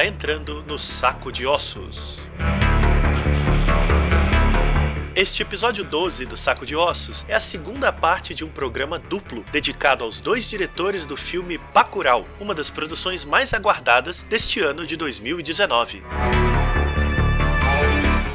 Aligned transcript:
Está 0.00 0.08
entrando 0.08 0.62
no 0.62 0.78
Saco 0.78 1.30
de 1.30 1.46
Ossos. 1.46 2.20
Este 5.14 5.42
episódio 5.42 5.84
12 5.84 6.24
do 6.24 6.38
Saco 6.38 6.64
de 6.64 6.74
Ossos 6.74 7.22
é 7.28 7.34
a 7.34 7.38
segunda 7.38 7.92
parte 7.92 8.34
de 8.34 8.42
um 8.42 8.48
programa 8.48 8.98
duplo 8.98 9.44
dedicado 9.52 10.02
aos 10.02 10.18
dois 10.18 10.48
diretores 10.48 11.04
do 11.04 11.18
filme 11.18 11.58
Bacurau, 11.74 12.26
uma 12.40 12.54
das 12.54 12.70
produções 12.70 13.26
mais 13.26 13.52
aguardadas 13.52 14.22
deste 14.22 14.60
ano 14.60 14.86
de 14.86 14.96
2019. 14.96 16.02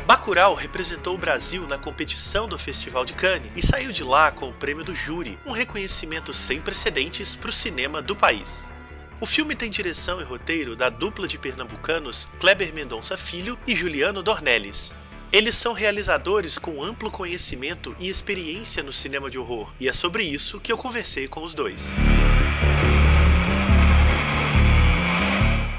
Bacurau 0.06 0.54
representou 0.54 1.16
o 1.16 1.18
Brasil 1.18 1.66
na 1.68 1.80
competição 1.80 2.48
do 2.48 2.60
Festival 2.60 3.04
de 3.04 3.14
Cannes 3.14 3.52
e 3.56 3.66
saiu 3.66 3.92
de 3.92 4.04
lá 4.04 4.32
com 4.32 4.50
o 4.50 4.54
prêmio 4.54 4.84
do 4.84 4.94
júri, 4.94 5.40
um 5.44 5.52
reconhecimento 5.52 6.32
sem 6.32 6.62
precedentes 6.62 7.36
para 7.36 7.50
o 7.50 7.52
cinema 7.52 8.04
do 8.04 8.16
país. 8.16 8.70
O 9.20 9.26
filme 9.26 9.56
tem 9.56 9.72
direção 9.72 10.20
e 10.20 10.26
roteiro 10.26 10.76
da 10.76 10.90
dupla 10.90 11.26
de 11.26 11.38
pernambucanos 11.38 12.28
Kleber 12.38 12.74
Mendonça 12.74 13.16
Filho 13.16 13.58
e 13.66 13.74
Juliano 13.74 14.22
Dornelles. 14.22 14.94
Eles 15.32 15.56
são 15.56 15.72
realizadores 15.72 16.58
com 16.58 16.84
amplo 16.84 17.10
conhecimento 17.10 17.96
e 17.98 18.10
experiência 18.10 18.84
no 18.84 18.92
cinema 18.92 19.30
de 19.30 19.40
horror, 19.40 19.74
e 19.80 19.88
é 19.88 19.94
sobre 19.94 20.24
isso 20.24 20.60
que 20.60 20.70
eu 20.70 20.78
conversei 20.78 21.30
com 21.30 21.44
os 21.44 21.54
dois. 21.54 21.96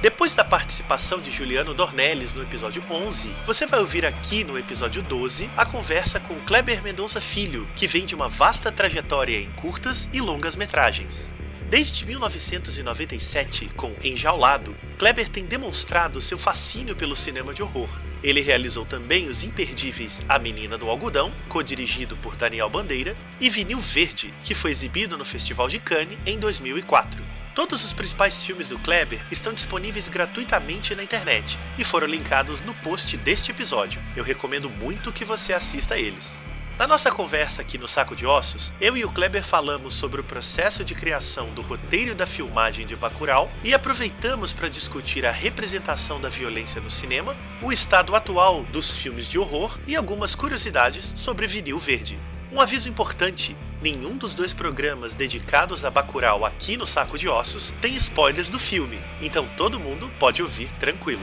Depois 0.00 0.32
da 0.32 0.44
participação 0.44 1.20
de 1.20 1.30
Juliano 1.30 1.74
Dornelles 1.74 2.32
no 2.32 2.42
episódio 2.42 2.82
11, 2.90 3.34
você 3.44 3.66
vai 3.66 3.80
ouvir 3.80 4.06
aqui 4.06 4.44
no 4.44 4.58
episódio 4.58 5.02
12 5.02 5.50
a 5.56 5.66
conversa 5.66 6.18
com 6.18 6.40
Kleber 6.40 6.82
Mendonça 6.82 7.20
Filho, 7.20 7.68
que 7.76 7.86
vem 7.86 8.06
de 8.06 8.14
uma 8.14 8.28
vasta 8.28 8.72
trajetória 8.72 9.38
em 9.38 9.50
curtas 9.52 10.08
e 10.12 10.22
longas 10.22 10.56
metragens. 10.56 11.35
Desde 11.68 12.06
1997, 12.06 13.70
com 13.76 13.92
Enjaulado, 14.00 14.76
Kleber 14.96 15.28
tem 15.28 15.44
demonstrado 15.44 16.20
seu 16.20 16.38
fascínio 16.38 16.94
pelo 16.94 17.16
cinema 17.16 17.52
de 17.52 17.60
horror. 17.60 17.88
Ele 18.22 18.40
realizou 18.40 18.86
também 18.86 19.28
os 19.28 19.42
imperdíveis 19.42 20.20
A 20.28 20.38
Menina 20.38 20.78
do 20.78 20.88
Algodão, 20.88 21.32
co-dirigido 21.48 22.16
por 22.18 22.36
Daniel 22.36 22.70
Bandeira, 22.70 23.16
e 23.40 23.50
Vinil 23.50 23.80
Verde, 23.80 24.32
que 24.44 24.54
foi 24.54 24.70
exibido 24.70 25.18
no 25.18 25.24
Festival 25.24 25.68
de 25.68 25.80
Cannes 25.80 26.16
em 26.24 26.38
2004. 26.38 27.20
Todos 27.52 27.84
os 27.84 27.92
principais 27.92 28.44
filmes 28.44 28.68
do 28.68 28.78
Kleber 28.78 29.26
estão 29.28 29.52
disponíveis 29.52 30.08
gratuitamente 30.08 30.94
na 30.94 31.02
internet 31.02 31.58
e 31.76 31.82
foram 31.82 32.06
linkados 32.06 32.60
no 32.60 32.74
post 32.74 33.16
deste 33.16 33.50
episódio. 33.50 34.00
Eu 34.14 34.22
recomendo 34.22 34.70
muito 34.70 35.10
que 35.10 35.24
você 35.24 35.52
assista 35.52 35.94
a 35.94 35.98
eles. 35.98 36.44
Na 36.78 36.86
nossa 36.86 37.10
conversa 37.10 37.62
aqui 37.62 37.78
no 37.78 37.88
Saco 37.88 38.14
de 38.14 38.26
Ossos, 38.26 38.70
eu 38.78 38.98
e 38.98 39.02
o 39.02 39.10
Kleber 39.10 39.42
falamos 39.42 39.94
sobre 39.94 40.20
o 40.20 40.24
processo 40.24 40.84
de 40.84 40.94
criação 40.94 41.48
do 41.54 41.62
roteiro 41.62 42.14
da 42.14 42.26
filmagem 42.26 42.84
de 42.84 42.94
Bacurau 42.94 43.50
e 43.64 43.72
aproveitamos 43.72 44.52
para 44.52 44.68
discutir 44.68 45.24
a 45.24 45.30
representação 45.30 46.20
da 46.20 46.28
violência 46.28 46.78
no 46.78 46.90
cinema, 46.90 47.34
o 47.62 47.72
estado 47.72 48.14
atual 48.14 48.62
dos 48.64 48.94
filmes 48.94 49.26
de 49.26 49.38
horror 49.38 49.78
e 49.86 49.96
algumas 49.96 50.34
curiosidades 50.34 51.14
sobre 51.16 51.46
vinil 51.46 51.78
verde. 51.78 52.18
Um 52.52 52.60
aviso 52.60 52.90
importante: 52.90 53.56
nenhum 53.80 54.14
dos 54.14 54.34
dois 54.34 54.52
programas 54.52 55.14
dedicados 55.14 55.82
a 55.82 55.90
Bacurau 55.90 56.44
aqui 56.44 56.76
no 56.76 56.86
Saco 56.86 57.16
de 57.16 57.26
Ossos 57.26 57.72
tem 57.80 57.94
spoilers 57.94 58.50
do 58.50 58.58
filme, 58.58 59.00
então 59.22 59.48
todo 59.56 59.80
mundo 59.80 60.10
pode 60.18 60.42
ouvir 60.42 60.70
tranquilo. 60.72 61.22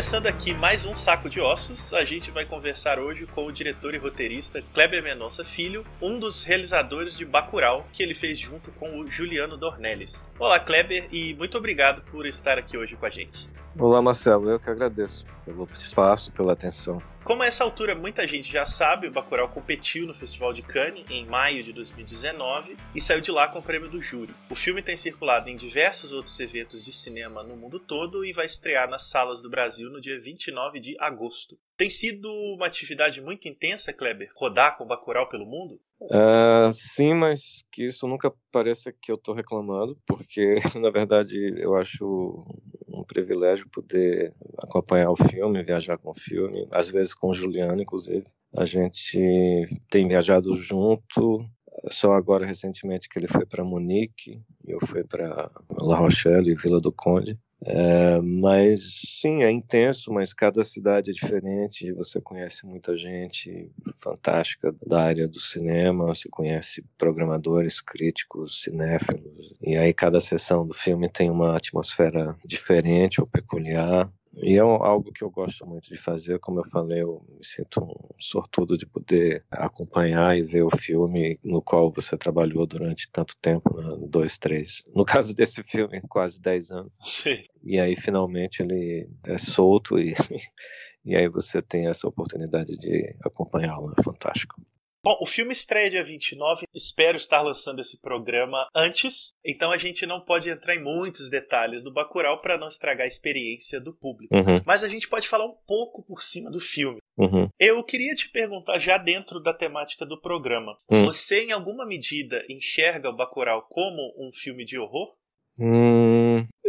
Começando 0.00 0.28
aqui 0.28 0.54
mais 0.54 0.86
um 0.86 0.94
saco 0.94 1.28
de 1.28 1.42
ossos, 1.42 1.92
a 1.92 2.06
gente 2.06 2.30
vai 2.30 2.46
conversar 2.46 2.98
hoje 2.98 3.26
com 3.26 3.44
o 3.44 3.52
diretor 3.52 3.94
e 3.94 3.98
roteirista 3.98 4.62
Kleber 4.72 5.02
Mendonça 5.02 5.44
Filho, 5.44 5.84
um 6.00 6.18
dos 6.18 6.42
realizadores 6.42 7.14
de 7.18 7.26
Bacurau, 7.26 7.86
que 7.92 8.02
ele 8.02 8.14
fez 8.14 8.38
junto 8.38 8.70
com 8.72 8.98
o 8.98 9.10
Juliano 9.10 9.58
Dornelles. 9.58 10.24
Olá, 10.38 10.58
Kleber, 10.58 11.06
e 11.12 11.34
muito 11.34 11.58
obrigado 11.58 12.00
por 12.10 12.24
estar 12.24 12.56
aqui 12.56 12.78
hoje 12.78 12.96
com 12.96 13.04
a 13.04 13.10
gente. 13.10 13.46
Olá, 13.78 14.00
Marcelo, 14.00 14.48
eu 14.48 14.58
que 14.58 14.70
agradeço 14.70 15.26
pelo 15.44 15.68
espaço, 15.74 16.32
pela 16.32 16.54
atenção. 16.54 17.02
Como 17.30 17.44
a 17.44 17.46
essa 17.46 17.62
altura 17.62 17.94
muita 17.94 18.26
gente 18.26 18.50
já 18.50 18.66
sabe, 18.66 19.06
o 19.06 19.12
Bacurau 19.12 19.48
competiu 19.48 20.04
no 20.04 20.12
Festival 20.12 20.52
de 20.52 20.62
Cannes 20.62 21.04
em 21.08 21.24
maio 21.24 21.62
de 21.62 21.72
2019 21.72 22.76
e 22.92 23.00
saiu 23.00 23.20
de 23.20 23.30
lá 23.30 23.46
com 23.46 23.60
o 23.60 23.62
prêmio 23.62 23.88
do 23.88 24.02
júri. 24.02 24.34
O 24.50 24.54
filme 24.56 24.82
tem 24.82 24.96
circulado 24.96 25.48
em 25.48 25.54
diversos 25.54 26.10
outros 26.10 26.40
eventos 26.40 26.84
de 26.84 26.92
cinema 26.92 27.44
no 27.44 27.56
mundo 27.56 27.78
todo 27.78 28.24
e 28.24 28.32
vai 28.32 28.46
estrear 28.46 28.90
nas 28.90 29.08
salas 29.08 29.40
do 29.40 29.48
Brasil 29.48 29.88
no 29.90 30.00
dia 30.00 30.20
29 30.20 30.80
de 30.80 30.96
agosto. 30.98 31.56
Tem 31.76 31.88
sido 31.88 32.28
uma 32.56 32.66
atividade 32.66 33.22
muito 33.22 33.46
intensa, 33.46 33.92
Kleber, 33.92 34.32
rodar 34.34 34.76
com 34.76 34.82
o 34.82 34.88
Bacurau 34.88 35.28
pelo 35.28 35.46
mundo? 35.46 35.80
Uh, 36.02 36.72
sim, 36.72 37.14
mas 37.14 37.62
que 37.70 37.84
isso 37.84 38.08
nunca 38.08 38.32
pareça 38.50 38.90
que 38.90 39.12
eu 39.12 39.16
estou 39.16 39.34
reclamando, 39.34 39.96
porque 40.06 40.54
na 40.80 40.90
verdade 40.90 41.36
eu 41.58 41.76
acho 41.76 42.44
um 42.88 43.04
privilégio 43.04 43.68
poder 43.70 44.34
acompanhar 44.62 45.10
o 45.10 45.16
filme, 45.16 45.62
viajar 45.62 45.98
com 45.98 46.10
o 46.10 46.14
filme, 46.14 46.68
às 46.74 46.90
vezes 46.90 47.14
com 47.20 47.28
o 47.28 47.34
Juliano, 47.34 47.80
inclusive. 47.80 48.24
A 48.56 48.64
gente 48.64 49.64
tem 49.88 50.08
viajado 50.08 50.54
junto, 50.54 51.46
só 51.88 52.14
agora 52.14 52.44
recentemente 52.44 53.08
que 53.08 53.18
ele 53.18 53.28
foi 53.28 53.46
para 53.46 53.64
Munique, 53.64 54.42
eu 54.66 54.78
fui 54.84 55.04
para 55.04 55.50
La 55.80 55.96
Rochelle 55.96 56.50
e 56.50 56.54
Vila 56.54 56.80
do 56.80 56.90
Conde. 56.90 57.38
É, 57.62 58.18
mas 58.22 58.80
sim, 59.20 59.42
é 59.42 59.50
intenso, 59.50 60.10
mas 60.10 60.32
cada 60.32 60.64
cidade 60.64 61.10
é 61.10 61.12
diferente. 61.12 61.92
Você 61.92 62.20
conhece 62.20 62.66
muita 62.66 62.96
gente 62.96 63.70
fantástica 63.98 64.74
da 64.86 65.02
área 65.02 65.28
do 65.28 65.38
cinema, 65.38 66.06
você 66.06 66.28
conhece 66.30 66.82
programadores, 66.96 67.80
críticos, 67.82 68.62
cinéfilos, 68.62 69.54
e 69.60 69.76
aí 69.76 69.92
cada 69.92 70.20
sessão 70.20 70.66
do 70.66 70.72
filme 70.72 71.08
tem 71.08 71.30
uma 71.30 71.54
atmosfera 71.54 72.34
diferente 72.46 73.20
ou 73.20 73.26
peculiar. 73.26 74.10
E 74.34 74.56
é 74.56 74.60
algo 74.60 75.12
que 75.12 75.24
eu 75.24 75.30
gosto 75.30 75.66
muito 75.66 75.88
de 75.88 75.96
fazer, 75.96 76.38
como 76.38 76.60
eu 76.60 76.64
falei, 76.64 77.02
eu 77.02 77.24
me 77.28 77.44
sinto 77.44 77.82
um 77.82 77.94
sortudo 78.18 78.78
de 78.78 78.86
poder 78.86 79.44
acompanhar 79.50 80.36
e 80.38 80.42
ver 80.42 80.64
o 80.64 80.70
filme 80.70 81.38
no 81.44 81.60
qual 81.60 81.90
você 81.90 82.16
trabalhou 82.16 82.66
durante 82.66 83.10
tanto 83.10 83.36
tempo, 83.36 83.76
né? 83.76 83.96
dois, 84.08 84.38
três. 84.38 84.84
No 84.94 85.04
caso 85.04 85.34
desse 85.34 85.62
filme, 85.64 86.00
quase 86.08 86.40
dez 86.40 86.70
anos. 86.70 86.92
Sim. 87.02 87.44
E 87.62 87.78
aí 87.78 87.96
finalmente 87.96 88.62
ele 88.62 89.08
é 89.24 89.36
solto 89.36 89.98
e, 89.98 90.14
e 91.04 91.16
aí 91.16 91.28
você 91.28 91.60
tem 91.60 91.88
essa 91.88 92.06
oportunidade 92.06 92.76
de 92.76 93.14
acompanhá-lo, 93.24 93.92
é 93.98 94.02
fantástico. 94.02 94.60
Bom, 95.02 95.16
o 95.20 95.26
filme 95.26 95.52
estreia 95.52 95.88
dia 95.88 96.04
29. 96.04 96.66
Espero 96.74 97.16
estar 97.16 97.40
lançando 97.40 97.80
esse 97.80 97.98
programa 98.00 98.68
antes, 98.74 99.32
então 99.44 99.72
a 99.72 99.78
gente 99.78 100.04
não 100.04 100.20
pode 100.20 100.50
entrar 100.50 100.74
em 100.74 100.82
muitos 100.82 101.30
detalhes 101.30 101.82
do 101.82 101.92
Bacurau 101.92 102.40
para 102.40 102.58
não 102.58 102.68
estragar 102.68 103.04
a 103.04 103.08
experiência 103.08 103.80
do 103.80 103.94
público. 103.94 104.34
Uhum. 104.34 104.60
Mas 104.66 104.84
a 104.84 104.88
gente 104.88 105.08
pode 105.08 105.26
falar 105.26 105.46
um 105.46 105.56
pouco 105.66 106.02
por 106.02 106.22
cima 106.22 106.50
do 106.50 106.60
filme. 106.60 106.98
Uhum. 107.16 107.48
Eu 107.58 107.82
queria 107.82 108.14
te 108.14 108.28
perguntar, 108.30 108.78
já 108.78 108.98
dentro 108.98 109.40
da 109.40 109.54
temática 109.54 110.04
do 110.04 110.20
programa, 110.20 110.76
Hum. 110.90 111.04
você 111.04 111.44
em 111.44 111.52
alguma 111.52 111.86
medida 111.86 112.44
enxerga 112.48 113.08
o 113.08 113.16
Bacurau 113.16 113.66
como 113.70 114.12
um 114.18 114.30
filme 114.32 114.64
de 114.64 114.78
horror? 114.78 115.14
Hum, 115.58 116.09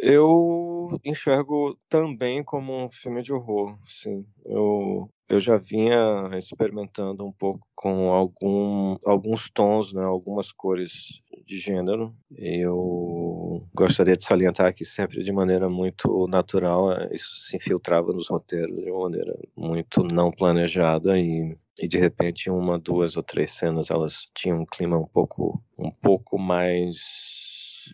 eu 0.01 0.99
enxergo 1.05 1.77
também 1.89 2.43
como 2.43 2.73
um 2.73 2.89
filme 2.89 3.21
de 3.23 3.33
horror, 3.33 3.77
sim. 3.87 4.25
Eu, 4.45 5.09
eu 5.29 5.39
já 5.39 5.57
vinha 5.57 6.29
experimentando 6.37 7.25
um 7.25 7.31
pouco 7.31 7.65
com 7.75 8.11
algum, 8.11 8.97
alguns 9.05 9.49
tons, 9.49 9.93
né, 9.93 10.03
algumas 10.03 10.51
cores 10.51 11.21
de 11.45 11.57
gênero. 11.57 12.13
Eu 12.35 13.65
gostaria 13.73 14.15
de 14.17 14.23
salientar 14.25 14.73
que 14.73 14.85
sempre 14.85 15.23
de 15.23 15.31
maneira 15.31 15.69
muito 15.69 16.27
natural, 16.27 16.91
eh, 16.93 17.09
isso 17.13 17.35
se 17.35 17.55
infiltrava 17.57 18.11
nos 18.11 18.29
roteiros 18.29 18.75
de 18.83 18.91
uma 18.91 19.03
maneira 19.03 19.37
muito 19.55 20.03
não 20.03 20.31
planejada 20.31 21.17
e 21.19 21.55
e 21.79 21.87
de 21.87 21.97
repente 21.97 22.49
uma, 22.49 22.77
duas 22.77 23.15
ou 23.17 23.23
três 23.23 23.53
cenas 23.53 23.89
elas 23.89 24.29
tinham 24.35 24.59
um 24.61 24.65
clima 24.65 24.97
um 24.97 25.07
pouco 25.07 25.63
um 25.79 25.89
pouco 25.89 26.37
mais 26.37 26.97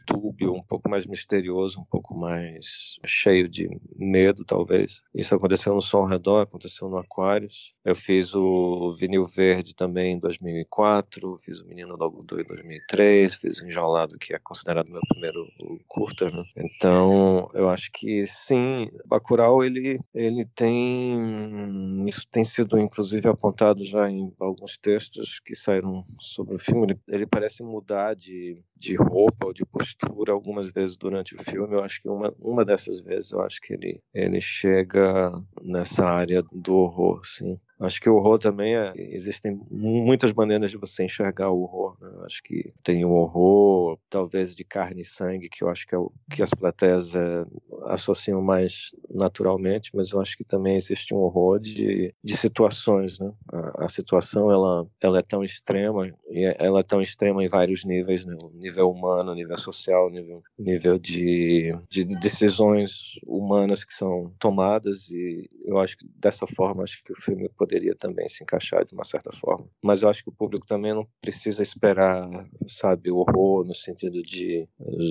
dúbio, 0.05 0.53
um 0.53 0.63
pouco 0.63 0.89
mais 0.89 1.05
misterioso, 1.05 1.79
um 1.79 1.85
pouco 1.85 2.15
mais 2.15 2.97
cheio 3.05 3.47
de 3.47 3.69
medo, 3.95 4.43
talvez. 4.45 5.01
Isso 5.13 5.35
aconteceu 5.35 5.73
no 5.73 5.81
Som 5.81 6.05
Redor, 6.05 6.41
aconteceu 6.41 6.89
no 6.89 6.97
Aquários. 6.97 7.73
Eu 7.83 7.95
fiz 7.95 8.35
o 8.35 8.91
Vinil 8.91 9.23
Verde 9.23 9.75
também 9.75 10.13
em 10.13 10.19
2004, 10.19 11.37
fiz 11.37 11.61
o 11.61 11.67
Menino 11.67 11.97
do 11.97 12.03
Algodão 12.03 12.39
em 12.39 12.43
2003, 12.43 13.35
fiz 13.35 13.61
o 13.61 13.67
Enjaulado, 13.67 14.17
que 14.19 14.33
é 14.33 14.39
considerado 14.39 14.89
meu 14.89 15.01
primeiro 15.07 15.47
curta, 15.87 16.29
né? 16.29 16.43
Então, 16.55 17.49
eu 17.53 17.69
acho 17.69 17.89
que 17.91 18.25
sim, 18.27 18.89
Bacurau, 19.05 19.63
ele, 19.63 19.99
ele 20.13 20.45
tem... 20.45 22.05
Isso 22.07 22.27
tem 22.31 22.43
sido, 22.43 22.79
inclusive, 22.79 23.27
apontado 23.27 23.83
já 23.83 24.09
em 24.09 24.33
alguns 24.39 24.77
textos 24.77 25.39
que 25.39 25.55
saíram 25.55 26.05
sobre 26.19 26.55
o 26.55 26.59
filme. 26.59 26.83
Ele, 26.83 26.99
ele 27.07 27.27
parece 27.27 27.63
mudar 27.63 28.15
de, 28.15 28.61
de 28.75 28.95
roupa 28.95 29.47
ou 29.47 29.53
de 29.53 29.65
postura 29.65 29.86
postura 29.87 30.33
algumas 30.33 30.69
vezes 30.71 30.97
durante 30.97 31.35
o 31.35 31.43
filme. 31.43 31.75
Eu 31.75 31.83
acho 31.83 32.01
que 32.01 32.09
uma, 32.09 32.33
uma 32.39 32.65
dessas 32.65 33.01
vezes, 33.01 33.31
eu 33.31 33.41
acho 33.41 33.61
que 33.61 33.73
ele, 33.73 34.01
ele 34.13 34.41
chega 34.41 35.31
nessa 35.61 36.05
área 36.05 36.43
do 36.51 36.75
horror, 36.75 37.25
sim. 37.25 37.59
Acho 37.79 38.01
que 38.01 38.09
o 38.09 38.15
horror 38.15 38.39
também 38.39 38.75
é, 38.75 38.91
existem 38.95 39.59
muitas 39.69 40.33
maneiras 40.33 40.71
de 40.71 40.77
você 40.77 41.03
enxergar 41.03 41.51
o 41.51 41.61
horror. 41.61 41.95
Né? 42.01 42.09
Acho 42.25 42.41
que 42.41 42.73
tem 42.83 43.05
o 43.05 43.11
horror, 43.11 43.99
talvez 44.09 44.55
de 44.55 44.63
carne 44.63 45.01
e 45.01 45.05
sangue, 45.05 45.49
que 45.49 45.63
eu 45.63 45.69
acho 45.69 45.85
que 45.85 45.93
é 45.93 45.97
o 45.97 46.11
que 46.31 46.41
as 46.41 46.53
plateias 46.53 47.15
é, 47.15 47.45
associam 47.85 48.41
mais 48.41 48.91
naturalmente, 49.09 49.91
mas 49.93 50.11
eu 50.11 50.19
acho 50.19 50.35
que 50.35 50.43
também 50.43 50.75
existe 50.75 51.13
um 51.13 51.17
horror 51.17 51.59
de, 51.59 52.13
de 52.23 52.37
situações. 52.37 53.19
Né? 53.19 53.31
A, 53.51 53.85
a 53.85 53.89
situação 53.89 54.51
ela, 54.51 54.87
ela 54.99 55.19
é 55.19 55.23
tão 55.23 55.43
extrema 55.43 56.07
e 56.31 56.45
é, 56.45 56.55
ela 56.59 56.79
é 56.79 56.83
tão 56.83 57.01
extrema 57.01 57.43
em 57.43 57.47
vários 57.47 57.85
níveis, 57.85 58.25
né? 58.25 58.35
nível 58.53 58.89
humano, 58.89 59.35
nível 59.35 59.57
social, 59.57 60.09
nível, 60.09 60.41
nível 60.57 60.97
de, 60.97 61.77
de 61.89 62.05
decisões 62.05 63.19
humanas 63.23 63.83
que 63.83 63.93
são 63.93 64.33
tomadas 64.39 65.11
e 65.11 65.47
eu 65.63 65.77
acho 65.77 65.97
que 65.97 66.07
dessa 66.15 66.47
forma 66.47 66.83
acho 66.83 67.03
que 67.03 67.11
o 67.11 67.21
filme 67.21 67.45
poderia 67.67 67.93
também 67.93 68.27
se 68.29 68.43
encaixar 68.43 68.85
de 68.85 68.93
uma 68.93 69.03
certa 69.03 69.31
forma. 69.33 69.67
Mas 69.83 70.01
eu 70.01 70.09
acho 70.09 70.23
que 70.23 70.29
o 70.29 70.33
público 70.33 70.65
também 70.65 70.93
não 70.93 71.05
precisa 71.21 71.61
esperar, 71.61 72.25
sabe, 72.65 73.11
horror 73.11 73.65
no 73.65 73.75
sentido 73.75 74.21
de 74.21 74.67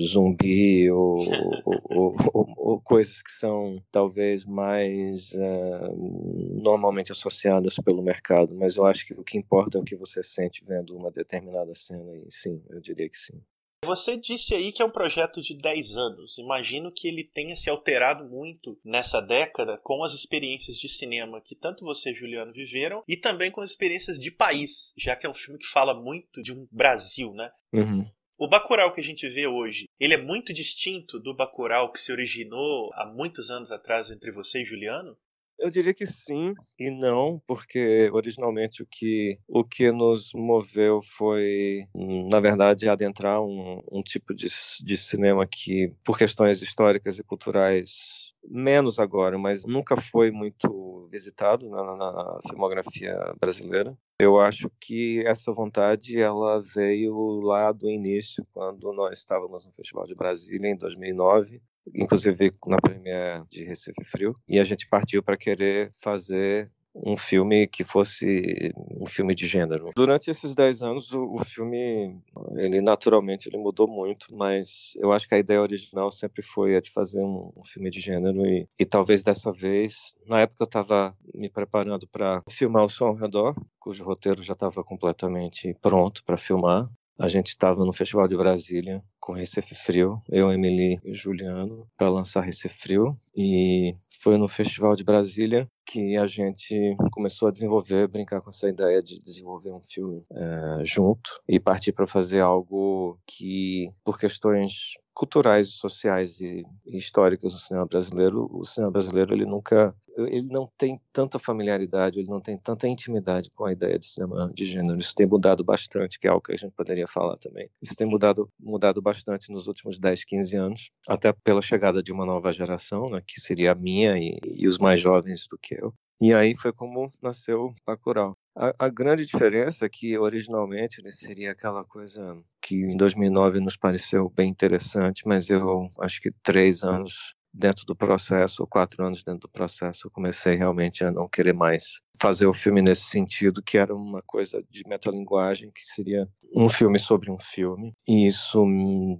zumbi 0.07 0.89
ou, 0.89 1.19
ou, 1.65 2.15
ou, 2.33 2.53
ou 2.57 2.81
coisas 2.81 3.21
que 3.21 3.31
são 3.31 3.79
talvez 3.91 4.43
mais 4.43 5.31
uh, 5.33 6.63
normalmente 6.63 7.11
associadas 7.11 7.75
pelo 7.75 8.01
mercado. 8.01 8.55
Mas 8.55 8.75
eu 8.75 8.85
acho 8.85 9.05
que 9.05 9.13
o 9.13 9.23
que 9.23 9.37
importa 9.37 9.77
é 9.77 9.81
o 9.81 9.83
que 9.83 9.95
você 9.95 10.23
sente 10.23 10.63
vendo 10.65 10.97
uma 10.97 11.11
determinada 11.11 11.73
cena 11.75 12.15
e 12.15 12.25
sim, 12.29 12.61
eu 12.69 12.81
diria 12.81 13.07
que 13.07 13.17
sim. 13.17 13.39
Você 13.85 14.17
disse 14.17 14.53
aí 14.55 14.71
que 14.71 14.81
é 14.81 14.85
um 14.85 14.91
projeto 14.91 15.39
de 15.39 15.55
10 15.55 15.97
anos. 15.97 16.37
Imagino 16.37 16.91
que 16.91 17.07
ele 17.07 17.23
tenha 17.23 17.55
se 17.55 17.69
alterado 17.69 18.25
muito 18.25 18.79
nessa 18.83 19.21
década 19.21 19.77
com 19.77 20.03
as 20.03 20.13
experiências 20.13 20.77
de 20.77 20.89
cinema 20.89 21.39
que 21.41 21.55
tanto 21.55 21.85
você, 21.85 22.13
Juliano, 22.13 22.51
viveram 22.51 23.03
e 23.07 23.15
também 23.15 23.51
com 23.51 23.61
as 23.61 23.69
experiências 23.69 24.19
de 24.19 24.31
país, 24.31 24.93
já 24.97 25.15
que 25.15 25.25
é 25.25 25.29
um 25.29 25.33
filme 25.33 25.59
que 25.59 25.67
fala 25.67 25.93
muito 25.93 26.41
de 26.41 26.51
um 26.51 26.67
Brasil, 26.71 27.33
né? 27.33 27.51
Uhum. 27.71 28.09
O 28.39 28.47
Bacurau 28.47 28.93
que 28.93 29.01
a 29.01 29.03
gente 29.03 29.27
vê 29.27 29.47
hoje, 29.47 29.85
ele 29.99 30.13
é 30.13 30.17
muito 30.17 30.53
distinto 30.53 31.19
do 31.19 31.35
Bacurau 31.35 31.91
que 31.91 31.99
se 31.99 32.11
originou 32.11 32.91
há 32.93 33.05
muitos 33.05 33.49
anos 33.49 33.71
atrás 33.71 34.11
entre 34.11 34.31
você 34.31 34.61
e 34.61 34.65
Juliano? 34.65 35.17
Eu 35.59 35.71
diria 35.71 35.93
que 35.93 36.05
sim 36.05 36.53
e 36.77 36.91
não, 36.91 37.41
porque 37.47 38.09
originalmente 38.13 38.83
o 38.83 38.85
que, 38.85 39.37
o 39.47 39.63
que 39.63 39.91
nos 39.91 40.31
moveu 40.33 41.01
foi, 41.01 41.83
na 42.29 42.39
verdade, 42.39 42.87
adentrar 42.87 43.41
um, 43.41 43.81
um 43.91 44.03
tipo 44.03 44.35
de, 44.35 44.47
de 44.83 44.97
cinema 44.97 45.47
que, 45.47 45.91
por 46.03 46.17
questões 46.17 46.61
históricas 46.61 47.17
e 47.17 47.23
culturais, 47.23 48.33
menos 48.47 48.99
agora, 48.99 49.37
mas 49.37 49.65
nunca 49.65 49.97
foi 49.97 50.29
muito 50.29 51.07
visitado 51.11 51.67
na, 51.69 51.83
na, 51.83 52.39
filmografia 52.47 53.17
brasileira. 53.39 53.97
Eu 54.19 54.39
acho 54.39 54.69
que 54.79 55.25
essa 55.25 55.51
vontade 55.51 56.19
ela 56.19 56.61
veio 56.61 57.39
lá 57.41 57.71
do 57.71 57.89
início, 57.89 58.45
quando 58.53 58.93
nós 58.93 59.19
estávamos 59.19 59.65
no 59.65 59.73
Festival 59.73 60.05
de 60.05 60.15
Brasília 60.15 60.69
em 60.69 60.77
2009 60.77 61.61
inclusive 61.93 62.53
na 62.65 62.77
premiere 62.77 63.43
de 63.49 63.63
Recife 63.63 64.03
Frio, 64.05 64.35
e 64.47 64.59
a 64.59 64.63
gente 64.63 64.87
partiu 64.87 65.21
para 65.23 65.37
querer 65.37 65.89
fazer 66.01 66.69
um 67.05 67.15
filme 67.15 67.67
que 67.67 67.83
fosse 67.83 68.71
um 68.75 69.05
filme 69.05 69.35
de 69.35 69.45
gênero. 69.45 69.91
Durante 69.95 70.31
esses 70.31 70.55
10 70.55 70.81
anos, 70.81 71.13
o, 71.13 71.33
o, 71.33 71.43
filme, 71.43 72.19
ele 72.55 72.81
naturalmente 72.81 73.47
ele 73.47 73.57
mudou 73.57 73.87
muito, 73.87 74.27
mas 74.35 74.93
eu 74.95 75.11
acho 75.11 75.27
que 75.27 75.35
a 75.35 75.39
ideia 75.39 75.61
original 75.61 76.09
sempre 76.09 76.41
foi 76.41 76.75
a 76.75 76.81
de 76.81 76.91
fazer 76.91 77.21
um, 77.21 77.51
um 77.55 77.63
filme 77.63 77.89
de 77.89 77.99
gênero 77.99 78.45
e, 78.45 78.67
e, 78.79 78.85
talvez 78.85 79.23
dessa 79.23 79.51
vez, 79.51 80.13
na 80.25 80.41
época 80.41 80.63
eu 80.63 80.65
estava 80.65 81.15
me 81.33 81.49
preparando 81.49 82.07
para 82.07 82.41
filmar 82.49 82.83
o 82.83 82.89
Som 82.89 83.07
ao 83.07 83.15
Redor, 83.15 83.55
cujo 83.79 84.03
roteiro 84.03 84.41
já 84.41 84.53
estava 84.53 84.83
completamente 84.83 85.75
pronto 85.81 86.23
para 86.23 86.37
filmar, 86.37 86.89
a 87.17 87.27
gente 87.27 87.47
estava 87.47 87.83
no 87.85 87.93
Festival 87.93 88.27
de 88.27 88.37
Brasília 88.37 89.03
com 89.19 89.33
Recife 89.33 89.75
Frio, 89.75 90.21
eu, 90.29 90.51
Emily 90.51 90.99
e 91.03 91.13
Juliano, 91.13 91.87
para 91.97 92.09
lançar 92.09 92.41
Recife 92.41 92.75
Frio. 92.75 93.17
E 93.35 93.95
foi 94.21 94.37
no 94.37 94.47
Festival 94.47 94.95
de 94.95 95.03
Brasília 95.03 95.69
que 95.85 96.17
a 96.17 96.25
gente 96.27 96.95
começou 97.11 97.47
a 97.47 97.51
desenvolver, 97.51 98.07
brincar 98.07 98.41
com 98.41 98.49
essa 98.49 98.69
ideia 98.69 99.01
de 99.01 99.19
desenvolver 99.19 99.71
um 99.71 99.81
filme 99.83 100.23
é, 100.31 100.85
junto 100.85 101.41
e 101.47 101.59
partir 101.59 101.91
para 101.91 102.07
fazer 102.07 102.41
algo 102.41 103.19
que, 103.25 103.89
por 104.03 104.19
questões 104.19 104.93
culturais, 105.17 105.69
sociais 105.69 106.39
e, 106.41 106.63
históricas 106.85 107.51
no 107.51 107.57
cinema 107.57 107.87
brasileiro, 107.87 108.47
o 108.51 108.63
cinema 108.63 108.91
brasileiro 108.91 109.33
ele 109.33 109.47
nunca 109.47 109.95
ele 110.15 110.47
não 110.47 110.69
tem 110.77 110.99
tanta 111.11 111.39
familiaridade, 111.39 112.19
ele 112.19 112.29
não 112.29 112.39
tem 112.39 112.57
tanta 112.57 112.87
intimidade 112.87 113.49
com 113.51 113.65
a 113.65 113.71
ideia 113.71 113.97
de 113.97 114.05
cinema 114.05 114.51
de 114.53 114.65
gênero. 114.65 114.99
Isso 114.99 115.13
tem 115.15 115.27
mudado 115.27 115.63
bastante, 115.63 116.19
que 116.19 116.27
é 116.27 116.29
algo 116.31 116.43
que 116.43 116.53
a 116.53 116.55
gente 116.55 116.73
poderia 116.73 117.07
falar 117.07 117.37
também. 117.37 117.69
Isso 117.81 117.95
tem 117.95 118.07
mudado, 118.07 118.49
mudado 118.59 118.99
bastante 118.99 119.51
nos 119.51 119.67
últimos 119.67 119.99
10, 119.99 120.23
15 120.23 120.57
anos, 120.57 120.91
até 121.07 121.31
pela 121.31 121.61
chegada 121.61 122.01
de 122.01 122.11
uma 122.11 122.25
nova 122.25 122.51
geração, 122.51 123.09
né, 123.09 123.21
que 123.25 123.39
seria 123.39 123.71
a 123.71 123.75
minha 123.75 124.17
e, 124.17 124.37
e 124.43 124.67
os 124.67 124.77
mais 124.79 124.99
jovens 125.01 125.47
do 125.49 125.57
que 125.57 125.75
eu. 125.75 125.93
E 126.19 126.33
aí 126.33 126.55
foi 126.55 126.73
como 126.73 127.13
nasceu 127.21 127.73
Bacurau. 127.85 128.35
A, 128.59 128.85
a, 128.85 128.89
grande 128.89 129.23
diferença 129.23 129.85
é 129.85 129.89
que 129.89 130.17
originalmente 130.17 130.99
ele 130.99 131.11
seria 131.11 131.51
aquela 131.51 131.83
coisa 131.83 132.35
que 132.59 132.75
em 132.75 132.97
2009 132.97 133.59
nos 133.59 133.77
pareceu 133.77 134.29
bem 134.29 134.49
interessante, 134.49 135.21
mas 135.27 135.47
eu 135.51 135.91
acho 135.99 136.19
que 136.19 136.31
três 136.41 136.83
anos 136.83 137.35
dentro 137.53 137.85
do 137.85 137.95
processo, 137.95 138.63
ou 138.63 138.67
quatro 138.67 139.05
anos 139.05 139.23
dentro 139.23 139.41
do 139.41 139.49
processo, 139.49 140.07
eu 140.07 140.11
comecei 140.11 140.55
realmente 140.55 141.03
a 141.03 141.11
não 141.11 141.27
querer 141.29 141.53
mais 141.53 141.99
fazer 142.19 142.47
o 142.47 142.53
filme 142.53 142.81
nesse 142.81 143.03
sentido, 143.03 143.61
que 143.61 143.77
era 143.77 143.95
uma 143.95 144.21
coisa 144.21 144.63
de 144.69 144.83
metalinguagem, 144.87 145.71
que 145.71 145.83
seria 145.83 146.27
um 146.55 146.69
filme 146.69 146.99
sobre 146.99 147.31
um 147.31 147.37
filme. 147.37 147.93
E 148.07 148.27
isso, 148.27 148.63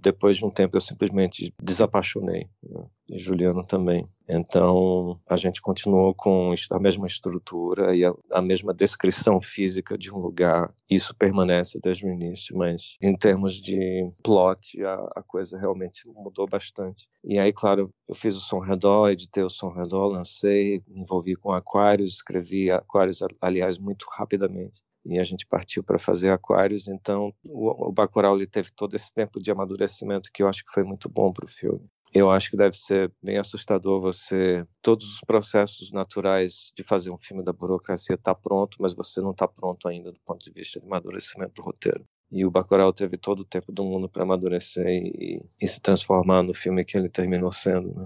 depois 0.02 0.38
de 0.38 0.46
um 0.46 0.50
tempo, 0.50 0.78
eu 0.78 0.82
simplesmente 0.82 1.54
desapaixonei. 1.62 2.48
Né? 2.64 2.86
E 3.12 3.18
Juliano 3.18 3.66
também. 3.66 4.08
Então, 4.30 5.18
a 5.26 5.38
gente 5.38 5.62
continuou 5.62 6.14
com 6.14 6.54
a 6.72 6.80
mesma 6.80 7.08
estrutura 7.08 7.96
e 7.96 8.04
a, 8.04 8.14
a, 8.34 8.42
mesma 8.42 8.74
descrição 8.74 9.42
física 9.42 9.98
de 9.98 10.14
um 10.14 10.18
lugar. 10.18 10.74
Isso 10.90 11.16
permanece 11.16 11.80
desde 11.82 12.06
o 12.06 12.12
início, 12.12 12.58
mas 12.58 12.98
em 13.02 13.16
termos 13.16 13.62
de 13.62 14.12
plot, 14.22 14.84
a, 14.84 14.96
a 15.16 15.24
coisa 15.24 15.58
realmente 15.58 16.06
mudou 16.10 16.46
bastante. 16.46 17.08
E 17.24 17.40
aí, 17.40 17.54
claro, 17.54 17.90
eu 18.08 18.16
fiz 18.16 18.36
o 18.36 18.42
Som 18.42 18.60
Redor, 18.60 19.10
editei 19.10 19.44
o 19.44 19.50
Som 19.50 19.70
Redor, 19.70 20.08
lancei, 20.08 20.82
me 20.88 21.02
envolvi 21.02 21.36
com 21.36 21.54
Aquários, 21.54 22.16
escrevi 22.16 22.70
Aquários, 22.88 23.20
aliás, 23.42 23.78
muito 23.78 24.06
rapidamente 24.10 24.82
e 25.06 25.20
a 25.20 25.24
gente 25.24 25.46
partiu 25.46 25.84
para 25.84 25.98
fazer 25.98 26.32
aquários. 26.32 26.88
Então, 26.88 27.34
o, 27.46 27.90
o 27.90 27.92
Bacurau 27.92 28.38
teve 28.46 28.70
todo 28.76 28.94
esse 28.96 29.14
tempo 29.14 29.40
de 29.40 29.50
amadurecimento 29.50 30.30
que 30.34 30.44
eu 30.44 30.48
acho 30.48 30.66
que 30.66 30.72
foi 30.72 30.84
muito 30.84 31.10
bom 31.10 31.32
para 31.32 31.46
o 31.46 31.50
filme. 31.50 31.88
Eu 32.14 32.32
acho 32.32 32.50
que 32.50 32.58
deve 32.58 32.76
ser 32.76 33.12
bem 33.22 33.38
assustador 33.38 34.00
você 34.02 34.66
todos 34.82 35.06
os 35.14 35.20
processos 35.22 35.92
naturais 35.92 36.72
de 36.76 36.84
fazer 36.84 37.12
um 37.12 37.18
filme 37.18 37.44
da 37.44 37.52
burocracia 37.52 38.18
tá 38.18 38.34
pronto, 38.34 38.78
mas 38.80 38.94
você 38.94 39.22
não 39.22 39.32
está 39.32 39.48
pronto 39.48 39.88
ainda 39.88 40.12
do 40.12 40.20
ponto 40.26 40.44
de 40.44 40.52
vista 40.52 40.80
de 40.80 40.86
amadurecimento 40.86 41.54
do 41.56 41.64
roteiro. 41.64 42.06
E 42.32 42.46
o 42.46 42.52
Bacurau 42.52 42.92
teve 42.92 43.18
todo 43.18 43.42
o 43.42 43.46
tempo 43.46 43.72
do 43.72 43.84
mundo 43.84 44.10
para 44.10 44.24
amadurecer 44.24 44.86
e, 44.88 45.42
e, 45.62 45.68
se 45.68 45.80
transformar 45.82 46.44
no 46.44 46.54
filme 46.54 46.84
que 46.84 46.98
ele 46.98 47.08
terminou 47.08 47.52
sendo. 47.52 47.94
Né? 47.94 48.06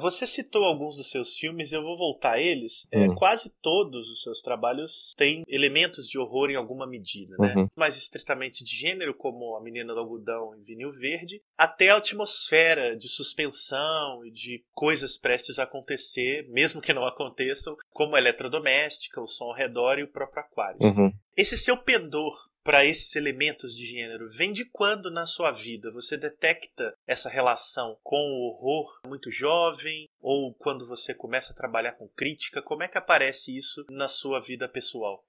Você 0.00 0.26
citou 0.26 0.64
alguns 0.64 0.96
dos 0.96 1.10
seus 1.10 1.36
filmes, 1.36 1.72
eu 1.72 1.82
vou 1.82 1.96
voltar 1.96 2.32
a 2.32 2.40
eles. 2.40 2.88
É, 2.90 2.98
uhum. 2.98 3.12
É, 3.12 3.14
quase 3.16 3.50
todos 3.62 4.08
os 4.10 4.22
seus 4.22 4.40
trabalhos 4.40 5.14
têm 5.16 5.44
elementos 5.46 6.08
de 6.08 6.18
horror 6.18 6.50
em 6.50 6.56
alguma 6.56 6.86
medida, 6.86 7.36
né? 7.38 7.54
Uhum. 7.56 7.68
Mais 7.76 7.96
estritamente 7.96 8.64
de 8.64 8.74
gênero, 8.74 9.14
como 9.14 9.56
A 9.56 9.62
Menina 9.62 9.92
do 9.92 10.00
Algodão 10.00 10.54
e 10.56 10.62
Vinil 10.62 10.92
Verde, 10.92 11.42
até 11.56 11.90
a 11.90 11.96
atmosfera 11.96 12.96
de 12.96 13.08
suspensão 13.08 14.24
e 14.24 14.30
de 14.30 14.64
coisas 14.72 15.16
prestes 15.16 15.58
a 15.58 15.64
acontecer, 15.64 16.48
mesmo 16.48 16.80
que 16.80 16.92
não 16.92 17.06
aconteçam, 17.06 17.76
como 17.92 18.16
a 18.16 18.18
eletrodoméstica, 18.18 19.20
o 19.20 19.26
som 19.26 19.44
ao 19.44 19.54
redor 19.54 19.98
e 19.98 20.02
o 20.02 20.08
próprio 20.08 20.42
aquário. 20.42 20.78
Uhum. 20.80 21.12
Esse 21.36 21.56
seu 21.56 21.76
pendor 21.76 22.49
para 22.62 22.84
esses 22.84 23.14
elementos 23.16 23.74
de 23.76 23.86
gênero 23.86 24.28
vem 24.28 24.52
de 24.52 24.64
quando 24.64 25.10
na 25.10 25.26
sua 25.26 25.50
vida 25.50 25.90
você 25.90 26.16
detecta 26.16 26.94
essa 27.06 27.28
relação 27.28 27.98
com 28.02 28.16
o 28.16 28.48
horror 28.48 29.00
muito 29.06 29.30
jovem 29.30 30.08
ou 30.20 30.54
quando 30.54 30.86
você 30.86 31.14
começa 31.14 31.52
a 31.52 31.56
trabalhar 31.56 31.92
com 31.92 32.08
crítica? 32.08 32.62
Como 32.62 32.82
é 32.82 32.88
que 32.88 32.98
aparece 32.98 33.56
isso 33.56 33.84
na 33.90 34.08
sua 34.08 34.40
vida 34.40 34.68
pessoal? 34.68 35.24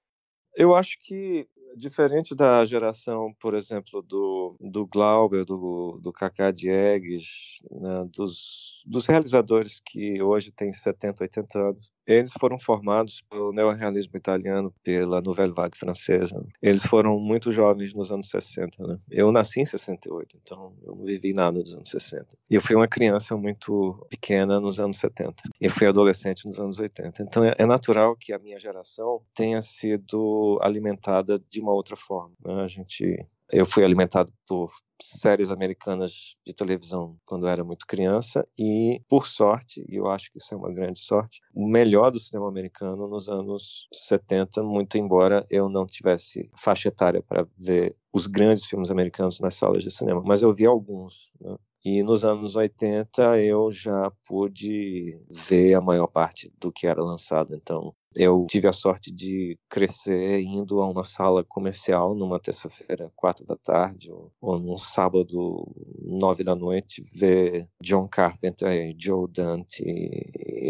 Eu 0.54 0.74
acho 0.74 0.98
que, 1.00 1.48
diferente 1.76 2.34
da 2.34 2.62
geração, 2.66 3.34
por 3.40 3.54
exemplo, 3.54 4.02
do, 4.02 4.54
do 4.60 4.86
Glauber, 4.86 5.46
do, 5.46 5.98
do 6.02 6.12
Kaká 6.12 6.50
Diegues, 6.50 7.62
né, 7.70 8.04
dos, 8.14 8.82
dos 8.86 9.06
realizadores 9.06 9.80
que 9.80 10.20
hoje 10.22 10.52
têm 10.52 10.70
70, 10.70 11.24
80 11.24 11.58
anos, 11.58 11.91
Eles 12.06 12.32
foram 12.38 12.58
formados 12.58 13.22
pelo 13.22 13.52
neorrealismo 13.52 14.16
italiano, 14.16 14.72
pela 14.82 15.20
Nouvelle 15.20 15.52
Vague 15.54 15.76
francesa. 15.76 16.44
Eles 16.60 16.84
foram 16.84 17.18
muito 17.18 17.52
jovens 17.52 17.94
nos 17.94 18.10
anos 18.10 18.28
60, 18.30 18.86
né? 18.86 18.98
Eu 19.10 19.30
nasci 19.30 19.60
em 19.60 19.66
68, 19.66 20.36
então 20.42 20.74
eu 20.82 20.96
não 20.96 21.04
vivi 21.04 21.32
nada 21.32 21.58
nos 21.58 21.74
anos 21.74 21.90
60. 21.90 22.26
E 22.50 22.54
eu 22.54 22.60
fui 22.60 22.74
uma 22.74 22.88
criança 22.88 23.36
muito 23.36 24.06
pequena 24.08 24.60
nos 24.60 24.80
anos 24.80 24.98
70. 24.98 25.42
E 25.60 25.68
fui 25.68 25.86
adolescente 25.86 26.46
nos 26.46 26.58
anos 26.58 26.78
80. 26.78 27.22
Então 27.22 27.44
é 27.44 27.66
natural 27.66 28.16
que 28.16 28.32
a 28.32 28.38
minha 28.38 28.58
geração 28.58 29.20
tenha 29.34 29.62
sido 29.62 30.58
alimentada 30.62 31.38
de 31.48 31.60
uma 31.60 31.72
outra 31.72 31.96
forma. 31.96 32.32
Né? 32.44 32.62
A 32.62 32.68
gente 32.68 33.24
eu 33.50 33.66
fui 33.66 33.84
alimentado 33.84 34.32
por 34.46 34.70
séries 35.00 35.50
americanas 35.50 36.36
de 36.46 36.54
televisão 36.54 37.16
quando 37.24 37.48
era 37.48 37.64
muito 37.64 37.86
criança 37.86 38.46
e, 38.58 39.00
por 39.08 39.26
sorte, 39.26 39.84
e 39.88 39.96
eu 39.96 40.06
acho 40.08 40.30
que 40.30 40.38
isso 40.38 40.54
é 40.54 40.56
uma 40.56 40.72
grande 40.72 41.00
sorte, 41.00 41.40
o 41.54 41.66
melhor 41.66 42.10
do 42.10 42.20
cinema 42.20 42.48
americano 42.48 43.08
nos 43.08 43.28
anos 43.28 43.88
70, 43.92 44.62
muito 44.62 44.96
embora 44.96 45.44
eu 45.50 45.68
não 45.68 45.86
tivesse 45.86 46.50
faixa 46.56 46.88
etária 46.88 47.22
para 47.22 47.46
ver 47.58 47.96
os 48.12 48.26
grandes 48.26 48.66
filmes 48.66 48.90
americanos 48.90 49.40
nas 49.40 49.54
salas 49.54 49.82
de 49.82 49.90
cinema, 49.90 50.22
mas 50.24 50.42
eu 50.42 50.54
vi 50.54 50.66
alguns. 50.66 51.32
Né? 51.40 51.56
E 51.84 52.02
nos 52.02 52.24
anos 52.24 52.54
80 52.54 53.40
eu 53.40 53.70
já 53.72 54.10
pude 54.24 55.18
ver 55.28 55.74
a 55.74 55.80
maior 55.80 56.06
parte 56.06 56.52
do 56.60 56.70
que 56.70 56.86
era 56.86 57.02
lançado. 57.02 57.54
Então 57.54 57.92
eu 58.14 58.46
tive 58.48 58.68
a 58.68 58.72
sorte 58.72 59.10
de 59.10 59.58
crescer 59.68 60.40
indo 60.42 60.80
a 60.80 60.88
uma 60.88 61.02
sala 61.02 61.42
comercial 61.42 62.14
numa 62.14 62.38
terça-feira, 62.38 63.10
quatro 63.16 63.44
da 63.44 63.56
tarde, 63.56 64.12
ou, 64.12 64.30
ou 64.40 64.58
num 64.58 64.78
sábado, 64.78 65.66
nove 66.02 66.44
da 66.44 66.54
noite, 66.54 67.02
ver 67.14 67.66
John 67.80 68.06
Carpenter, 68.06 68.94
Joe 68.98 69.26
Dante, 69.28 69.84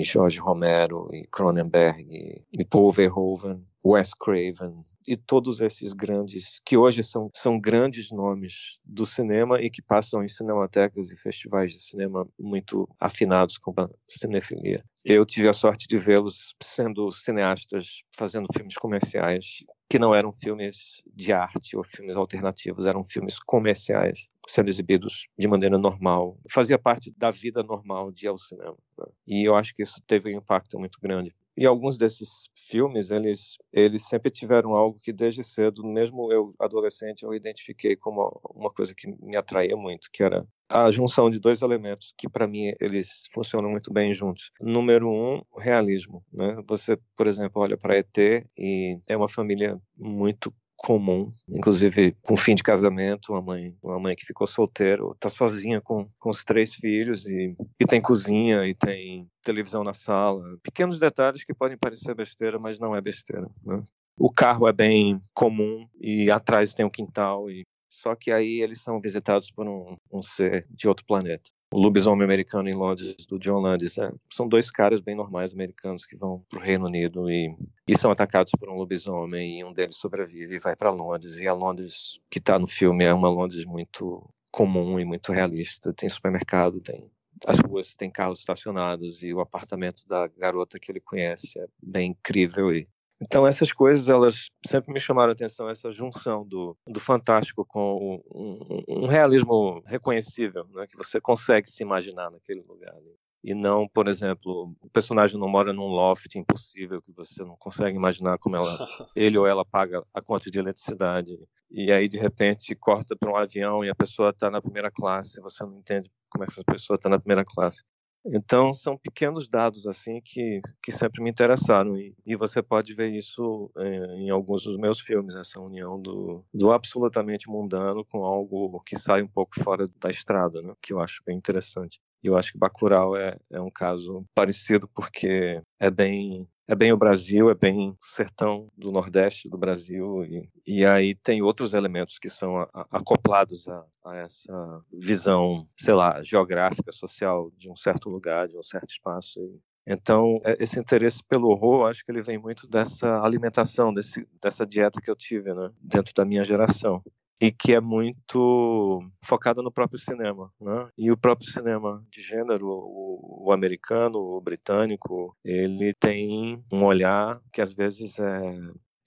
Jorge 0.05 0.39
Romero, 0.39 1.09
e 1.13 1.27
Cronenberg, 1.27 2.45
e 2.53 2.65
Paul 2.65 2.93
Verhoeven, 2.93 3.67
Wes 3.85 4.15
Craven, 4.15 4.85
e 5.07 5.17
todos 5.17 5.61
esses 5.61 5.93
grandes, 5.93 6.61
que 6.65 6.77
hoje 6.77 7.03
são, 7.03 7.31
são 7.35 7.59
grandes 7.59 8.11
nomes 8.11 8.79
do 8.85 9.05
cinema 9.05 9.61
e 9.61 9.71
que 9.71 9.83
passam 9.83 10.23
em 10.23 10.29
cinematecas 10.29 11.11
e 11.11 11.17
festivais 11.17 11.73
de 11.73 11.81
cinema 11.81 12.27
muito 12.39 12.89
afinados 12.99 13.59
com 13.59 13.73
a 13.77 13.89
cinefilia. 14.09 14.83
Eu 15.05 15.27
tive 15.27 15.49
a 15.49 15.53
sorte 15.53 15.89
de 15.89 15.99
vê-los 15.99 16.55
sendo 16.63 17.11
cineastas 17.11 18.03
fazendo 18.17 18.47
filmes 18.55 18.77
comerciais 18.77 19.65
que 19.89 19.99
não 19.99 20.15
eram 20.15 20.33
filmes 20.33 21.03
de 21.15 21.33
arte 21.33 21.77
ou 21.77 21.85
filmes 21.85 22.17
alternativos, 22.17 22.87
eram 22.87 23.05
filmes 23.05 23.39
comerciais 23.39 24.27
sendo 24.47 24.69
exibidos 24.69 25.27
de 25.39 25.47
maneira 25.47 25.77
normal. 25.77 26.39
Fazia 26.51 26.79
parte 26.79 27.13
da 27.17 27.31
vida 27.31 27.63
normal 27.63 28.11
de 28.11 28.27
ir 28.27 28.29
ao 28.29 28.39
cinema. 28.39 28.77
Né? 28.97 29.05
E 29.27 29.47
eu 29.47 29.55
acho 29.55 29.75
que 29.75 29.83
isso 29.83 30.01
teve 30.07 30.35
um 30.35 30.39
impacto 30.39 30.79
muito 30.79 30.99
grande 31.01 31.35
e 31.57 31.67
alguns 31.67 31.99
desses 31.99 32.49
filmes, 32.55 33.11
eles, 33.11 33.57
eles 33.73 34.09
sempre 34.09 34.31
tiveram 34.31 34.75
algo 34.75 34.99
que 35.03 35.13
desde 35.13 35.43
cedo, 35.43 35.85
mesmo 35.85 36.33
eu 36.33 36.55
adolescente, 36.59 37.23
eu 37.23 37.35
identifiquei 37.35 37.97
como 37.97 38.41
uma 38.55 38.71
coisa 38.71 38.95
que 38.95 39.07
me 39.21 39.37
atraía 39.37 39.77
muito, 39.77 40.09
que 40.13 40.23
era 40.23 40.47
a 40.69 40.91
junção 40.91 41.31
de 41.31 41.39
dois 41.39 41.61
elementos 41.61 42.15
que 42.17 42.29
para 42.29 42.49
mim 42.49 42.73
eles 42.81 43.25
funcionam 43.35 43.71
muito 43.71 43.93
bem 43.93 44.13
juntos. 44.15 44.51
Número 44.61 45.09
um, 45.11 45.43
realismo. 45.59 46.25
Né? 46.33 46.57
Você, 46.67 46.99
por 47.17 47.27
exemplo, 47.27 47.61
olha 47.61 47.77
para 47.77 47.99
ET 47.99 48.19
e 48.57 48.99
é 49.07 49.17
uma 49.17 49.29
família 49.29 49.79
muito 49.97 50.53
comum, 50.77 51.31
inclusive 51.49 52.17
com 52.23 52.37
fim 52.37 52.55
de 52.55 52.63
casamento, 52.63 53.33
uma 53.33 53.43
mãe, 53.43 53.77
uma 53.83 53.99
mãe 53.99 54.17
que 54.17 54.25
ficou 54.25 54.47
solteira, 54.47 55.03
está 55.13 55.29
sozinha 55.29 55.81
com, 55.81 56.09
com 56.19 56.31
os 56.31 56.45
três 56.45 56.75
filhos 56.75 57.27
e, 57.27 57.55
e 57.81 57.87
tem 57.87 58.01
cozinha 58.01 58.67
e 58.67 58.75
tem 58.75 59.29
televisão 59.43 59.85
na 59.85 59.95
sala, 59.95 60.43
pequenos 60.63 60.99
detalhes 60.99 61.45
que 61.45 61.55
podem 61.55 61.79
parecer 61.79 62.15
besteira, 62.15 62.59
mas 62.59 62.79
não 62.79 62.95
é 62.97 63.01
besteira. 63.01 63.49
Né? 63.65 63.79
O 64.17 64.31
carro 64.31 64.69
é 64.69 64.73
bem 64.73 65.21
comum 65.35 65.87
e 66.01 66.31
atrás 66.31 66.75
tem 66.75 66.85
um 66.85 66.91
quintal 66.91 67.51
e 67.51 67.63
só 67.89 68.17
que 68.17 68.33
aí 68.33 68.63
eles 68.63 68.81
são 68.81 69.01
visitados 69.01 69.51
por 69.51 69.69
um, 69.69 69.97
um 70.11 70.23
ser 70.23 70.67
de 70.71 70.89
outro 70.89 71.05
planeta 71.05 71.51
o 71.73 71.81
Lobisomem 71.81 72.25
Americano 72.25 72.69
em 72.69 72.75
Londres, 72.75 73.17
do 73.27 73.39
John 73.39 73.61
Landis. 73.61 73.97
É, 73.99 74.13
são 74.31 74.47
dois 74.47 74.71
caras 74.71 75.01
bem 75.01 75.15
normais 75.15 75.55
americanos 75.55 76.05
que 76.05 76.17
vão 76.17 76.45
para 76.49 76.61
o 76.61 76.63
Reino 76.63 76.87
Unido 76.87 77.31
e, 77.31 77.57
e 77.89 77.99
são 77.99 78.11
atacados 78.11 78.53
por 78.59 78.69
um 78.69 78.75
lobisomem 78.75 79.61
e 79.61 79.65
um 79.65 79.73
deles 79.73 79.97
sobrevive 79.97 80.57
e 80.57 80.59
vai 80.59 80.77
para 80.77 80.91
Londres. 80.91 81.39
E 81.39 81.49
a 81.49 81.55
Londres 81.55 82.21
que 82.31 82.39
está 82.39 82.59
no 82.59 82.67
filme 82.67 83.05
é 83.05 83.15
uma 83.15 83.29
Londres 83.29 83.65
muito 83.65 84.23
comum 84.51 85.01
e 85.01 85.05
muito 85.05 85.33
realista. 85.33 85.93
Tem 85.93 86.09
supermercado, 86.09 86.81
tem 86.81 87.11
as 87.47 87.59
ruas 87.59 87.95
têm 87.95 88.11
carros 88.11 88.41
estacionados 88.41 89.23
e 89.23 89.33
o 89.33 89.41
apartamento 89.41 90.07
da 90.07 90.29
garota 90.29 90.79
que 90.79 90.93
ele 90.93 91.01
conhece 91.01 91.59
é 91.59 91.67
bem 91.83 92.11
incrível 92.11 92.73
e 92.73 92.87
então 93.23 93.47
essas 93.47 93.73
coisas 93.73 94.09
elas 94.09 94.51
sempre 94.67 94.93
me 94.93 94.99
chamaram 94.99 95.31
a 95.31 95.33
atenção 95.33 95.71
essa 95.71 95.93
junção 95.93 96.45
do, 96.45 96.77
do 96.87 96.99
fantástico 96.99 97.65
com 97.65 98.21
um, 98.35 98.85
um 98.89 99.07
realismo 99.07 99.81
reconhecível, 99.87 100.67
né, 100.71 100.87
que 100.89 100.97
você 100.97 101.21
consegue 101.21 101.71
se 101.71 101.85
imaginar 101.85 102.31
naquele 102.31 102.63
lugar. 102.63 102.93
Né? 102.95 103.13
E 103.45 103.55
não, 103.55 103.89
por 103.89 104.09
exemplo, 104.09 104.75
o 104.81 104.91
personagem 104.91 105.39
não 105.39 105.49
mora 105.49 105.73
num 105.73 105.87
loft 105.87 106.35
impossível 106.37 107.01
que 107.01 107.13
você 107.13 107.45
não 107.45 107.57
consegue 107.57 107.97
imaginar 107.97 108.39
como 108.39 108.57
ela, 108.57 108.67
ele 109.15 109.39
ou 109.39 109.47
ela 109.47 109.65
paga 109.65 110.05
a 110.13 110.21
conta 110.21 110.51
de 110.51 110.59
eletricidade. 110.59 111.39
E 111.71 111.93
aí 111.93 112.09
de 112.09 112.19
repente 112.19 112.75
corta 112.75 113.17
para 113.17 113.31
um 113.31 113.37
avião 113.37 113.85
e 113.85 113.91
a 113.91 113.95
pessoa 113.95 114.31
está 114.31 114.51
na 114.51 114.61
primeira 114.61 114.91
classe, 114.91 115.41
você 115.41 115.65
não 115.65 115.79
entende 115.79 116.11
como 116.29 116.45
é 116.45 116.47
que 116.47 116.53
essa 116.53 116.65
pessoa 116.65 116.97
está 116.97 117.09
na 117.09 117.19
primeira 117.19 117.45
classe. 117.45 117.83
Então, 118.25 118.73
são 118.73 118.97
pequenos 118.97 119.49
dados 119.49 119.87
assim 119.87 120.21
que, 120.21 120.61
que 120.83 120.93
sempre 120.93 121.23
me 121.23 121.31
interessaram. 121.31 121.97
E, 121.99 122.15
e 122.25 122.37
você 122.37 122.63
pode 122.63 122.95
ver 122.95 123.09
isso 123.11 123.71
é, 123.77 123.87
em 124.17 124.31
alguns 124.31 124.63
dos 124.63 124.77
meus 124.79 125.01
filmes, 125.01 125.35
essa 125.35 125.61
união 125.61 126.01
do, 126.01 126.45
do 126.55 126.71
absolutamente 126.71 127.49
mundano 127.49 128.05
com 128.05 128.25
algo 128.25 128.81
que 128.87 128.97
sai 128.97 129.23
um 129.23 129.29
pouco 129.29 129.61
fora 129.61 129.89
da 130.01 130.09
estrada, 130.09 130.63
né? 130.63 130.73
que 130.81 130.93
eu 130.93 131.01
acho 131.01 131.23
bem 131.27 131.37
interessante. 131.37 132.01
E 132.23 132.29
eu 132.29 132.37
acho 132.37 132.53
que 132.53 132.59
Bacurau 132.59 133.17
é, 133.17 133.37
é 133.51 133.61
um 133.61 133.71
caso 133.71 134.25
parecido 134.35 134.89
porque 134.95 135.61
é 135.79 135.91
bem 135.91 136.49
é 136.69 136.75
bem 136.75 136.93
o 136.93 136.97
Brasil, 136.97 137.51
é 137.51 137.55
bem 137.55 137.91
o 137.91 137.97
sertão 138.01 138.71
do 138.79 138.93
Nordeste 138.93 139.49
do 139.49 139.59
Brasil, 139.59 140.25
e, 140.25 140.49
e 140.67 140.87
aí 140.87 141.15
tem 141.15 141.43
outros 141.43 141.75
elementos 141.75 142.19
que 142.19 142.29
são 142.29 142.57
a, 142.57 142.69
a, 142.73 142.87
acoplados 142.93 143.69
a, 143.69 143.85
a, 144.07 144.17
essa 144.17 144.83
visão, 144.91 145.69
sei 145.77 145.93
lá, 145.93 146.23
geográfica, 146.23 146.91
social 146.93 147.51
de 147.59 147.69
um 147.69 147.77
certo 147.77 148.09
lugar, 148.09 148.49
de 148.49 148.57
um 148.57 148.63
certo 148.63 148.89
espaço. 148.89 149.41
Então, 149.87 150.41
é, 150.45 150.57
esse 150.61 150.79
interesse 150.79 151.23
pelo 151.29 151.51
horror, 151.51 151.89
acho 151.89 152.05
que 152.05 152.13
ele 152.13 152.23
vem 152.23 152.39
muito 152.39 152.69
dessa 152.69 153.21
alimentação, 153.21 153.93
desse, 153.93 154.27
dessa 154.41 154.65
dieta 154.65 155.01
que 155.01 155.11
eu 155.11 155.17
tive 155.17 155.53
né, 155.53 155.71
dentro 155.81 156.15
da 156.15 156.25
minha 156.25 156.45
geração 156.45 157.03
e 157.43 157.51
que 157.51 157.75
é 157.75 157.81
muito 157.81 159.03
focada 159.21 159.61
no 159.63 159.73
próprio 159.73 159.99
cinema, 159.99 160.49
né? 160.61 160.89
E 160.97 161.11
o 161.11 161.17
próprio 161.17 161.51
cinema 161.51 162.01
de 162.09 162.23
gênero, 162.23 162.69
o, 162.69 163.47
o, 163.49 163.53
americano, 163.53 164.17
o 164.17 164.41
britânico, 164.41 165.37
ele 165.45 165.93
tem 165.93 166.63
um 166.73 166.85
olhar 166.85 167.41
que 167.53 167.61
às 167.61 167.73
vezes 167.75 168.21
é 168.21 168.59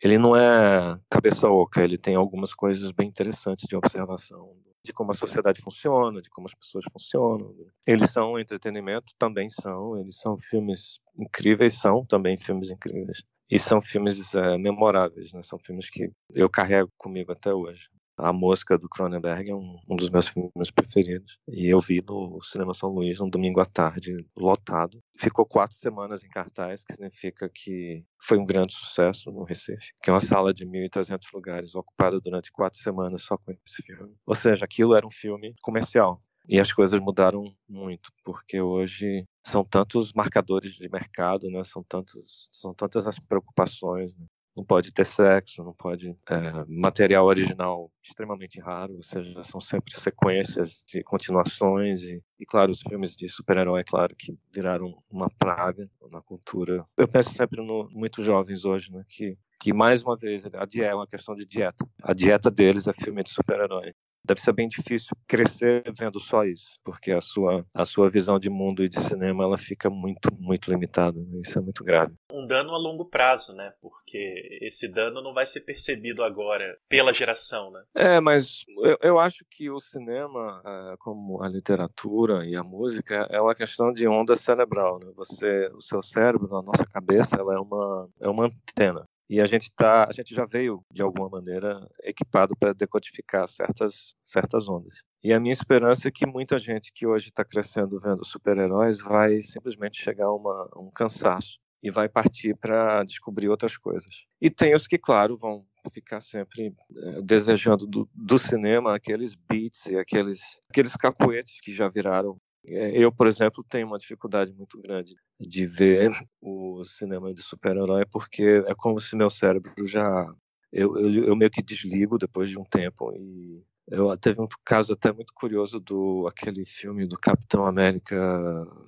ele 0.04 0.18
não 0.18 0.36
é 0.36 1.00
cabeça 1.10 1.50
oca, 1.50 1.82
ele 1.82 1.98
tem 1.98 2.16
algumas 2.16 2.54
coisas 2.54 2.92
bem 2.92 3.08
interessantes 3.08 3.66
de 3.68 3.76
observação 3.78 4.54
de 4.84 4.94
como 4.94 5.12
a 5.12 5.16
sociedade 5.16 5.62
funciona, 5.62 6.22
de 6.22 6.30
como 6.30 6.46
as 6.46 6.54
pessoas 6.54 6.86
funcionam. 6.92 7.56
Eles 7.88 8.12
são 8.12 8.38
entretenimento, 8.38 9.14
também 9.18 9.50
são. 9.50 9.98
Eles 9.98 10.20
são 10.20 10.38
filmes 10.38 11.00
incríveis, 11.18 11.74
são 11.80 12.06
também 12.06 12.38
filmes 12.38 12.70
incríveis. 12.70 13.24
E 13.50 13.58
são 13.58 13.82
filmes 13.82 14.36
é, 14.36 14.58
memoráveis, 14.60 15.34
né? 15.34 15.42
São 15.42 15.58
filmes 15.58 15.90
que 15.90 16.12
eu 16.36 16.48
carrego 16.48 16.92
comigo 16.98 17.32
até 17.32 17.52
hoje. 17.52 17.90
A 18.18 18.32
Mosca 18.32 18.78
do 18.78 18.88
Cronenberg 18.88 19.50
é 19.50 19.56
um, 19.56 19.78
um, 19.90 19.96
dos 19.96 20.10
meus 20.10 20.30
filmes 20.30 20.72
preferidos. 20.72 21.38
E 21.48 21.68
eu 21.68 21.80
vi 21.80 22.02
no 22.08 22.42
Cinema 22.42 22.74
São 22.74 22.90
Luís 22.90 23.20
um 23.20 23.30
domingo 23.30 23.60
à 23.60 23.66
tarde, 23.66 24.26
lotado. 24.36 25.02
Ficou 25.18 25.46
quatro 25.46 25.76
semanas 25.76 26.24
em 26.24 26.30
cartaz, 26.30 26.84
que 26.86 26.94
significa 26.94 27.50
que 27.54 28.06
foi 28.22 28.38
um 28.38 28.46
grande 28.46 28.74
sucesso 28.74 29.32
no 29.32 29.44
Recife, 29.44 29.92
que 30.02 30.10
é 30.10 30.14
uma 30.14 30.22
sala 30.22 30.54
de 30.54 30.66
1.300 30.66 31.20
lugares 31.34 31.76
ocupada 31.76 32.20
durante 32.22 32.52
quatro 32.52 32.80
semanas 32.80 33.24
só 33.24 33.38
com 33.38 33.52
esse 33.66 33.84
filme. 33.84 34.16
Ou 34.26 34.36
seja, 34.36 34.64
aquilo 34.64 34.96
era 34.96 35.06
um 35.06 35.12
filme 35.12 35.54
comercial. 35.62 36.22
E 36.48 36.60
as 36.60 36.72
coisas 36.72 37.00
mudaram 37.00 37.44
muito, 37.68 38.12
porque 38.24 38.62
hoje 38.62 39.26
são 39.44 39.64
tantos 39.64 40.14
marcadores 40.14 40.74
de 40.74 40.88
mercado, 40.88 41.50
né? 41.50 41.64
são, 41.64 41.84
tantos, 41.84 42.48
são 42.52 42.74
tantas 42.74 43.08
as 43.08 43.20
preocupações. 43.20 44.16
Né? 44.16 44.26
Não 44.56 44.64
pode 44.64 44.94
ter 44.94 45.06
sexo, 45.06 45.64
não 45.64 45.74
pode 45.74 46.16
é, 46.30 46.66
material 46.68 47.26
original 47.26 47.92
extremamente 48.02 48.60
raro, 48.60 48.96
ou 48.96 49.04
seja, 49.04 49.44
são 49.44 49.60
sempre 49.60 50.00
sequências 50.00 50.84
e 50.94 51.04
continuações 51.04 52.04
e, 52.04 52.24
e 52.40 52.46
claro, 52.46 52.72
os 52.72 52.82
filmes 52.82 53.16
de 53.16 53.28
super-herói, 53.28 53.82
é 53.82 53.84
claro, 53.84 54.16
que 54.16 54.38
viraram 54.54 54.98
uma 55.10 55.30
praga 55.38 55.90
na 56.10 56.22
cultura. 56.22 56.86
Eu 56.98 57.08
penso 57.08 57.32
sempre 57.32 57.62
no 57.62 57.90
muito 57.92 58.24
jovens 58.24 58.66
hoje, 58.66 58.92
né, 58.92 59.04
que 59.08 59.38
que 59.60 59.74
mais 59.74 60.04
uma 60.04 60.16
vez 60.16 60.46
a 60.46 60.66
dieta 60.66 60.92
é 60.92 60.94
uma 60.94 61.08
questão 61.08 61.34
de 61.34 61.44
dieta. 61.46 61.88
A 62.04 62.14
dieta 62.14 62.52
deles 62.52 62.88
é 62.88 62.94
filme 62.94 63.24
de 63.24 63.32
super-herói. 63.32 63.96
Deve 64.26 64.42
ser 64.42 64.54
bem 64.54 64.68
difícil 64.68 65.16
crescer 65.28 65.84
vendo 65.98 66.20
só 66.20 66.44
isso, 66.44 66.78
porque 66.84 67.12
a 67.12 67.22
sua, 67.22 67.66
a 67.74 67.86
sua 67.86 68.10
visão 68.10 68.40
de 68.40 68.50
mundo 68.50 68.84
e 68.84 68.90
de 68.90 69.00
cinema 69.00 69.44
ela 69.44 69.58
fica 69.58 69.90
muito, 69.90 70.30
muito 70.40 70.70
limitada. 70.70 71.18
Né? 71.20 71.42
Isso 71.46 71.58
é 71.60 71.62
muito 71.62 71.84
grave. 71.84 72.14
Um 72.32 72.46
dano 72.46 72.72
a 72.74 72.78
longo 72.78 73.06
prazo, 73.06 73.54
né? 73.54 73.74
Porque 73.82 74.60
esse 74.62 74.88
dano 74.88 75.22
não 75.22 75.34
vai 75.34 75.46
ser 75.46 75.62
percebido 75.62 76.24
agora 76.24 76.78
pela 76.90 77.14
geração, 77.14 77.72
né? 77.72 77.84
É, 77.96 78.20
mas 78.20 78.64
eu, 78.84 78.98
eu 79.02 79.20
acho 79.20 79.46
que 79.50 79.70
o 79.70 79.80
cinema, 79.80 80.62
é, 80.66 80.96
como 81.00 81.42
a 81.44 81.48
literatura 81.48 82.46
e 82.46 82.56
a 82.56 82.64
música, 82.64 83.28
é 83.30 83.40
uma 83.40 83.56
questão 83.56 83.94
de 83.94 84.08
onda 84.08 84.36
cerebral. 84.36 85.00
Né? 85.00 85.12
Você, 85.16 85.62
o 85.74 85.82
seu 85.82 86.02
cérebro, 86.02 86.56
a 86.56 86.62
nossa 86.62 86.86
cabeça, 86.86 87.38
ela 87.38 87.54
é 87.54 87.60
uma, 87.60 88.10
é 88.22 88.28
uma 88.28 88.46
antena. 88.46 89.06
E 89.30 89.42
a 89.42 89.46
gente 89.46 89.72
tá, 89.76 90.08
a 90.08 90.12
gente 90.12 90.36
já 90.36 90.46
veio 90.46 90.84
de 90.92 91.02
alguma 91.02 91.30
maneira 91.30 91.80
equipado 92.04 92.56
para 92.56 92.74
decodificar 92.74 93.48
certas 93.48 94.14
certas 94.24 94.70
ondas. 94.70 95.04
E 95.24 95.34
a 95.34 95.40
minha 95.40 95.54
esperança 95.54 96.08
é 96.08 96.12
que 96.12 96.26
muita 96.26 96.60
gente 96.60 96.92
que 96.94 97.08
hoje 97.08 97.30
está 97.30 97.44
crescendo 97.44 98.00
vendo 98.00 98.24
super-heróis 98.24 99.02
vai 99.02 99.42
simplesmente 99.42 100.02
chegar 100.02 100.26
a 100.26 100.36
uma, 100.36 100.70
um 100.78 100.92
cansaço 100.92 101.58
e 101.82 101.92
vai 101.92 102.10
partir 102.10 102.56
para 102.56 103.04
descobrir 103.04 103.48
outras 103.48 103.78
coisas. 103.78 104.10
E 104.42 104.50
tem 104.50 104.74
os 104.74 104.88
que, 104.88 104.98
claro, 104.98 105.38
vão 105.38 105.66
ficar 105.92 106.20
sempre 106.20 106.74
é, 106.98 107.22
desejando 107.22 107.86
do, 107.86 108.10
do, 108.12 108.40
cinema 108.40 108.96
aqueles 108.96 109.36
beats 109.36 109.86
e 109.86 109.96
aqueles 109.96 110.40
aqueles 110.68 110.96
cacuetes 110.96 111.62
que 111.62 111.72
já 111.72 111.88
viraram 111.88 112.38
eu, 112.68 113.12
por 113.12 113.28
exemplo, 113.28 113.64
tenho 113.68 113.88
uma 113.88 113.98
dificuldade 113.98 114.54
muito 114.54 114.82
grande 114.82 115.16
de 115.40 115.66
ver 115.66 116.12
o 116.42 116.84
cinema 116.84 117.34
de 117.34 117.42
super-herói, 117.42 118.06
porque 118.06 118.64
é 118.68 118.74
como 118.76 119.00
se 119.00 119.16
meu 119.16 119.30
cérebro 119.30 119.72
já. 119.86 120.28
Eu, 120.72 120.98
eu, 120.98 121.26
eu, 121.26 121.36
meio 121.36 121.52
que 121.52 121.62
desligo 121.62 122.18
depois 122.18 122.50
de 122.50 122.60
um 122.60 122.64
tempo. 122.64 123.14
E 123.16 123.66
eu 123.88 124.16
teve 124.18 124.42
um 124.42 124.48
caso 124.64 124.94
até 124.94 125.12
muito 125.12 125.34
curioso 125.34 125.80
do 125.80 126.28
aquele 126.28 126.66
filme 126.66 127.08
do 127.08 127.18
Capitão 127.18 127.66
América, 127.66 128.18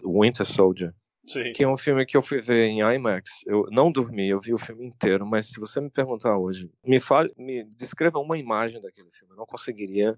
Winter 0.04 0.46
Soldier. 0.46 0.94
Sim. 1.26 1.52
Que 1.52 1.64
é 1.64 1.68
um 1.68 1.78
filme 1.78 2.06
que 2.06 2.16
eu 2.16 2.22
fui 2.22 2.42
ver 2.42 2.68
em 2.68 2.80
IMAX. 2.80 3.42
Eu 3.46 3.68
não 3.70 3.92
dormi, 3.92 4.30
eu 4.30 4.40
vi 4.40 4.54
o 4.54 4.58
filme 4.58 4.86
inteiro, 4.86 5.26
mas 5.26 5.48
se 5.48 5.60
você 5.60 5.82
me 5.82 5.90
perguntar 5.90 6.38
hoje, 6.38 6.72
me 6.86 7.00
fale, 7.02 7.34
me 7.38 7.66
descreva 7.76 8.18
uma 8.18 8.38
imagem 8.38 8.80
daquele 8.80 9.12
filme. 9.12 9.34
Eu 9.34 9.38
não 9.38 9.46
conseguiria 9.46 10.18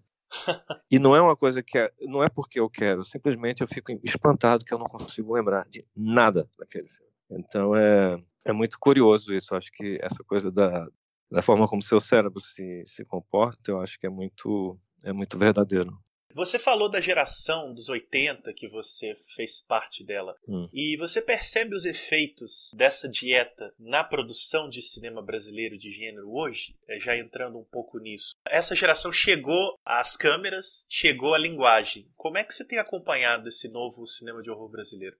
e 0.91 0.99
não 0.99 1.15
é 1.15 1.21
uma 1.21 1.35
coisa 1.35 1.61
que 1.61 1.77
é, 1.77 1.91
não 2.01 2.23
é 2.23 2.29
porque 2.29 2.59
eu 2.59 2.69
quero, 2.69 3.03
simplesmente 3.03 3.61
eu 3.61 3.67
fico 3.67 3.91
espantado 4.03 4.63
que 4.63 4.73
eu 4.73 4.79
não 4.79 4.87
consigo 4.87 5.33
lembrar 5.33 5.67
de 5.67 5.85
nada 5.95 6.49
daquele 6.57 6.87
filme. 6.87 7.11
Então 7.29 7.75
é, 7.75 8.21
é 8.45 8.53
muito 8.53 8.77
curioso 8.79 9.33
isso. 9.33 9.55
Acho 9.55 9.71
que 9.71 9.99
essa 10.01 10.23
coisa 10.23 10.51
da, 10.51 10.87
da 11.31 11.41
forma 11.41 11.67
como 11.67 11.81
seu 11.81 11.99
cérebro 11.99 12.39
se, 12.39 12.83
se 12.85 13.05
comporta, 13.05 13.71
eu 13.71 13.81
acho 13.81 13.99
que 13.99 14.07
é 14.07 14.09
muito 14.09 14.79
é 15.03 15.13
muito 15.13 15.37
verdadeiro. 15.37 15.97
Você 16.33 16.59
falou 16.59 16.89
da 16.89 17.01
geração 17.01 17.73
dos 17.73 17.89
80 17.89 18.53
que 18.53 18.67
você 18.67 19.15
fez 19.35 19.61
parte 19.61 20.03
dela. 20.03 20.35
Hum. 20.47 20.67
E 20.71 20.95
você 20.97 21.21
percebe 21.21 21.75
os 21.75 21.85
efeitos 21.85 22.71
dessa 22.75 23.09
dieta 23.09 23.73
na 23.79 24.03
produção 24.03 24.69
de 24.69 24.81
cinema 24.81 25.21
brasileiro 25.21 25.77
de 25.77 25.91
gênero 25.91 26.31
hoje? 26.31 26.75
É, 26.87 26.99
já 26.99 27.17
entrando 27.17 27.57
um 27.57 27.63
pouco 27.63 27.97
nisso. 27.99 28.35
Essa 28.45 28.75
geração 28.75 29.11
chegou 29.11 29.75
às 29.83 30.15
câmeras, 30.15 30.85
chegou 30.87 31.33
à 31.33 31.37
linguagem. 31.37 32.07
Como 32.17 32.37
é 32.37 32.43
que 32.43 32.53
você 32.53 32.63
tem 32.63 32.77
acompanhado 32.77 33.49
esse 33.49 33.67
novo 33.67 34.05
cinema 34.05 34.41
de 34.41 34.51
horror 34.51 34.69
brasileiro? 34.69 35.17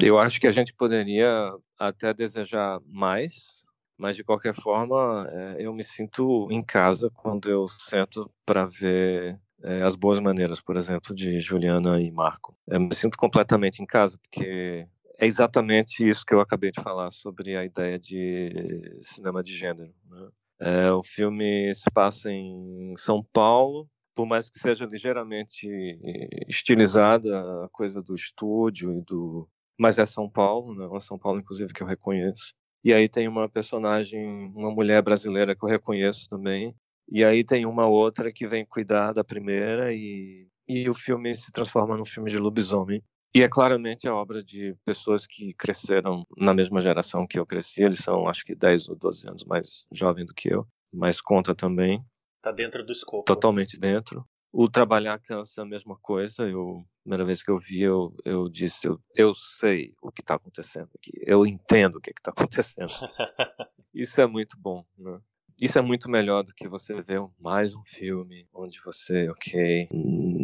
Eu 0.00 0.18
acho 0.18 0.40
que 0.40 0.46
a 0.46 0.52
gente 0.52 0.74
poderia 0.74 1.52
até 1.78 2.12
desejar 2.12 2.80
mais, 2.86 3.62
mas 3.96 4.16
de 4.16 4.24
qualquer 4.24 4.54
forma, 4.54 5.28
é, 5.30 5.56
eu 5.58 5.72
me 5.72 5.84
sinto 5.84 6.48
em 6.50 6.62
casa 6.62 7.10
quando 7.10 7.50
eu 7.50 7.68
sento 7.68 8.30
para 8.44 8.64
ver 8.64 9.38
é, 9.62 9.82
As 9.82 9.96
Boas 9.96 10.20
Maneiras, 10.20 10.60
por 10.60 10.76
exemplo, 10.76 11.14
de 11.14 11.40
Juliana 11.40 12.00
e 12.00 12.10
Marco. 12.10 12.56
Eu 12.66 12.80
me 12.80 12.94
sinto 12.94 13.16
completamente 13.16 13.82
em 13.82 13.86
casa, 13.86 14.18
porque 14.18 14.86
é 15.18 15.26
exatamente 15.26 16.06
isso 16.06 16.24
que 16.24 16.34
eu 16.34 16.40
acabei 16.40 16.70
de 16.70 16.80
falar 16.80 17.10
sobre 17.10 17.56
a 17.56 17.64
ideia 17.64 17.98
de 17.98 18.98
cinema 19.00 19.42
de 19.42 19.56
gênero. 19.56 19.92
Né? 20.08 20.28
É, 20.60 20.90
o 20.90 21.02
filme 21.02 21.72
se 21.74 21.90
passa 21.90 22.30
em 22.30 22.94
São 22.96 23.22
Paulo, 23.32 23.88
por 24.14 24.26
mais 24.26 24.48
que 24.48 24.58
seja 24.58 24.86
ligeiramente 24.86 25.68
estilizada 26.48 27.64
a 27.64 27.68
coisa 27.68 28.02
do 28.02 28.14
estúdio 28.14 28.98
e 28.98 29.02
do 29.02 29.48
mas 29.78 29.98
é 29.98 30.06
São 30.06 30.28
Paulo, 30.28 30.74
né? 30.74 30.88
É 30.90 31.00
São 31.00 31.18
Paulo 31.18 31.38
inclusive 31.38 31.72
que 31.72 31.82
eu 31.82 31.86
reconheço. 31.86 32.54
E 32.82 32.94
aí 32.94 33.08
tem 33.08 33.28
uma 33.28 33.48
personagem, 33.48 34.50
uma 34.54 34.70
mulher 34.70 35.02
brasileira 35.02 35.54
que 35.54 35.62
eu 35.62 35.68
reconheço 35.68 36.28
também, 36.30 36.74
e 37.08 37.24
aí 37.24 37.44
tem 37.44 37.66
uma 37.66 37.86
outra 37.86 38.32
que 38.32 38.46
vem 38.46 38.64
cuidar 38.64 39.12
da 39.12 39.22
primeira 39.22 39.92
e, 39.92 40.48
e 40.68 40.88
o 40.88 40.94
filme 40.94 41.34
se 41.34 41.52
transforma 41.52 41.96
num 41.96 42.04
filme 42.04 42.30
de 42.30 42.38
lobisomem. 42.38 43.02
E 43.34 43.42
é 43.42 43.48
claramente 43.48 44.08
a 44.08 44.14
obra 44.14 44.42
de 44.42 44.74
pessoas 44.84 45.26
que 45.26 45.52
cresceram 45.52 46.24
na 46.36 46.54
mesma 46.54 46.80
geração 46.80 47.26
que 47.26 47.38
eu 47.38 47.44
cresci. 47.44 47.82
Eles 47.82 47.98
são, 47.98 48.28
acho 48.28 48.44
que, 48.44 48.54
10 48.54 48.88
ou 48.88 48.96
12 48.96 49.28
anos 49.28 49.44
mais 49.44 49.84
jovens 49.92 50.26
do 50.26 50.34
que 50.34 50.48
eu. 50.48 50.66
Mas 50.92 51.20
conta 51.20 51.54
também. 51.54 52.02
Tá 52.40 52.50
dentro 52.50 52.84
do 52.84 52.92
escopo. 52.92 53.24
Totalmente 53.24 53.78
dentro. 53.78 54.26
O 54.50 54.70
Trabalhar 54.70 55.18
Cansa 55.18 55.60
é 55.60 55.64
a 55.64 55.66
mesma 55.66 55.98
coisa. 56.00 56.48
Eu, 56.48 56.86
primeira 57.02 57.26
vez 57.26 57.42
que 57.42 57.50
eu 57.50 57.58
vi, 57.58 57.82
eu, 57.82 58.16
eu 58.24 58.48
disse: 58.48 58.88
eu, 58.88 58.98
eu 59.14 59.34
sei 59.34 59.92
o 60.00 60.10
que 60.10 60.22
está 60.22 60.36
acontecendo 60.36 60.88
aqui. 60.94 61.12
Eu 61.26 61.46
entendo 61.46 61.96
o 61.96 62.00
que 62.00 62.10
está 62.10 62.30
acontecendo. 62.30 62.88
Isso 63.92 64.18
é 64.18 64.26
muito 64.26 64.58
bom. 64.58 64.82
Né? 64.96 65.20
Isso 65.58 65.78
é 65.78 65.82
muito 65.82 66.10
melhor 66.10 66.42
do 66.42 66.52
que 66.54 66.68
você 66.68 67.00
ver 67.00 67.18
mais 67.40 67.74
um 67.74 67.82
filme 67.82 68.46
onde 68.52 68.78
você, 68.84 69.26
ok, 69.30 69.88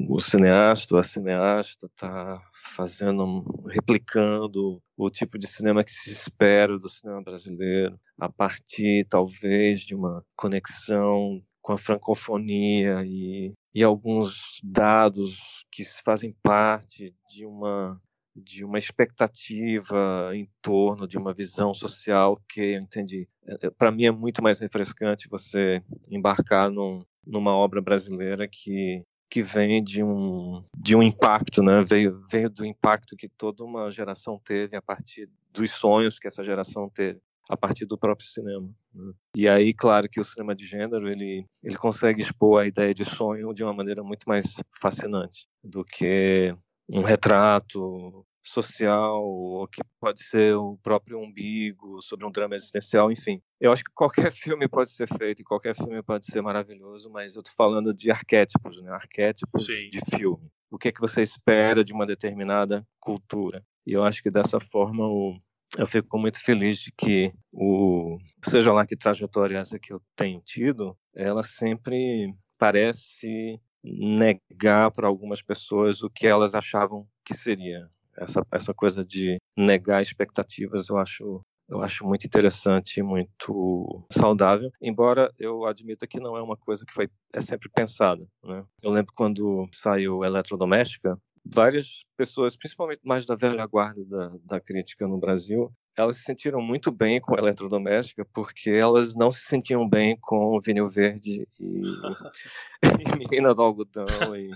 o 0.08 0.18
cineasta, 0.18 0.98
a 0.98 1.02
cineasta 1.02 1.84
está 1.84 2.42
fazendo, 2.54 3.44
replicando 3.68 4.82
o 4.96 5.10
tipo 5.10 5.38
de 5.38 5.46
cinema 5.46 5.84
que 5.84 5.90
se 5.90 6.08
espera 6.08 6.78
do 6.78 6.88
cinema 6.88 7.22
brasileiro, 7.22 8.00
a 8.18 8.30
partir 8.30 9.04
talvez 9.06 9.82
de 9.82 9.94
uma 9.94 10.24
conexão 10.34 11.42
com 11.60 11.74
a 11.74 11.78
francofonia 11.78 13.04
e, 13.04 13.52
e 13.74 13.84
alguns 13.84 14.60
dados 14.64 15.66
que 15.70 15.84
fazem 16.02 16.34
parte 16.42 17.14
de 17.28 17.44
uma 17.44 18.00
de 18.34 18.64
uma 18.64 18.78
expectativa 18.78 20.30
em 20.34 20.48
torno 20.60 21.06
de 21.06 21.18
uma 21.18 21.32
visão 21.32 21.74
social 21.74 22.40
que 22.48 22.60
eu 22.60 22.80
entendi. 22.80 23.28
É, 23.46 23.66
é, 23.66 23.70
Para 23.70 23.90
mim 23.90 24.04
é 24.04 24.10
muito 24.10 24.42
mais 24.42 24.60
refrescante 24.60 25.28
você 25.28 25.82
embarcar 26.10 26.70
num, 26.70 27.04
numa 27.26 27.52
obra 27.52 27.80
brasileira 27.80 28.48
que 28.48 29.04
que 29.30 29.42
vem 29.42 29.82
de 29.82 30.02
um 30.04 30.62
de 30.76 30.94
um 30.94 31.02
impacto, 31.02 31.62
né? 31.62 31.82
Veio 31.82 32.22
veio 32.30 32.50
do 32.50 32.66
impacto 32.66 33.16
que 33.16 33.30
toda 33.30 33.64
uma 33.64 33.90
geração 33.90 34.38
teve 34.44 34.76
a 34.76 34.82
partir 34.82 35.26
dos 35.50 35.70
sonhos 35.70 36.18
que 36.18 36.28
essa 36.28 36.44
geração 36.44 36.90
teve 36.90 37.18
a 37.48 37.56
partir 37.56 37.86
do 37.86 37.98
próprio 37.98 38.26
cinema. 38.26 38.68
Né? 38.94 39.12
E 39.34 39.48
aí, 39.48 39.72
claro 39.72 40.08
que 40.08 40.20
o 40.20 40.24
cinema 40.24 40.54
de 40.54 40.66
gênero 40.66 41.08
ele 41.08 41.46
ele 41.62 41.76
consegue 41.76 42.20
expor 42.20 42.62
a 42.62 42.66
ideia 42.66 42.92
de 42.92 43.06
sonho 43.06 43.54
de 43.54 43.64
uma 43.64 43.72
maneira 43.72 44.02
muito 44.02 44.28
mais 44.28 44.56
fascinante 44.78 45.46
do 45.64 45.82
que 45.82 46.54
um 46.92 47.02
retrato 47.02 48.24
social, 48.44 49.24
ou 49.24 49.66
que 49.68 49.80
pode 50.00 50.22
ser 50.22 50.54
o 50.56 50.76
próprio 50.82 51.18
umbigo, 51.18 52.02
sobre 52.02 52.26
um 52.26 52.30
drama 52.30 52.54
existencial, 52.54 53.10
enfim. 53.10 53.40
Eu 53.60 53.72
acho 53.72 53.82
que 53.84 53.92
qualquer 53.94 54.30
filme 54.32 54.68
pode 54.68 54.90
ser 54.90 55.08
feito 55.16 55.40
e 55.40 55.44
qualquer 55.44 55.74
filme 55.74 56.02
pode 56.02 56.26
ser 56.26 56.42
maravilhoso, 56.42 57.10
mas 57.10 57.36
eu 57.36 57.42
tô 57.42 57.50
falando 57.56 57.94
de 57.94 58.10
arquétipos, 58.10 58.82
né? 58.82 58.90
Arquétipos 58.92 59.64
Sim. 59.64 59.86
de 59.86 60.00
filme. 60.16 60.50
O 60.70 60.78
que 60.78 60.88
é 60.88 60.92
que 60.92 61.00
você 61.00 61.22
espera 61.22 61.84
de 61.84 61.92
uma 61.92 62.06
determinada 62.06 62.86
cultura? 63.00 63.64
E 63.86 63.92
eu 63.92 64.04
acho 64.04 64.22
que 64.22 64.30
dessa 64.30 64.58
forma 64.60 65.06
o, 65.06 65.38
eu 65.78 65.86
fico 65.86 66.18
muito 66.18 66.42
feliz 66.42 66.78
de 66.78 66.92
que 66.92 67.32
o 67.54 68.18
seja 68.44 68.72
lá 68.72 68.86
que 68.86 68.96
trajetória 68.96 69.58
essa 69.58 69.78
que 69.78 69.92
eu 69.92 70.02
tenho 70.16 70.40
tido, 70.40 70.96
ela 71.14 71.42
sempre 71.42 72.32
parece 72.58 73.60
negar 73.82 74.90
para 74.90 75.06
algumas 75.06 75.42
pessoas 75.42 76.02
o 76.02 76.10
que 76.10 76.26
elas 76.26 76.54
achavam 76.54 77.06
que 77.24 77.34
seria. 77.34 77.88
Essa, 78.16 78.46
essa 78.52 78.74
coisa 78.74 79.04
de 79.04 79.38
negar 79.56 80.02
expectativas 80.02 80.88
eu 80.88 80.98
acho 80.98 81.42
eu 81.68 81.80
acho 81.80 82.04
muito 82.06 82.26
interessante 82.26 82.98
e 82.98 83.02
muito 83.02 84.04
saudável, 84.10 84.70
embora 84.80 85.32
eu 85.38 85.64
admita 85.64 86.06
que 86.06 86.20
não 86.20 86.36
é 86.36 86.42
uma 86.42 86.56
coisa 86.56 86.84
que 86.84 86.92
foi 86.92 87.08
é 87.32 87.40
sempre 87.40 87.70
pensada. 87.74 88.22
Né? 88.44 88.62
Eu 88.82 88.90
lembro 88.90 89.12
quando 89.16 89.66
saiu 89.72 90.22
Eletrodoméstica, 90.22 91.18
várias 91.44 92.04
pessoas, 92.16 92.56
principalmente 92.56 93.00
mais 93.02 93.24
da 93.24 93.34
velha 93.34 93.66
guarda 93.66 94.04
da, 94.04 94.32
da 94.44 94.60
crítica 94.60 95.06
no 95.06 95.18
Brasil, 95.18 95.72
elas 95.96 96.18
se 96.18 96.24
sentiram 96.24 96.60
muito 96.60 96.90
bem 96.90 97.20
com 97.20 97.34
a 97.34 97.38
eletrodoméstica 97.38 98.24
porque 98.32 98.70
elas 98.70 99.14
não 99.14 99.30
se 99.30 99.40
sentiam 99.40 99.88
bem 99.88 100.16
com 100.20 100.56
o 100.56 100.60
vinil 100.60 100.86
verde 100.86 101.46
e, 101.58 101.82
e 102.82 103.16
menina 103.16 103.54
do 103.54 103.62
algodão 103.62 104.36
e 104.36 104.50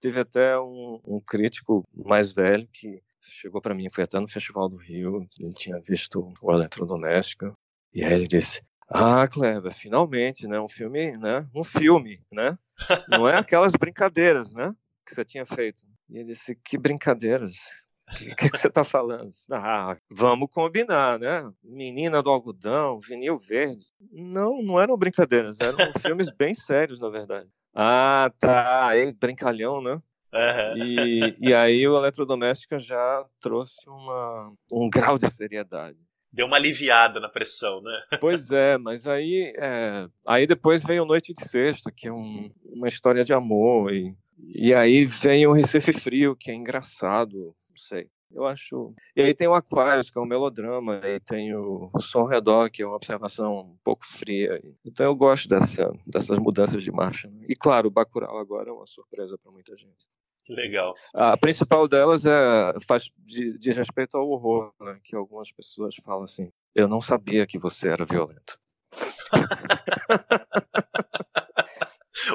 teve 0.00 0.20
até 0.20 0.58
um, 0.58 1.00
um 1.04 1.20
crítico 1.20 1.84
mais 1.92 2.32
velho 2.32 2.68
que 2.72 3.02
chegou 3.20 3.60
para 3.60 3.74
mim 3.74 3.90
foi 3.90 4.04
até 4.04 4.18
no 4.20 4.28
festival 4.28 4.68
do 4.68 4.76
Rio 4.76 5.26
ele 5.38 5.52
tinha 5.52 5.80
visto 5.80 6.32
o 6.40 6.52
eletrodoméstica 6.52 7.52
e 7.92 8.04
aí 8.04 8.12
ele 8.12 8.26
disse 8.26 8.62
ah 8.88 9.26
Kleber 9.28 9.72
finalmente 9.72 10.46
né 10.46 10.60
um 10.60 10.68
filme 10.68 11.16
né 11.18 11.46
um 11.54 11.64
filme 11.64 12.22
né 12.32 12.56
Não 13.08 13.28
é 13.28 13.36
aquelas 13.38 13.72
brincadeiras, 13.72 14.52
né? 14.54 14.74
Que 15.06 15.14
você 15.14 15.24
tinha 15.24 15.44
feito. 15.44 15.82
E 16.08 16.18
ele 16.18 16.32
disse: 16.32 16.54
Que 16.64 16.78
brincadeiras? 16.78 17.87
O 18.10 18.14
que, 18.14 18.34
que, 18.34 18.50
que, 18.50 18.58
você 18.58 18.68
está 18.68 18.84
falando? 18.84 19.28
Ah, 19.50 19.96
vamos 20.10 20.48
combinar, 20.50 21.18
né? 21.18 21.50
Menina 21.62 22.22
do 22.22 22.30
algodão, 22.30 22.98
vinil 22.98 23.36
verde. 23.36 23.84
Não, 24.10 24.62
não 24.62 24.80
eram 24.80 24.96
brincadeiras, 24.96 25.60
eram 25.60 25.76
filmes 26.00 26.30
bem 26.30 26.54
sérios, 26.54 27.00
na 27.00 27.08
verdade. 27.08 27.48
Ah, 27.74 28.32
tá. 28.38 28.88
Aí, 28.88 29.12
brincalhão, 29.12 29.82
né? 29.82 30.00
Uhum. 30.32 30.84
E, 30.84 31.36
e 31.40 31.54
aí 31.54 31.86
o 31.88 31.96
Eletrodoméstica 31.96 32.78
já 32.78 33.24
trouxe 33.40 33.88
uma, 33.88 34.52
um 34.70 34.88
grau 34.88 35.18
de 35.18 35.30
seriedade. 35.30 35.98
Deu 36.30 36.46
uma 36.46 36.56
aliviada 36.56 37.18
na 37.18 37.28
pressão, 37.28 37.80
né? 37.80 38.02
Pois 38.20 38.50
é, 38.52 38.76
mas 38.76 39.06
aí, 39.06 39.52
é, 39.56 40.06
aí 40.26 40.46
depois 40.46 40.84
veio 40.84 41.06
Noite 41.06 41.32
de 41.32 41.42
Sexta, 41.42 41.90
que 41.90 42.08
é 42.08 42.12
um, 42.12 42.50
uma 42.64 42.86
história 42.86 43.24
de 43.24 43.32
amor, 43.32 43.92
e, 43.92 44.14
e 44.38 44.74
aí 44.74 45.06
vem 45.06 45.46
o 45.46 45.52
Recife 45.52 45.92
Frio, 45.92 46.36
que 46.36 46.50
é 46.50 46.54
engraçado, 46.54 47.54
sei. 47.78 48.10
Eu 48.30 48.46
acho. 48.46 48.94
E 49.16 49.22
aí 49.22 49.34
tem 49.34 49.48
o 49.48 49.54
Aquarius, 49.54 50.10
que 50.10 50.18
é 50.18 50.20
um 50.20 50.26
melodrama, 50.26 51.00
e 51.04 51.18
tem 51.20 51.54
o 51.54 51.90
Som 51.98 52.24
Redor, 52.24 52.70
que 52.70 52.82
é 52.82 52.86
uma 52.86 52.96
observação 52.96 53.60
um 53.60 53.78
pouco 53.82 54.06
fria. 54.06 54.60
Então 54.84 55.06
eu 55.06 55.16
gosto 55.16 55.48
dessa, 55.48 55.90
dessas 56.06 56.38
mudanças 56.38 56.82
de 56.82 56.90
marcha. 56.90 57.28
Né? 57.28 57.46
E 57.48 57.54
claro, 57.54 57.88
o 57.88 57.90
Bacurau 57.90 58.36
agora 58.36 58.68
é 58.68 58.72
uma 58.72 58.86
surpresa 58.86 59.38
para 59.38 59.50
muita 59.50 59.76
gente. 59.76 60.06
Legal. 60.48 60.94
A 61.14 61.36
principal 61.36 61.88
delas 61.88 62.26
é 62.26 62.74
faz 62.86 63.10
de, 63.18 63.58
de 63.58 63.72
respeito 63.72 64.16
ao 64.16 64.28
horror, 64.28 64.72
né? 64.80 64.98
que 65.02 65.16
algumas 65.16 65.50
pessoas 65.52 65.94
falam 65.96 66.24
assim: 66.24 66.50
eu 66.74 66.88
não 66.88 67.00
sabia 67.00 67.46
que 67.46 67.58
você 67.58 67.90
era 67.90 68.04
violento. 68.04 68.58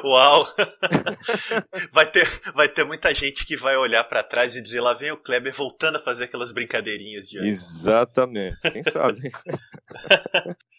Uau! 0.04 0.46
Vai 1.92 2.10
ter, 2.10 2.28
vai 2.54 2.68
ter 2.68 2.84
muita 2.84 3.14
gente 3.14 3.44
que 3.44 3.56
vai 3.56 3.76
olhar 3.76 4.04
para 4.04 4.22
trás 4.22 4.56
e 4.56 4.62
dizer: 4.62 4.80
lá 4.80 4.92
vem 4.92 5.12
o 5.12 5.16
Kleber 5.16 5.52
voltando 5.52 5.96
a 5.96 6.00
fazer 6.00 6.24
aquelas 6.24 6.52
brincadeirinhas 6.52 7.28
de. 7.28 7.38
Exatamente, 7.46 8.56
quem 8.70 8.82
sabe? 8.82 9.20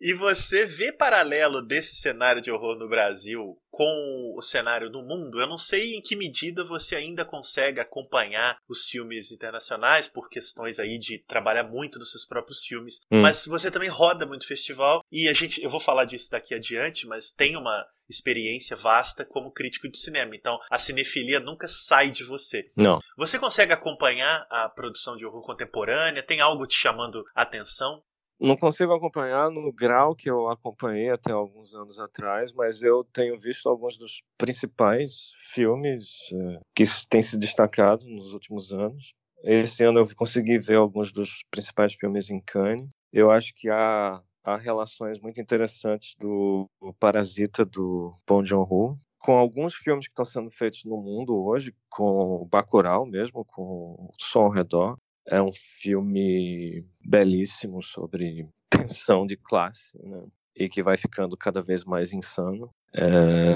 E 0.00 0.12
você 0.14 0.66
vê 0.66 0.92
paralelo 0.92 1.60
desse 1.62 1.96
cenário 1.96 2.40
de 2.40 2.50
horror 2.50 2.76
no 2.76 2.88
Brasil 2.88 3.58
com 3.70 4.34
o 4.36 4.42
cenário 4.42 4.90
no 4.90 5.02
mundo? 5.02 5.40
Eu 5.40 5.46
não 5.46 5.58
sei 5.58 5.94
em 5.94 6.02
que 6.02 6.16
medida 6.16 6.64
você 6.64 6.96
ainda 6.96 7.24
consegue 7.24 7.80
acompanhar 7.80 8.58
os 8.68 8.86
filmes 8.86 9.32
internacionais 9.32 10.08
por 10.08 10.28
questões 10.28 10.78
aí 10.78 10.98
de 10.98 11.18
trabalhar 11.18 11.64
muito 11.64 11.98
nos 11.98 12.10
seus 12.10 12.26
próprios 12.26 12.64
filmes, 12.64 13.00
hum. 13.10 13.20
mas 13.20 13.46
você 13.46 13.70
também 13.70 13.88
roda 13.88 14.26
muito 14.26 14.46
festival 14.46 15.04
e 15.10 15.28
a 15.28 15.32
gente, 15.32 15.62
eu 15.62 15.68
vou 15.68 15.80
falar 15.80 16.04
disso 16.04 16.30
daqui 16.30 16.54
adiante, 16.54 17.06
mas 17.06 17.30
tem 17.30 17.56
uma 17.56 17.86
experiência 18.10 18.76
vasta 18.76 19.24
como 19.24 19.52
crítico 19.52 19.88
de 19.88 19.96
cinema. 19.96 20.34
Então, 20.34 20.58
a 20.68 20.78
cinefilia 20.78 21.38
nunca 21.38 21.68
sai 21.68 22.10
de 22.10 22.24
você. 22.24 22.70
Não. 22.76 23.00
Você 23.16 23.38
consegue 23.38 23.72
acompanhar 23.72 24.46
a 24.50 24.68
produção 24.68 25.16
de 25.16 25.24
horror 25.24 25.42
contemporânea? 25.42 26.22
Tem 26.22 26.40
algo 26.40 26.66
te 26.66 26.74
chamando 26.74 27.24
a 27.34 27.42
atenção? 27.42 28.02
Não 28.40 28.56
consigo 28.56 28.94
acompanhar 28.94 29.50
no 29.50 29.70
grau 29.70 30.16
que 30.16 30.30
eu 30.30 30.48
acompanhei 30.48 31.10
até 31.10 31.30
alguns 31.30 31.74
anos 31.74 32.00
atrás, 32.00 32.54
mas 32.54 32.82
eu 32.82 33.04
tenho 33.12 33.38
visto 33.38 33.68
alguns 33.68 33.98
dos 33.98 34.22
principais 34.38 35.32
filmes 35.52 36.32
é, 36.32 36.60
que 36.74 36.84
têm 37.10 37.20
se 37.20 37.38
destacado 37.38 38.06
nos 38.06 38.32
últimos 38.32 38.72
anos. 38.72 39.12
Esse 39.44 39.84
ano 39.84 40.00
eu 40.00 40.16
consegui 40.16 40.58
ver 40.58 40.76
alguns 40.76 41.12
dos 41.12 41.44
principais 41.50 41.92
filmes 41.92 42.30
em 42.30 42.40
Cannes. 42.40 42.90
Eu 43.12 43.30
acho 43.30 43.52
que 43.54 43.68
há, 43.68 44.22
há 44.42 44.56
relações 44.56 45.20
muito 45.20 45.38
interessantes 45.38 46.14
do 46.18 46.66
Parasita 46.98 47.62
do 47.62 48.14
Bong 48.26 48.48
Joon-ho 48.48 48.98
com 49.18 49.32
alguns 49.32 49.74
filmes 49.74 50.06
que 50.06 50.12
estão 50.12 50.24
sendo 50.24 50.50
feitos 50.50 50.82
no 50.84 50.96
mundo 50.96 51.36
hoje, 51.44 51.74
com 51.90 52.40
o 52.42 52.46
Bacurau 52.46 53.04
mesmo, 53.04 53.44
com 53.44 53.62
o 53.62 54.10
Som 54.18 54.44
ao 54.44 54.50
Redor. 54.50 54.96
É 55.26 55.40
um 55.40 55.50
filme 55.52 56.84
belíssimo 57.04 57.82
sobre 57.82 58.48
tensão 58.70 59.26
de 59.26 59.36
classe, 59.36 59.98
né? 60.02 60.24
E 60.56 60.68
que 60.68 60.82
vai 60.82 60.96
ficando 60.96 61.36
cada 61.36 61.60
vez 61.60 61.84
mais 61.84 62.12
insano. 62.12 62.70
É, 62.92 63.54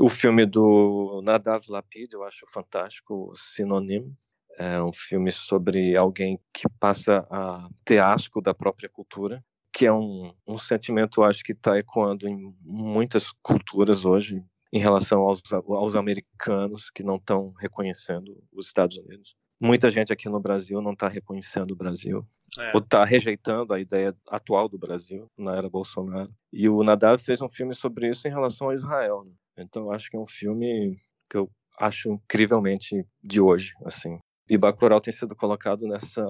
o 0.00 0.08
filme 0.08 0.46
do 0.46 1.20
Nadav 1.22 1.62
Lapid 1.68 2.12
eu 2.12 2.24
acho 2.24 2.46
fantástico, 2.48 3.30
Sinônimo. 3.34 4.16
É 4.58 4.82
um 4.82 4.92
filme 4.92 5.30
sobre 5.30 5.96
alguém 5.96 6.40
que 6.52 6.68
passa 6.80 7.26
a 7.30 7.68
ter 7.84 8.00
asco 8.00 8.40
da 8.40 8.52
própria 8.52 8.88
cultura, 8.88 9.42
que 9.72 9.86
é 9.86 9.92
um, 9.92 10.32
um 10.46 10.58
sentimento, 10.58 11.22
acho 11.22 11.44
que 11.44 11.52
está 11.52 11.78
ecoando 11.78 12.28
em 12.28 12.54
muitas 12.62 13.30
culturas 13.42 14.04
hoje, 14.04 14.42
em 14.72 14.78
relação 14.78 15.20
aos, 15.20 15.42
aos 15.52 15.96
americanos 15.96 16.90
que 16.90 17.02
não 17.02 17.16
estão 17.16 17.52
reconhecendo 17.58 18.42
os 18.52 18.66
Estados 18.66 18.98
Unidos 18.98 19.36
muita 19.62 19.90
gente 19.90 20.12
aqui 20.12 20.28
no 20.28 20.40
Brasil 20.40 20.82
não 20.82 20.92
está 20.92 21.08
reconhecendo 21.08 21.70
o 21.70 21.76
Brasil. 21.76 22.26
É. 22.58 22.72
Ou 22.74 22.80
está 22.80 23.04
rejeitando 23.04 23.72
a 23.72 23.80
ideia 23.80 24.14
atual 24.28 24.68
do 24.68 24.76
Brasil 24.76 25.30
na 25.38 25.56
era 25.56 25.70
Bolsonaro. 25.70 26.30
E 26.52 26.68
o 26.68 26.82
Nadav 26.82 27.18
fez 27.18 27.40
um 27.40 27.48
filme 27.48 27.74
sobre 27.74 28.10
isso 28.10 28.26
em 28.26 28.30
relação 28.30 28.68
a 28.68 28.74
Israel. 28.74 29.22
Né? 29.24 29.32
Então 29.58 29.90
acho 29.90 30.10
que 30.10 30.16
é 30.16 30.20
um 30.20 30.26
filme 30.26 30.96
que 31.30 31.36
eu 31.36 31.48
acho 31.80 32.10
incrivelmente 32.10 33.06
de 33.22 33.40
hoje, 33.40 33.72
assim. 33.84 34.18
E 34.50 34.58
Bacurau 34.58 35.00
tem 35.00 35.12
sido 35.12 35.34
colocado 35.34 35.86
nessa 35.86 36.24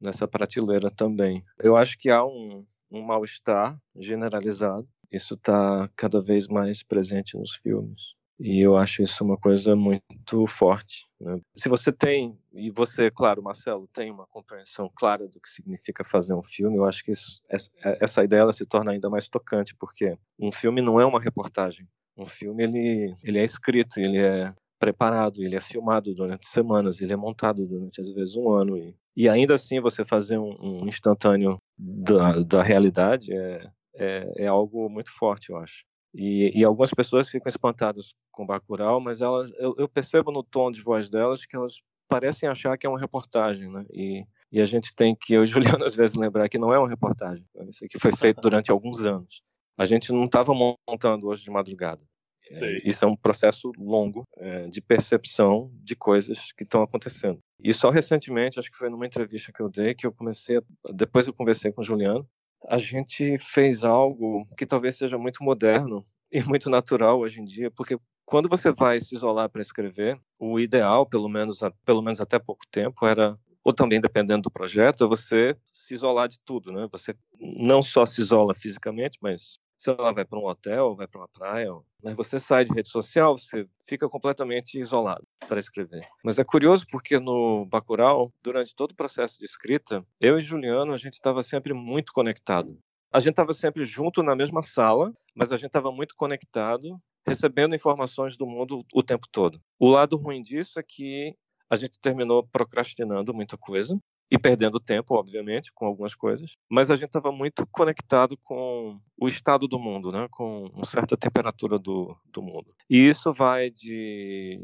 nessa 0.00 0.28
prateleira 0.28 0.90
também. 0.90 1.42
Eu 1.58 1.74
acho 1.74 1.98
que 1.98 2.10
há 2.10 2.24
um, 2.24 2.64
um 2.90 3.02
mal-estar 3.02 3.78
generalizado. 3.96 4.86
Isso 5.10 5.34
está 5.34 5.88
cada 5.96 6.20
vez 6.20 6.46
mais 6.48 6.82
presente 6.82 7.36
nos 7.36 7.54
filmes. 7.54 8.14
E 8.38 8.60
eu 8.60 8.76
acho 8.76 9.02
isso 9.02 9.24
uma 9.24 9.36
coisa 9.36 9.74
muito 9.74 10.46
forte. 10.46 11.06
Né? 11.20 11.40
Se 11.54 11.68
você 11.68 11.90
tem, 11.90 12.38
e 12.52 12.70
você, 12.70 13.10
claro, 13.10 13.42
Marcelo, 13.42 13.88
tem 13.92 14.10
uma 14.10 14.26
compreensão 14.26 14.90
clara 14.94 15.26
do 15.26 15.40
que 15.40 15.48
significa 15.48 16.04
fazer 16.04 16.34
um 16.34 16.42
filme, 16.42 16.76
eu 16.76 16.84
acho 16.84 17.02
que 17.02 17.10
isso, 17.10 17.40
essa 17.48 18.22
ideia 18.22 18.40
ela 18.40 18.52
se 18.52 18.66
torna 18.66 18.92
ainda 18.92 19.08
mais 19.08 19.28
tocante, 19.28 19.74
porque 19.74 20.18
um 20.38 20.52
filme 20.52 20.82
não 20.82 21.00
é 21.00 21.06
uma 21.06 21.20
reportagem. 21.20 21.88
Um 22.16 22.26
filme 22.26 22.64
ele, 22.64 23.16
ele 23.22 23.38
é 23.38 23.44
escrito, 23.44 23.98
ele 23.98 24.18
é 24.18 24.52
preparado, 24.78 25.42
ele 25.42 25.56
é 25.56 25.60
filmado 25.60 26.14
durante 26.14 26.46
semanas, 26.46 27.00
ele 27.00 27.12
é 27.12 27.16
montado 27.16 27.66
durante 27.66 28.00
às 28.00 28.10
vezes 28.10 28.36
um 28.36 28.50
ano 28.50 28.76
e, 28.76 28.94
e 29.16 29.28
ainda 29.28 29.54
assim 29.54 29.80
você 29.80 30.04
fazer 30.04 30.38
um, 30.38 30.54
um 30.60 30.88
instantâneo 30.88 31.58
da, 31.78 32.42
da 32.42 32.62
realidade 32.62 33.32
é, 33.32 33.70
é, 33.94 34.44
é 34.44 34.46
algo 34.46 34.88
muito 34.88 35.10
forte, 35.12 35.50
eu 35.50 35.56
acho. 35.56 35.84
E, 36.18 36.50
e, 36.58 36.64
algumas 36.64 36.92
pessoas 36.94 37.28
ficam 37.28 37.48
espantadas 37.48 38.14
com 38.32 38.46
Bacurau, 38.46 38.98
mas 38.98 39.20
elas, 39.20 39.52
eu, 39.58 39.74
eu, 39.76 39.86
percebo 39.86 40.32
no 40.32 40.42
tom 40.42 40.70
de 40.70 40.80
voz 40.80 41.10
delas 41.10 41.44
que 41.44 41.54
elas 41.54 41.82
parecem 42.08 42.48
achar 42.48 42.78
que 42.78 42.86
é 42.86 42.88
uma 42.88 42.98
reportagem, 42.98 43.70
né? 43.70 43.84
E, 43.92 44.24
e 44.50 44.58
a 44.58 44.64
gente 44.64 44.94
tem 44.94 45.14
que, 45.14 45.34
eu 45.34 45.44
e 45.44 45.46
Juliano, 45.76 45.84
às 45.84 45.94
vezes 45.94 46.16
lembrar 46.16 46.48
que 46.48 46.56
não 46.56 46.72
é 46.72 46.78
uma 46.78 46.88
reportagem. 46.88 47.44
Isso 47.68 47.84
aqui 47.84 47.98
foi 47.98 48.12
feito 48.16 48.40
durante 48.40 48.70
alguns 48.70 49.04
anos. 49.04 49.42
A 49.76 49.84
gente 49.84 50.10
não 50.10 50.24
estava 50.24 50.54
montando 50.88 51.28
hoje 51.28 51.42
de 51.44 51.50
madrugada. 51.50 52.02
Sim. 52.50 52.78
Isso 52.84 53.04
é 53.04 53.08
um 53.08 53.16
processo 53.16 53.70
longo 53.76 54.24
é, 54.38 54.64
de 54.64 54.80
percepção 54.80 55.70
de 55.82 55.94
coisas 55.94 56.52
que 56.52 56.62
estão 56.62 56.82
acontecendo. 56.82 57.40
E 57.62 57.74
só 57.74 57.90
recentemente, 57.90 58.58
acho 58.58 58.70
que 58.70 58.78
foi 58.78 58.88
numa 58.88 59.04
entrevista 59.04 59.52
que 59.52 59.60
eu 59.60 59.68
dei, 59.68 59.94
que 59.94 60.06
eu 60.06 60.12
comecei, 60.12 60.58
a, 60.58 60.62
depois 60.94 61.26
eu 61.26 61.34
conversei 61.34 61.72
com 61.72 61.82
o 61.82 61.84
Juliano, 61.84 62.26
a 62.68 62.78
gente 62.78 63.38
fez 63.38 63.84
algo 63.84 64.46
que 64.56 64.66
talvez 64.66 64.96
seja 64.96 65.18
muito 65.18 65.42
moderno 65.42 66.04
e 66.30 66.42
muito 66.42 66.68
natural 66.68 67.20
hoje 67.20 67.40
em 67.40 67.44
dia, 67.44 67.70
porque 67.70 67.98
quando 68.24 68.48
você 68.48 68.72
vai 68.72 68.98
se 68.98 69.14
isolar 69.14 69.48
para 69.48 69.60
escrever, 69.60 70.20
o 70.38 70.58
ideal, 70.58 71.06
pelo 71.06 71.28
menos, 71.28 71.60
pelo 71.84 72.02
menos 72.02 72.20
até 72.20 72.38
pouco 72.38 72.66
tempo, 72.70 73.06
era 73.06 73.38
ou 73.62 73.72
também 73.72 74.00
dependendo 74.00 74.42
do 74.42 74.50
projeto, 74.50 75.02
é 75.02 75.08
você 75.08 75.56
se 75.72 75.92
isolar 75.92 76.28
de 76.28 76.38
tudo, 76.44 76.70
né? 76.70 76.86
Você 76.92 77.16
não 77.40 77.82
só 77.82 78.06
se 78.06 78.20
isola 78.20 78.54
fisicamente, 78.54 79.18
mas 79.20 79.58
sei 79.76 79.94
lá, 79.94 80.12
vai 80.12 80.24
para 80.24 80.38
um 80.38 80.46
hotel, 80.46 80.94
vai 80.96 81.06
para 81.06 81.20
uma 81.20 81.28
praia, 81.28 81.70
mas 82.02 82.14
você 82.14 82.38
sai 82.38 82.64
de 82.64 82.72
rede 82.72 82.88
social, 82.88 83.36
você 83.36 83.66
fica 83.86 84.08
completamente 84.08 84.80
isolado 84.80 85.26
para 85.48 85.58
escrever. 85.58 86.06
Mas 86.24 86.38
é 86.38 86.44
curioso 86.44 86.86
porque 86.90 87.18
no 87.18 87.66
Bacurau, 87.66 88.32
durante 88.42 88.74
todo 88.74 88.92
o 88.92 88.96
processo 88.96 89.38
de 89.38 89.44
escrita, 89.44 90.04
eu 90.20 90.38
e 90.38 90.42
Juliano, 90.42 90.92
a 90.92 90.96
gente 90.96 91.14
estava 91.14 91.42
sempre 91.42 91.74
muito 91.74 92.12
conectado. 92.12 92.78
A 93.12 93.20
gente 93.20 93.30
estava 93.30 93.52
sempre 93.52 93.84
junto 93.84 94.22
na 94.22 94.34
mesma 94.34 94.62
sala, 94.62 95.12
mas 95.34 95.52
a 95.52 95.56
gente 95.56 95.68
estava 95.68 95.92
muito 95.92 96.14
conectado, 96.16 97.00
recebendo 97.26 97.74
informações 97.74 98.36
do 98.36 98.46
mundo 98.46 98.84
o 98.94 99.02
tempo 99.02 99.26
todo. 99.30 99.60
O 99.78 99.88
lado 99.88 100.16
ruim 100.16 100.42
disso 100.42 100.78
é 100.78 100.82
que 100.82 101.34
a 101.68 101.76
gente 101.76 101.98
terminou 102.00 102.46
procrastinando 102.46 103.34
muita 103.34 103.56
coisa, 103.56 103.98
e 104.30 104.38
perdendo 104.38 104.80
tempo, 104.80 105.14
obviamente, 105.14 105.72
com 105.72 105.86
algumas 105.86 106.14
coisas, 106.14 106.56
mas 106.70 106.90
a 106.90 106.96
gente 106.96 107.08
estava 107.08 107.30
muito 107.30 107.66
conectado 107.70 108.36
com 108.42 108.98
o 109.16 109.28
estado 109.28 109.68
do 109.68 109.78
mundo, 109.78 110.10
né? 110.10 110.26
com 110.30 110.64
uma 110.66 110.84
certa 110.84 111.16
temperatura 111.16 111.78
do, 111.78 112.16
do 112.32 112.42
mundo. 112.42 112.66
E 112.90 112.98
isso 112.98 113.32
vai 113.32 113.70
de, 113.70 114.60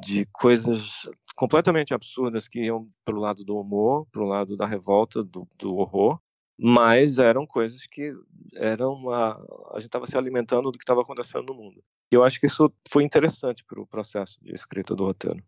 de 0.00 0.26
coisas 0.32 1.08
completamente 1.34 1.92
absurdas 1.92 2.46
que 2.46 2.60
iam 2.60 2.88
para 3.04 3.16
o 3.16 3.20
lado 3.20 3.44
do 3.44 3.58
humor, 3.58 4.06
para 4.12 4.22
o 4.22 4.26
lado 4.26 4.56
da 4.56 4.66
revolta, 4.66 5.22
do, 5.22 5.48
do 5.58 5.76
horror, 5.76 6.18
mas 6.58 7.18
eram 7.18 7.44
coisas 7.44 7.86
que 7.86 8.14
eram 8.54 9.10
a, 9.10 9.32
a 9.72 9.74
gente 9.74 9.86
estava 9.86 10.06
se 10.06 10.16
alimentando 10.16 10.70
do 10.70 10.78
que 10.78 10.84
estava 10.84 11.00
acontecendo 11.00 11.46
no 11.46 11.54
mundo. 11.54 11.82
eu 12.10 12.22
acho 12.22 12.38
que 12.38 12.46
isso 12.46 12.72
foi 12.88 13.02
interessante 13.02 13.64
para 13.64 13.80
o 13.80 13.86
processo 13.86 14.38
de 14.42 14.52
escrita 14.52 14.94
do 14.94 15.06
roteiro, 15.06 15.42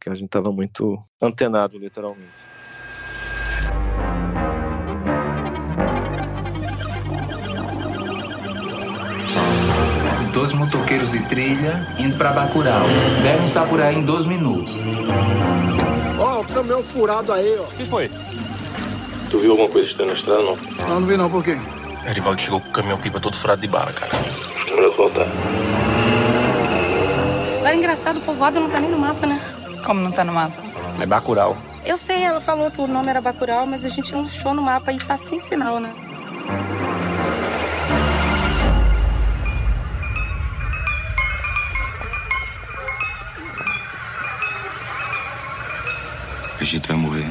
que 0.00 0.08
a 0.08 0.14
gente 0.14 0.26
estava 0.26 0.52
muito 0.52 1.00
antenado, 1.20 1.78
literalmente. 1.78 2.59
Dois 10.32 10.52
motoqueiros 10.52 11.10
de 11.10 11.20
trilha 11.24 11.86
indo 11.98 12.16
para 12.16 12.32
Bacurau. 12.32 12.86
Devem 13.22 13.46
estar 13.46 13.66
por 13.66 13.80
aí 13.80 13.96
em 13.96 14.02
dois 14.02 14.26
minutos. 14.26 14.72
Ó, 16.18 16.38
oh, 16.38 16.40
o 16.40 16.44
caminhão 16.44 16.82
furado 16.82 17.32
aí, 17.32 17.56
ó. 17.58 17.62
O 17.62 17.66
que 17.66 17.84
foi? 17.84 18.10
Tu 19.30 19.38
viu 19.38 19.52
alguma 19.52 19.68
coisa 19.68 19.88
estranha 19.88 20.12
na 20.12 20.18
estrada, 20.18 20.42
não? 20.42 20.56
Não, 20.88 21.00
não 21.00 21.06
vi 21.06 21.16
não, 21.16 21.30
por 21.30 21.44
quê? 21.44 21.58
Erivaldo 22.08 22.40
chegou 22.40 22.60
com 22.60 22.68
o 22.68 22.72
caminhão 22.72 22.98
pipa 22.98 23.20
todo 23.20 23.36
furado 23.36 23.60
de 23.60 23.68
bala, 23.68 23.92
cara. 23.92 24.12
Melhor 24.74 24.94
voltar. 24.96 25.26
Lá 27.62 27.72
é 27.72 27.76
engraçado, 27.76 28.18
o 28.18 28.22
povoado 28.22 28.58
não 28.58 28.70
tá 28.70 28.80
nem 28.80 28.90
no 28.90 28.98
mapa, 28.98 29.26
né? 29.26 29.40
Como 29.84 30.00
não 30.00 30.10
tá 30.10 30.24
no 30.24 30.32
mapa? 30.32 30.56
É 30.98 31.06
Bacurau. 31.06 31.56
Eu 31.84 31.96
sei, 31.96 32.22
ela 32.22 32.40
falou 32.40 32.70
que 32.70 32.80
o 32.80 32.86
nome 32.86 33.08
era 33.08 33.20
Bacurau, 33.20 33.66
mas 33.66 33.84
a 33.84 33.88
gente 33.88 34.12
não 34.12 34.24
achou 34.24 34.52
no 34.52 34.62
mapa 34.62 34.92
e 34.92 34.98
tá 34.98 35.16
sem 35.16 35.38
sinal, 35.38 35.80
né? 35.80 35.90
A 46.60 46.64
gente 46.64 46.86
vai 46.86 46.96
morrer. 46.98 47.24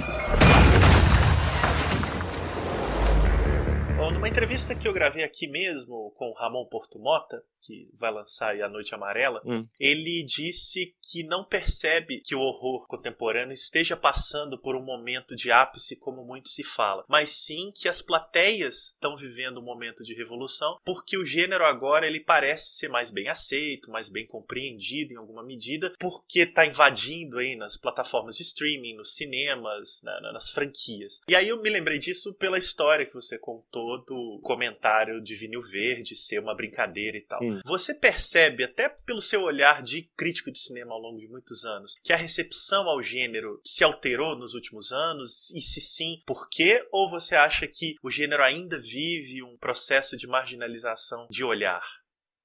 Bom, 3.96 4.12
numa 4.12 4.28
entrevista 4.28 4.74
que 4.74 4.88
eu 4.88 4.94
gravei 4.94 5.24
aqui 5.24 5.48
mesmo 5.48 6.12
com 6.18 6.32
o 6.32 6.34
Ramon 6.34 6.66
Portumota, 6.66 7.44
que 7.62 7.90
vai 7.94 8.12
lançar 8.12 8.52
aí 8.52 8.62
A 8.62 8.70
Noite 8.70 8.94
Amarela, 8.94 9.42
hum. 9.46 9.68
ele 9.80 10.24
disse 10.26 10.96
que 11.02 11.24
não 11.24 11.44
percebe 11.44 12.22
que 12.22 12.36
o 12.36 12.40
horror 12.40 12.88
contemporâneo 12.88 13.54
esteja 13.54 13.96
passando 13.96 14.58
por 14.58 14.76
um 14.76 14.84
momento 14.84 15.36
de 15.36 15.52
ápice 15.52 15.96
como 15.96 16.24
muito 16.24 16.50
se 16.50 16.64
fala, 16.64 17.06
mas 17.08 17.30
sim 17.30 17.72
que 17.76 17.88
as 17.88 18.02
plateias 18.02 18.88
estão 18.88 19.16
vivendo 19.16 19.60
um 19.60 19.64
momento 19.64 20.04
de 20.04 20.14
revolução, 20.14 20.78
porque 20.86 21.18
o 21.18 21.26
gênero 21.26 21.66
agora 21.66 22.08
ele 22.08 22.20
parece 22.20 22.78
ser 22.78 22.90
mais 22.90 23.12
bem 23.12 23.28
aceito, 23.28 23.92
mais 23.92 24.10
bem 24.10 24.26
compreendido 24.26 25.14
em 25.14 25.18
alguma 25.18 25.44
medida, 25.44 25.94
porque 26.00 26.42
está 26.42 26.66
invadindo 26.66 27.38
aí 27.38 27.56
nas 27.56 27.78
plataformas 27.78 28.36
de 28.38 28.44
streaming, 28.44 28.96
nos 28.96 29.16
cinemas, 29.16 30.02
na, 30.04 30.34
nas 30.34 30.52
franquias. 30.52 31.22
E 31.28 31.36
aí 31.36 31.48
eu 31.48 31.62
me 31.62 31.70
lembrei 31.70 32.00
disso 32.00 32.34
pela 32.34 32.58
história 32.58 33.06
que 33.06 33.14
você 33.14 33.38
contou 33.38 34.04
do 34.06 34.40
comentário 34.44 35.22
de 35.22 35.36
vinil 35.36 35.62
verde 35.62 36.16
ser 36.16 36.40
uma 36.40 36.56
brincadeira 36.56 37.18
e 37.18 37.22
tal. 37.22 37.44
Hum. 37.44 37.49
Você 37.66 37.94
percebe, 37.94 38.64
até 38.64 38.90
pelo 38.90 39.22
seu 39.22 39.44
olhar 39.44 39.82
de 39.82 40.10
crítico 40.18 40.52
de 40.52 40.60
cinema 40.60 40.94
ao 40.94 41.00
longo 41.00 41.20
de 41.20 41.28
muitos 41.28 41.66
anos, 41.66 41.96
que 42.04 42.14
a 42.14 42.18
recepção 42.18 42.88
ao 42.88 43.02
gênero 43.02 43.60
se 43.66 43.84
alterou 43.84 44.38
nos 44.38 44.54
últimos 44.54 44.92
anos? 44.92 45.52
E 45.52 45.62
se 45.62 45.82
sim, 45.82 46.22
por 46.26 46.50
quê? 46.50 46.86
Ou 46.92 47.10
você 47.10 47.36
acha 47.36 47.68
que 47.68 47.96
o 48.02 48.10
gênero 48.10 48.44
ainda 48.44 48.80
vive 48.80 49.44
um 49.44 49.58
processo 49.58 50.16
de 50.18 50.28
marginalização 50.28 51.28
de 51.30 51.44
olhar? 51.44 51.99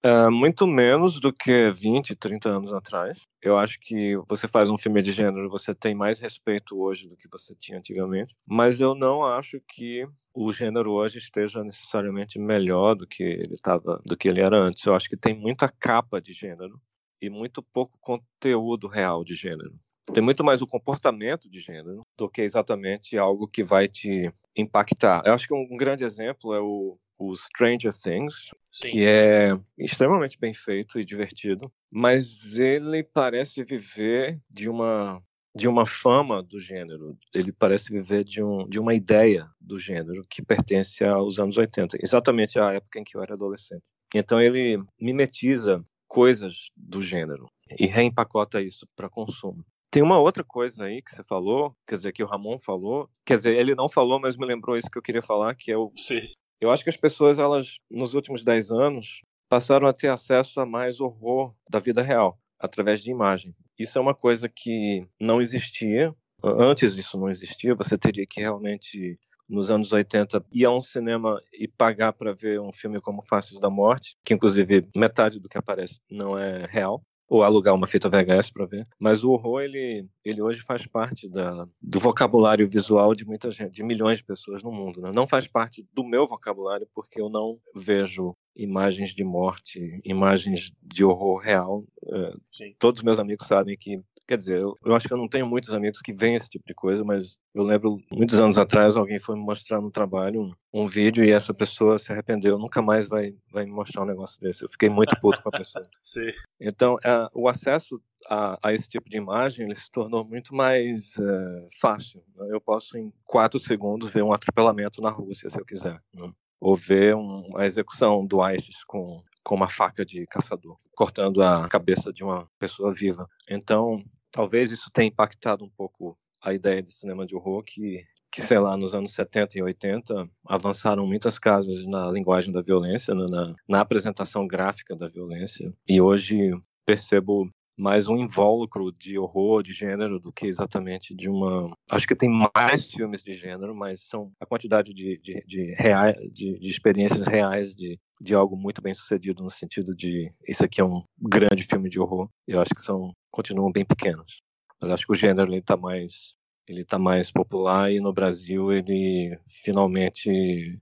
É, 0.05 0.29
muito 0.29 0.67
menos 0.67 1.19
do 1.19 1.33
que 1.33 1.71
20, 1.71 2.15
30 2.15 2.51
anos 2.51 2.75
atrás. 2.75 3.23
Eu 3.43 3.57
acho 3.57 3.81
que 3.81 4.19
você 4.29 4.47
faz 4.47 4.69
um 4.69 4.77
filme 4.77 5.01
de 5.01 5.11
gênero, 5.11 5.49
você 5.49 5.75
tem 5.75 5.95
mais 5.95 6.19
respeito 6.19 6.79
hoje 6.79 7.09
do 7.09 7.17
que 7.17 7.27
você 7.27 7.55
tinha 7.59 7.79
antigamente. 7.79 8.35
Mas 8.47 8.83
eu 8.83 8.95
não 8.95 9.25
acho 9.25 9.59
que 9.67 10.07
o 10.35 10.53
gênero 10.53 10.93
hoje 10.93 11.17
esteja 11.17 11.65
necessariamente 11.65 12.39
melhor 12.39 12.95
do 12.95 13.07
que 13.07 13.23
ele 13.23 13.55
estava, 13.55 13.99
do 14.07 14.15
que 14.15 14.29
ele 14.29 14.43
era 14.43 14.59
antes. 14.59 14.85
Eu 14.85 14.95
acho 14.95 15.09
que 15.09 15.17
tem 15.17 15.35
muita 15.35 15.71
capa 15.71 16.21
de 16.21 16.35
gênero 16.35 16.79
e 17.19 17.31
muito 17.31 17.63
pouco 17.63 17.97
conteúdo 17.99 18.87
real 18.87 19.25
de 19.25 19.35
gênero. 19.35 19.73
Tem 20.13 20.23
muito 20.23 20.45
mais 20.45 20.61
o 20.61 20.67
comportamento 20.67 21.49
de 21.49 21.61
gênero 21.61 22.01
do 22.15 22.29
que 22.29 22.43
exatamente 22.43 23.17
algo 23.17 23.49
que 23.49 23.65
vai 23.65 23.89
te 23.89 24.31
impactar. 24.55 25.23
Eu 25.25 25.33
acho 25.33 25.49
que 25.49 25.55
um 25.55 25.77
grande 25.79 26.05
exemplo 26.05 26.53
é 26.53 26.61
o 26.61 26.99
o 27.19 27.35
Stranger 27.35 27.93
Things, 27.93 28.51
Sim. 28.71 28.91
que 28.91 29.05
é 29.05 29.59
extremamente 29.79 30.39
bem 30.39 30.53
feito 30.53 30.99
e 30.99 31.05
divertido, 31.05 31.73
mas 31.91 32.59
ele 32.59 33.03
parece 33.03 33.63
viver 33.65 34.41
de 34.51 34.69
uma 34.69 35.23
de 35.57 35.69
uma 35.69 35.87
fama 35.87 36.43
do 36.43 36.59
gênero. 36.59 37.17
Ele 37.33 37.53
parece 37.53 37.93
viver 37.93 38.25
de, 38.25 38.43
um, 38.43 38.69
de 38.69 38.81
uma 38.81 38.93
ideia 38.93 39.49
do 39.61 39.79
gênero 39.79 40.25
que 40.29 40.43
pertence 40.43 41.05
aos 41.05 41.39
anos 41.39 41.57
80, 41.57 41.97
exatamente 42.03 42.59
à 42.59 42.73
época 42.73 42.99
em 42.99 43.05
que 43.05 43.17
eu 43.17 43.23
era 43.23 43.35
adolescente. 43.35 43.85
Então 44.13 44.41
ele 44.41 44.83
mimetiza 45.01 45.85
coisas 46.09 46.71
do 46.77 47.01
gênero 47.01 47.49
e 47.79 47.87
reempacota 47.87 48.61
isso 48.61 48.87
para 48.97 49.09
consumo. 49.09 49.65
Tem 49.91 50.03
uma 50.03 50.19
outra 50.19 50.43
coisa 50.43 50.87
aí 50.87 51.01
que 51.01 51.15
você 51.15 51.23
falou, 51.23 51.73
quer 51.87 51.97
dizer, 51.97 52.13
que 52.13 52.23
o 52.25 52.27
Ramon 52.27 52.59
falou, 52.59 53.09
quer 53.25 53.37
dizer, 53.37 53.57
ele 53.57 53.77
não 53.77 53.89
falou, 53.89 54.19
mas 54.19 54.37
me 54.37 54.45
lembrou 54.45 54.77
isso 54.77 54.91
que 54.91 54.99
eu 54.99 55.03
queria 55.03 55.23
falar, 55.23 55.55
que 55.55 55.71
é 55.71 55.77
o, 55.77 55.93
Sim. 55.97 56.21
Eu 56.61 56.71
acho 56.71 56.83
que 56.83 56.91
as 56.91 56.97
pessoas, 56.97 57.39
elas, 57.39 57.79
nos 57.91 58.15
últimos 58.15 58.43
10 58.43 58.71
anos, 58.71 59.23
passaram 59.49 59.87
a 59.87 59.93
ter 59.93 60.09
acesso 60.09 60.61
a 60.61 60.67
mais 60.67 61.01
horror 61.01 61.55
da 61.69 61.79
vida 61.79 62.03
real, 62.03 62.39
através 62.59 63.03
de 63.03 63.11
imagem. 63.11 63.55
Isso 63.79 63.99
é 63.99 64.01
uma 64.01 64.15
coisa 64.15 64.49
que 64.49 65.07
não 65.21 65.41
existia. 65.41 66.15
Antes 66.43 66.97
isso 66.97 67.19
não 67.19 67.29
existia, 67.29 67.75
você 67.75 67.97
teria 67.97 68.27
que 68.27 68.41
realmente, 68.41 69.19
nos 69.49 69.71
anos 69.71 69.93
80, 69.93 70.45
ir 70.53 70.65
a 70.65 70.71
um 70.71 70.81
cinema 70.81 71.41
e 71.53 71.67
pagar 71.67 72.13
para 72.13 72.33
ver 72.33 72.61
um 72.61 72.73
filme 72.73 73.01
como 73.01 73.27
Faces 73.27 73.59
da 73.59 73.71
Morte, 73.71 74.17
que 74.25 74.35
inclusive 74.35 74.87
metade 74.95 75.41
do 75.41 75.49
que 75.49 75.59
aparece 75.59 76.01
não 76.11 76.39
é 76.39 76.67
real 76.67 77.03
ou 77.37 77.43
alugar 77.43 77.75
uma 77.75 77.87
fita 77.87 78.09
VHS 78.09 78.51
para 78.51 78.67
ver. 78.67 78.85
Mas 78.99 79.25
o 79.25 79.31
horror 79.31 79.63
ele, 79.63 80.07
ele 80.25 80.43
hoje 80.43 80.61
faz 80.61 80.87
parte 80.87 81.29
da, 81.29 81.67
do 81.81 81.99
vocabulário 81.99 82.69
visual 82.69 83.15
de 83.15 83.25
muita 83.25 83.51
gente, 83.51 83.73
de 83.73 83.83
milhões 83.83 84.19
de 84.19 84.25
pessoas 84.25 84.63
no 84.63 84.71
mundo. 84.71 85.01
Né? 85.01 85.11
Não 85.13 85.27
faz 85.27 85.47
parte 85.47 85.87
do 85.93 86.05
meu 86.05 86.27
vocabulário 86.27 86.87
porque 86.95 87.21
eu 87.21 87.29
não 87.29 87.59
vejo 87.75 88.37
imagens 88.57 89.15
de 89.15 89.25
morte, 89.25 90.01
imagens 90.05 90.73
de 90.83 91.05
horror 91.05 91.39
real. 91.39 91.85
É, 92.07 92.33
todos 92.79 93.03
meus 93.03 93.19
amigos 93.19 93.47
sabem 93.47 93.77
que 93.77 94.01
Quer 94.27 94.39
dizer, 94.39 94.61
eu, 94.61 94.79
eu, 94.85 94.95
acho 94.95 95.07
que 95.07 95.13
eu 95.13 95.19
não 95.19 95.29
tenho 95.29 95.47
muitos 95.47 95.73
amigos 95.75 96.01
que 96.01 96.13
veem 96.13 96.35
esse 96.35 96.49
tipo 96.49 96.65
de 96.67 96.75
coisa, 96.75 97.05
mas 97.05 97.39
eu 97.55 97.63
lembro 97.63 97.99
muitos 98.11 98.41
anos 98.41 98.57
atrás 98.57 98.97
alguém 98.97 99.19
foi 99.19 99.37
me 99.37 99.43
mostrar 99.43 99.81
no 99.81 99.91
trabalho 99.91 100.41
um, 100.41 100.53
um 100.73 100.87
vídeo 100.87 101.23
e 101.25 101.31
essa 101.31 101.53
pessoa 101.53 101.99
se 101.99 102.11
arrependeu, 102.11 102.59
nunca 102.59 102.81
mais 102.81 103.07
vai, 103.07 103.35
vai 103.51 103.67
me 103.67 103.73
mostrar 103.73 104.03
um 104.03 104.07
negócio 104.07 104.41
desse. 104.41 104.65
Eu 104.65 104.71
fiquei 104.71 104.89
muito 104.89 105.15
puto 105.21 105.43
com 105.43 105.51
a 105.51 105.59
pessoa. 105.59 105.87
Sim. 106.03 106.33
Então, 106.59 106.97
o 107.35 107.49
acesso 107.49 108.01
a, 108.29 108.59
a, 108.63 108.73
esse 108.73 108.89
tipo 108.89 109.09
de 109.09 109.19
imagem 109.19 109.67
ele 109.67 109.75
se 109.75 109.91
tornou 109.91 110.25
muito 110.25 110.55
mais 110.55 111.19
é, 111.19 111.69
fácil. 111.81 112.23
Né? 112.37 112.49
Eu 112.51 112.61
posso, 112.61 112.97
em 112.97 113.13
quatro 113.25 113.59
segundos, 113.59 114.11
ver 114.11 114.23
um 114.23 114.33
atropelamento 114.33 115.03
na 115.03 115.11
Rússia, 115.11 115.51
se 115.51 115.61
eu 115.61 115.65
quiser. 115.65 116.01
Né? 116.15 116.33
Ou 116.61 116.77
ver 116.77 117.15
um, 117.15 117.57
a 117.57 117.67
execução 117.67 118.27
do 118.27 118.47
ISIS 118.49 118.85
com 118.85 119.23
com 119.45 119.55
uma 119.55 119.69
faca 119.69 120.05
de 120.05 120.27
caçador, 120.27 120.79
cortando 120.97 121.43
a 121.43 121.69
cabeça 121.69 122.11
de 122.11 122.25
uma 122.25 122.49
pessoa 122.59 122.93
viva. 122.93 123.29
Então, 123.49 124.03
talvez 124.31 124.73
isso 124.73 124.91
tenha 124.91 125.09
impactado 125.09 125.65
um 125.65 125.71
pouco 125.77 126.19
a 126.43 126.55
ideia 126.55 126.83
de 126.83 126.91
cinema 126.91 127.27
de 127.27 127.37
horror 127.37 127.63
que 127.63 128.03
que, 128.33 128.43
sei 128.43 128.59
lá, 128.59 128.77
nos 128.77 128.97
anos 128.97 129.13
70 129.13 129.61
e 129.61 129.63
80, 129.63 130.29
avançaram 130.49 131.07
muitas 131.07 131.39
casas 131.39 131.87
na 131.87 132.11
linguagem 132.11 132.53
da 132.53 132.61
violência, 132.61 133.15
na, 133.15 133.55
na 133.69 133.81
apresentação 133.81 134.45
gráfica 134.45 134.97
da 134.97 135.07
violência. 135.07 135.73
E 135.89 136.01
hoje 136.01 136.51
percebo 136.85 137.49
mais 137.77 138.09
um 138.09 138.17
invólucro 138.17 138.93
de 138.93 139.19
horror, 139.19 139.63
de 139.63 139.73
gênero, 139.73 140.21
do 140.21 140.33
que 140.33 140.47
exatamente 140.47 141.15
de 141.15 141.29
uma. 141.29 141.73
Acho 141.91 142.07
que 142.07 142.15
tem 142.15 142.31
mais 142.55 142.91
filmes 142.91 143.23
de 143.23 143.33
gênero, 143.35 143.75
mas 143.75 144.03
são 144.03 144.33
a 144.41 144.47
quantidade 144.47 144.93
de, 144.95 145.19
de, 145.19 145.45
de, 145.47 145.75
reais, 145.77 146.17
de, 146.33 146.59
de 146.59 146.69
experiências 146.71 147.27
reais 147.27 147.75
de, 147.75 147.99
de 148.21 148.35
algo 148.35 148.57
muito 148.57 148.81
bem 148.81 148.95
sucedido, 148.95 149.43
no 149.43 149.51
sentido 149.51 149.95
de 149.95 150.33
isso 150.47 150.65
aqui 150.65 150.81
é 150.81 150.85
um 150.85 151.03
grande 151.21 151.63
filme 151.63 151.89
de 151.89 152.01
horror. 152.01 152.29
Eu 152.47 152.61
acho 152.61 152.75
que 152.75 152.83
são 152.83 153.13
continuam 153.31 153.73
bem 153.73 153.85
pequenos. 153.85 154.41
Mas 154.81 154.91
acho 154.91 155.07
que 155.07 155.13
o 155.13 155.17
gênero 155.17 155.53
está 155.55 155.77
mais 155.77 156.37
ele 156.69 156.81
está 156.81 156.99
mais 156.99 157.31
popular 157.31 157.93
e 157.93 158.01
no 158.01 158.13
Brasil 158.13 158.73
ele 158.73 159.39
finalmente 159.47 160.31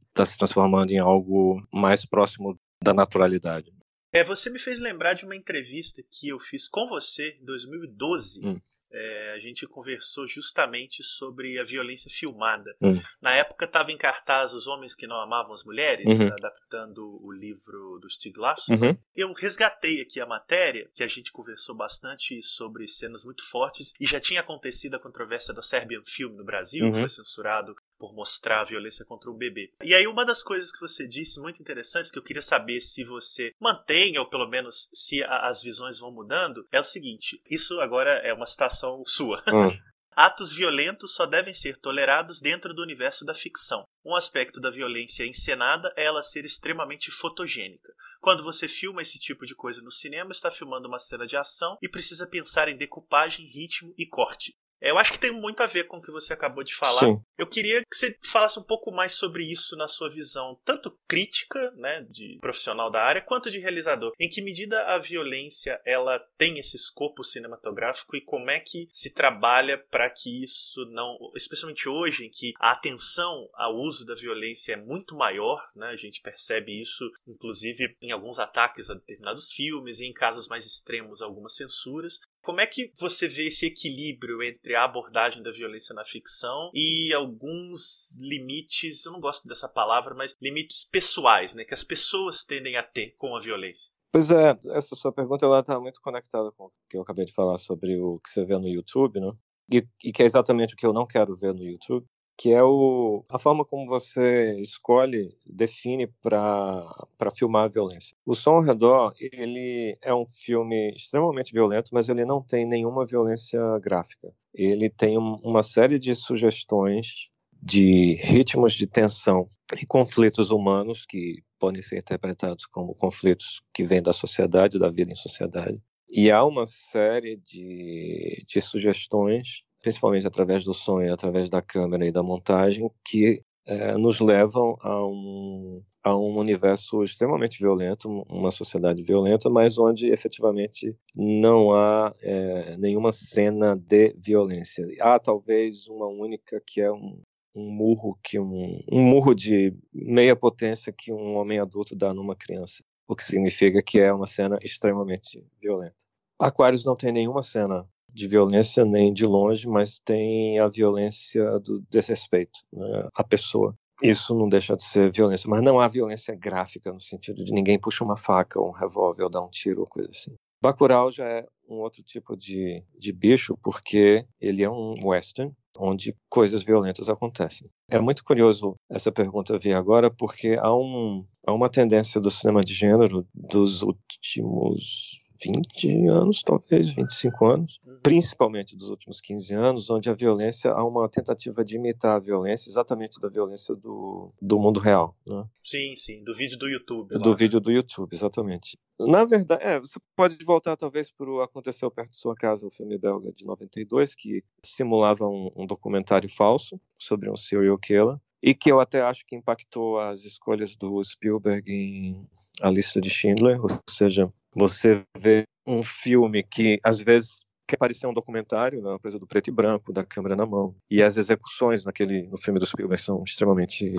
está 0.09 0.25
se 0.25 0.39
transformando 0.39 0.93
em 0.93 0.99
algo 0.99 1.61
mais 1.73 2.07
próximo 2.07 2.57
da 2.83 2.95
naturalidade. 2.95 3.73
É, 4.13 4.23
você 4.23 4.51
me 4.51 4.59
fez 4.59 4.79
lembrar 4.79 5.15
de 5.15 5.25
uma 5.25 5.35
entrevista 5.35 6.03
que 6.03 6.29
eu 6.29 6.39
fiz 6.39 6.69
com 6.69 6.87
você 6.87 7.39
em 7.41 7.45
2012. 7.45 8.47
Hum. 8.47 8.61
É, 8.95 9.33
a 9.35 9.39
gente 9.39 9.67
conversou 9.67 10.27
justamente 10.27 11.03
sobre 11.03 11.59
a 11.59 11.65
violência 11.65 12.11
filmada. 12.11 12.77
Hum. 12.79 13.01
Na 13.23 13.35
época 13.35 13.65
estava 13.65 13.91
em 13.91 13.97
cartaz 13.97 14.53
Os 14.53 14.67
Homens 14.67 14.95
que 14.95 15.07
Não 15.07 15.17
Amavam 15.17 15.55
as 15.55 15.65
Mulheres, 15.65 16.05
uhum. 16.07 16.27
adaptando 16.27 17.19
o 17.25 17.33
livro 17.33 17.99
do 18.01 18.11
Stieg 18.11 18.39
Larsson. 18.39 18.75
Uhum. 18.75 18.99
Eu 19.17 19.33
resgatei 19.33 20.03
aqui 20.03 20.21
a 20.21 20.27
matéria, 20.27 20.91
que 20.95 21.03
a 21.03 21.09
gente 21.09 21.33
conversou 21.33 21.75
bastante 21.75 22.43
sobre 22.43 22.87
cenas 22.87 23.25
muito 23.25 23.49
fortes, 23.49 23.95
e 23.99 24.07
já 24.07 24.21
tinha 24.21 24.41
acontecido 24.41 24.95
a 24.95 25.01
controvérsia 25.01 25.55
da 25.55 25.63
Serbian 25.63 26.03
Film 26.05 26.35
no 26.35 26.45
Brasil, 26.45 26.85
uhum. 26.85 26.93
que 26.93 26.99
foi 26.99 27.09
censurado 27.09 27.75
por 28.03 28.13
mostrar 28.13 28.63
a 28.63 28.65
violência 28.65 29.05
contra 29.05 29.31
o 29.31 29.37
bebê. 29.37 29.71
E 29.81 29.95
aí 29.95 30.09
uma 30.09 30.25
das 30.25 30.43
coisas 30.43 30.73
que 30.73 30.81
você 30.81 31.07
disse 31.07 31.39
muito 31.39 31.63
interessantes 31.63 32.11
que 32.11 32.19
eu 32.19 32.23
queria 32.25 32.43
saber 32.43 32.81
se 32.81 33.05
você 33.05 33.55
mantém 33.61 34.19
ou 34.19 34.29
pelo 34.29 34.49
menos 34.49 34.89
se 34.93 35.23
a, 35.23 35.47
as 35.47 35.63
visões 35.63 36.01
vão 36.01 36.11
mudando 36.11 36.67
é 36.73 36.81
o 36.81 36.85
seguinte. 36.85 37.41
Isso 37.49 37.81
agora 37.81 38.11
é 38.25 38.35
uma 38.35 38.45
citação 38.45 39.05
sua. 39.07 39.41
Hum. 39.47 39.71
Atos 40.17 40.53
violentos 40.53 41.15
só 41.15 41.27
devem 41.27 41.55
ser 41.55 41.79
tolerados 41.79 42.41
dentro 42.41 42.75
do 42.75 42.83
universo 42.83 43.25
da 43.25 43.35
ficção. 43.35 43.85
Um 44.05 44.17
aspecto 44.17 44.61
da 44.61 44.69
violência 44.69 45.25
encenada 45.25 45.95
é 45.97 46.05
ela 46.05 46.25
ser 46.25 46.45
extremamente 46.45 47.09
fotogênica. 47.13 47.95
Quando 48.21 48.43
você 48.43 48.67
filma 48.67 49.01
esse 49.01 49.19
tipo 49.19 49.47
de 49.47 49.55
coisa 49.55 49.81
no 49.81 49.93
cinema, 49.93 50.33
está 50.33 50.51
filmando 50.51 50.89
uma 50.89 50.99
cena 50.99 51.25
de 51.25 51.37
ação 51.37 51.79
e 51.81 51.89
precisa 51.89 52.27
pensar 52.27 52.69
em 52.69 52.77
decupagem, 52.77 53.47
ritmo 53.47 53.95
e 53.97 54.07
corte. 54.07 54.53
É, 54.83 54.91
eu 54.91 54.99
acho 54.99 55.13
que 55.13 55.19
tem 55.19 55.31
muito 55.31 55.63
a 55.63 55.67
ver 55.67 55.85
com 55.85 55.99
o 55.99 56.03
que 56.03 56.11
você 56.11 56.33
acabou 56.33 56.65
de 56.65 56.75
falar. 56.75 56.99
Sim. 56.99 57.21
Eu 57.39 57.47
queria 57.47 57.83
que 57.83 57.97
você 57.97 58.19
falasse 58.21 58.59
um 58.59 58.65
pouco 58.65 58.91
mais 58.91 59.13
sobre 59.13 59.45
isso 59.45 59.77
na 59.77 59.87
sua 59.87 60.11
visão, 60.11 60.61
tanto 60.65 60.99
crítica, 61.07 61.71
né, 61.77 62.05
de 62.11 62.39
profissional 62.41 62.91
da 62.91 63.01
área, 63.01 63.23
quanto 63.23 63.51
de 63.51 63.61
realizador. 63.61 64.13
Em 64.19 64.29
que 64.29 64.43
medida 64.43 64.83
a 64.87 64.99
violência 64.99 65.81
ela 65.87 66.19
tem 66.37 66.59
esse 66.59 66.77
escopo 66.77 67.23
cinematográfico 67.23 68.17
e 68.17 68.21
como 68.21 68.51
é 68.51 68.59
que 68.59 68.89
se 68.91 69.11
trabalha 69.11 69.79
para 69.79 70.11
que 70.11 70.43
isso 70.43 70.85
não, 70.87 71.17
especialmente 71.37 71.89
hoje, 71.89 72.27
em 72.27 72.31
que 72.31 72.53
a 72.59 72.73
atenção 72.73 73.49
ao 73.55 73.77
uso 73.77 74.05
da 74.05 74.17
violência 74.17 74.73
é 74.73 74.77
muito 74.77 75.15
maior, 75.15 75.65
né, 75.77 75.89
a 75.89 75.97
gente 75.97 76.21
percebe 76.21 76.81
isso, 76.81 77.09
inclusive 77.29 77.97
em 78.03 78.11
alguns 78.11 78.41
ataques 78.41 78.91
a 78.91 78.95
determinados 78.95 79.53
filmes 79.53 80.01
e 80.01 80.07
em 80.07 80.13
casos 80.13 80.49
mais 80.49 80.67
extremos 80.67 81.23
algumas 81.23 81.55
censuras. 81.55 82.19
Como 82.43 82.61
é 82.61 82.67
que 82.67 82.93
você 82.99 83.29
vê 83.29 83.49
esse 83.49 83.67
equilíbrio 83.67 84.43
entre 84.43 84.75
a 84.75 84.85
abordagem 84.85 85.43
da 85.43 85.51
violência 85.51 85.95
na 85.95 86.05
ficção 86.05 86.71
e 86.75 87.13
alguns 87.15 88.15
limites, 88.19 89.07
eu 89.07 89.13
não 89.13 89.21
gosto 89.21 89.47
dessa 89.47 89.69
palavra, 89.69 90.15
mas 90.15 90.37
limites 90.43 90.85
pessoais, 90.85 91.55
né, 91.55 91.65
que 91.65 91.75
as 91.75 91.85
pessoas 91.85 92.43
tendem 92.43 92.77
a 92.77 92.83
ter 92.83 93.15
com 93.17 93.37
a 93.37 93.41
violência? 93.41 93.93
Pois 94.11 94.31
é, 94.31 94.59
essa 94.73 94.95
sua 94.95 95.13
pergunta 95.13 95.47
ela 95.47 95.61
está 95.61 95.81
muito 95.81 96.01
conectada 96.03 96.51
com 96.53 96.65
o 96.65 96.73
que 96.91 96.97
eu 96.97 97.03
acabei 97.03 97.25
de 97.25 97.33
falar 97.33 97.59
sobre 97.59 97.97
o 97.97 98.19
que 98.19 98.29
você 98.29 98.45
vê 98.45 98.59
no 98.59 98.69
YouTube, 98.69 99.21
né? 99.21 99.33
E, 99.73 99.87
e 100.05 100.13
que 100.13 100.23
é 100.23 100.27
exatamente 100.27 100.75
o 100.75 100.77
que 100.77 100.85
eu 100.85 100.93
não 100.93 101.07
quero 101.07 101.35
ver 101.35 101.55
no 101.55 101.65
YouTube 101.65 102.07
que 102.37 102.53
é 102.53 102.63
o, 102.63 103.25
a 103.29 103.39
forma 103.39 103.65
como 103.65 103.87
você 103.87 104.59
escolhe, 104.61 105.37
define 105.47 106.07
para 106.23 107.31
filmar 107.35 107.65
a 107.65 107.69
violência. 107.69 108.17
O 108.27 108.35
Som 108.35 108.57
ao 108.57 108.63
Redor, 108.63 109.15
ele 109.21 109.97
é 110.03 110.15
um 110.15 110.27
filme 110.27 110.91
extremamente 110.95 111.53
violento, 111.53 111.91
mas 111.93 112.09
ele 112.09 112.25
não 112.25 112.43
tem 112.43 112.67
nenhuma 112.67 113.07
violência 113.07 113.61
gráfica. 113.81 114.33
Ele 114.55 114.91
tem 114.91 115.19
um, 115.19 115.37
uma 115.37 115.63
série 115.63 115.99
de 115.99 116.15
sugestões 116.15 117.31
de 117.63 118.15
ritmos 118.15 118.75
de 118.75 118.87
tensão 118.89 119.47
e 119.81 119.87
conflitos 119.87 120.51
humanos 120.51 121.07
que 121.07 121.43
podem 121.61 121.81
ser 121.81 121.99
interpretados 121.99 122.67
como 122.67 122.95
conflitos 122.95 123.63
que 123.73 123.85
vêm 123.85 124.03
da 124.03 124.13
sociedade, 124.13 124.81
da 124.81 124.91
vida 124.91 125.13
em 125.13 125.17
sociedade. 125.17 125.81
E 126.11 126.31
há 126.31 126.45
uma 126.45 126.67
série 126.67 127.37
de, 127.37 128.45
de 128.47 128.61
sugestões 128.61 129.63
principalmente 129.83 130.27
através 130.27 130.65
do 130.65 130.73
som 130.73 131.03
e 131.03 131.11
através 131.11 131.51
da 131.51 131.61
câmera 131.61 132.07
e 132.07 132.13
da 132.13 132.23
montagem, 132.23 132.89
que 133.05 133.43
é, 133.67 133.97
nos 133.99 134.21
levam 134.21 134.77
a 134.81 135.07
um, 135.07 135.83
a 136.03 136.17
um 136.17 136.37
universo 136.37 137.05
extremamente 137.05 137.59
violento, 137.59 138.09
uma 138.29 138.51
sociedade 138.51 139.03
violenta, 139.03 139.51
mas 139.51 139.79
onde 139.79 140.09
efetivamente 140.09 140.97
não 141.17 141.73
há 141.73 142.15
é, 142.23 142.77
nenhuma 142.77 143.13
cena 143.13 143.77
de 143.77 144.15
violência. 144.17 144.87
Há 145.01 145.19
talvez 145.19 145.87
uma 145.89 146.07
única 146.07 146.63
que 146.65 146.81
é 146.81 146.91
um, 146.91 147.21
um 147.55 147.71
murro 147.71 148.19
que 148.23 148.39
um, 148.39 148.81
um 148.91 149.03
murro 149.03 149.35
de 149.35 149.75
meia 149.93 150.35
potência 150.35 150.93
que 150.97 151.13
um 151.13 151.37
homem 151.37 151.59
adulto 151.59 151.95
dá 151.95 152.15
numa 152.15 152.35
criança, 152.37 152.83
o 153.07 153.15
que 153.15 153.25
significa 153.25 153.83
que 153.83 154.01
é 154.01 154.13
uma 154.13 154.27
cena 154.27 154.59
extremamente 154.63 155.45
violenta. 155.61 155.95
Aquários 156.39 156.85
não 156.85 156.97
tem 156.97 157.13
nenhuma 157.13 157.43
cena 157.43 157.89
de 158.13 158.29
violência 158.29 158.85
nem 158.85 159.13
de 159.13 159.25
longe, 159.25 159.67
mas 159.67 159.99
tem 159.99 160.59
a 160.59 160.69
violência 160.69 161.59
do 161.61 161.83
desrespeito 161.91 162.61
né, 162.73 163.09
à 163.15 163.25
pessoa. 163.25 163.75
Isso 164.03 164.35
não 164.35 164.49
deixa 164.49 164.75
de 164.75 164.83
ser 164.83 165.13
violência, 165.13 165.49
mas 165.49 165.63
não 165.63 165.79
há 165.79 165.87
violência 165.87 166.35
gráfica 166.35 166.93
no 166.93 167.01
sentido 167.01 167.45
de 167.45 167.53
ninguém 167.53 167.79
puxa 167.79 168.05
uma 168.05 168.17
faca 168.17 168.61
ou 168.61 168.69
um 168.69 168.73
revólver 168.73 169.23
ou 169.23 169.31
dá 169.31 169.41
um 169.41 169.49
tiro 169.49 169.81
ou 169.81 169.87
coisa 169.87 170.11
assim. 170.11 170.35
Bacurau 170.61 171.11
já 171.11 171.25
é 171.25 171.47
um 171.69 171.77
outro 171.77 172.03
tipo 172.03 172.37
de, 172.37 172.85
de 172.99 173.13
bicho 173.13 173.57
porque 173.63 174.25
ele 174.41 174.63
é 174.63 174.71
um 174.71 174.95
western 175.05 175.53
onde 175.77 176.15
coisas 176.29 176.63
violentas 176.63 177.09
acontecem. 177.09 177.69
É 177.91 177.99
muito 177.99 178.25
curioso 178.25 178.77
essa 178.91 179.11
pergunta 179.11 179.59
vir 179.59 179.73
agora 179.73 180.11
porque 180.11 180.57
há, 180.61 180.75
um, 180.75 181.25
há 181.47 181.53
uma 181.53 181.69
tendência 181.69 182.21
do 182.21 182.31
cinema 182.31 182.65
de 182.65 182.75
gênero 182.75 183.27
dos 183.35 183.83
últimos 183.83 185.22
20 185.45 186.09
anos, 186.09 186.43
talvez 186.43 186.91
25 186.91 187.47
anos, 187.47 187.81
uhum. 187.87 187.99
principalmente 188.03 188.77
dos 188.77 188.89
últimos 188.89 189.21
15 189.21 189.55
anos, 189.55 189.91
onde 189.91 190.09
a 190.09 190.15
violência 190.15 190.71
há 190.73 190.85
uma 190.85 191.09
tentativa 191.09 191.65
de 191.65 191.77
imitar 191.77 192.17
a 192.17 192.19
violência, 192.19 192.69
exatamente 192.69 193.21
da 193.21 193.29
violência 193.29 193.75
do, 193.75 194.33
do 194.41 194.59
mundo 194.59 194.79
real. 194.81 195.17
Né? 195.27 195.45
Sim, 195.65 195.95
sim, 195.97 196.23
do 196.25 196.35
vídeo 196.35 196.59
do 196.59 196.69
YouTube. 196.69 197.19
Do 197.19 197.31
lá, 197.31 197.37
vídeo 197.37 197.61
do 197.61 197.71
YouTube, 197.71 198.13
exatamente. 198.13 198.79
Na 198.99 199.25
verdade, 199.25 199.65
é, 199.65 199.79
você 199.79 199.99
pode 200.17 200.43
voltar 200.45 200.77
talvez 200.77 201.11
para 201.11 201.29
o 201.29 201.41
Aconteceu 201.41 201.91
Perto 201.91 202.11
de 202.11 202.19
Sua 202.19 202.35
Casa, 202.35 202.67
o 202.67 202.71
filme 202.71 202.99
belga 202.99 203.33
de 203.33 203.45
92, 203.45 204.15
que 204.15 204.45
simulava 204.65 205.27
um, 205.27 205.51
um 205.57 205.67
documentário 205.67 206.29
falso 206.29 206.81
sobre 206.99 207.31
um 207.31 207.37
serial 207.37 207.79
killer, 207.79 208.19
e 208.43 208.55
que 208.55 208.71
eu 208.71 208.81
até 208.81 209.01
acho 209.01 209.25
que 209.27 209.37
impactou 209.37 209.99
as 209.99 210.25
escolhas 210.25 210.77
do 210.77 211.03
Spielberg 211.03 211.71
em 211.71 212.27
A 212.61 212.71
Lista 212.71 213.01
de 213.01 213.09
Schindler, 213.09 213.61
ou 213.61 213.69
seja, 213.89 214.33
você 214.55 215.05
vê 215.19 215.45
um 215.67 215.83
filme 215.83 216.43
que 216.43 216.79
às 216.83 217.01
vezes 217.01 217.41
quer 217.67 217.77
parecer 217.77 218.07
um 218.07 218.13
documentário, 218.13 218.83
né, 218.83 218.91
uma 218.91 218.99
coisa 218.99 219.19
do 219.19 219.27
preto 219.27 219.49
e 219.49 219.53
branco, 219.53 219.93
da 219.93 220.05
câmera 220.05 220.37
na 220.37 220.45
mão. 220.45 220.75
E 220.91 221.03
as 221.03 221.17
execuções 221.17 221.85
naquele 221.85 222.29
no 222.29 222.37
filme 222.37 222.61
do 222.61 222.67
Spielberg 222.67 223.03
são 223.03 223.23
extremamente 223.25 223.95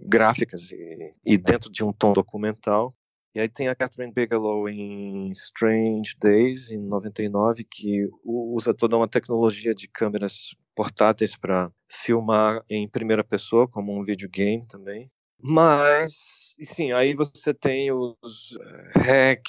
gráficas 0.00 0.72
e, 0.72 1.14
e 1.24 1.38
dentro 1.38 1.70
de 1.70 1.84
um 1.84 1.92
tom 1.92 2.12
documental. 2.12 2.94
E 3.34 3.40
aí 3.40 3.48
tem 3.48 3.68
a 3.68 3.74
Catherine 3.74 4.12
Bigelow 4.12 4.68
em 4.68 5.30
Strange 5.32 6.14
Days, 6.20 6.70
em 6.70 6.78
99, 6.78 7.64
que 7.64 8.08
usa 8.24 8.72
toda 8.72 8.96
uma 8.96 9.08
tecnologia 9.08 9.74
de 9.74 9.88
câmeras 9.88 10.54
portáteis 10.74 11.36
para 11.36 11.70
filmar 11.88 12.62
em 12.70 12.88
primeira 12.88 13.24
pessoa, 13.24 13.66
como 13.66 13.92
um 13.92 14.04
videogame 14.04 14.64
também. 14.68 15.10
Mas 15.40 16.43
e 16.58 16.64
sim, 16.64 16.92
aí 16.92 17.14
você 17.14 17.52
tem 17.52 17.90
os 17.92 18.56
Hack, 18.96 19.44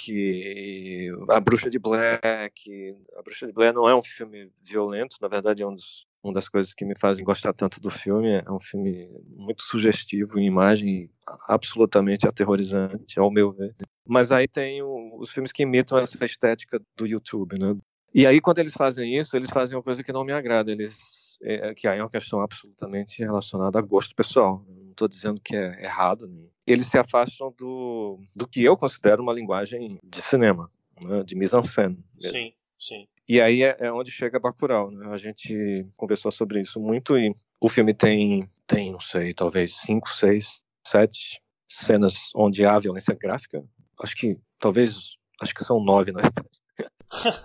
A 1.29 1.39
Bruxa 1.39 1.69
de 1.69 1.79
Black. 1.79 2.95
A 3.15 3.21
Bruxa 3.21 3.47
de 3.47 3.53
Black 3.53 3.75
não 3.75 3.87
é 3.87 3.95
um 3.95 4.01
filme 4.01 4.51
violento, 4.61 5.17
na 5.21 5.27
verdade 5.27 5.63
é 5.63 5.67
um 5.67 5.73
dos, 5.73 6.05
uma 6.23 6.33
das 6.33 6.49
coisas 6.49 6.73
que 6.73 6.83
me 6.83 6.97
fazem 6.97 7.23
gostar 7.23 7.53
tanto 7.53 7.79
do 7.79 7.89
filme. 7.89 8.41
É 8.45 8.51
um 8.51 8.59
filme 8.59 9.07
muito 9.27 9.63
sugestivo 9.63 10.39
em 10.39 10.47
imagem, 10.47 11.09
absolutamente 11.47 12.27
aterrorizante, 12.27 13.19
ao 13.19 13.31
meu 13.31 13.51
ver. 13.51 13.75
Mas 14.07 14.31
aí 14.31 14.47
tem 14.47 14.81
o, 14.81 15.17
os 15.19 15.31
filmes 15.31 15.51
que 15.51 15.63
imitam 15.63 15.97
essa 15.97 16.23
estética 16.25 16.81
do 16.95 17.05
YouTube, 17.05 17.59
né? 17.59 17.75
E 18.15 18.25
aí, 18.25 18.39
quando 18.39 18.59
eles 18.59 18.73
fazem 18.73 19.13
isso, 19.17 19.35
eles 19.35 19.49
fazem 19.49 19.75
uma 19.75 19.83
coisa 19.83 20.01
que 20.01 20.13
não 20.13 20.23
me 20.23 20.31
agrada. 20.31 20.71
Eles, 20.71 21.37
é, 21.43 21.73
que 21.73 21.85
aí 21.85 21.99
é 21.99 22.01
uma 22.01 22.09
questão 22.09 22.39
absolutamente 22.39 23.21
relacionada 23.21 23.77
a 23.77 23.81
gosto 23.81 24.15
pessoal. 24.15 24.63
Não 24.69 24.91
estou 24.91 25.05
dizendo 25.05 25.41
que 25.41 25.53
é 25.53 25.83
errado, 25.83 26.25
né? 26.25 26.47
eles 26.65 26.87
se 26.87 26.97
afastam 26.97 27.53
do, 27.57 28.17
do 28.33 28.47
que 28.47 28.63
eu 28.63 28.77
considero 28.77 29.21
uma 29.21 29.33
linguagem 29.33 29.99
de 30.01 30.21
cinema, 30.21 30.71
né, 31.03 31.23
de 31.23 31.35
mise-en-scène. 31.35 32.01
Sim, 32.21 32.53
sim. 32.79 33.05
E 33.27 33.41
aí 33.41 33.63
é, 33.63 33.75
é, 33.81 33.91
onde 33.91 34.11
chega 34.11 34.39
Bacurau, 34.39 34.89
né? 34.91 35.07
A 35.11 35.17
gente 35.17 35.85
conversou 35.97 36.31
sobre 36.31 36.61
isso 36.61 36.79
muito 36.79 37.17
e 37.17 37.35
o 37.59 37.67
filme 37.67 37.93
tem, 37.93 38.47
tem 38.65 38.93
não 38.93 38.99
sei, 38.99 39.33
talvez 39.33 39.75
cinco, 39.75 40.09
seis, 40.09 40.61
sete 40.87 41.41
cenas 41.67 42.31
onde 42.33 42.65
há 42.65 42.79
violência 42.79 43.13
gráfica. 43.13 43.61
Acho 44.01 44.15
que, 44.15 44.37
talvez, 44.57 45.17
acho 45.41 45.53
que 45.53 45.65
são 45.65 45.83
nove, 45.83 46.13
né? 46.13 46.21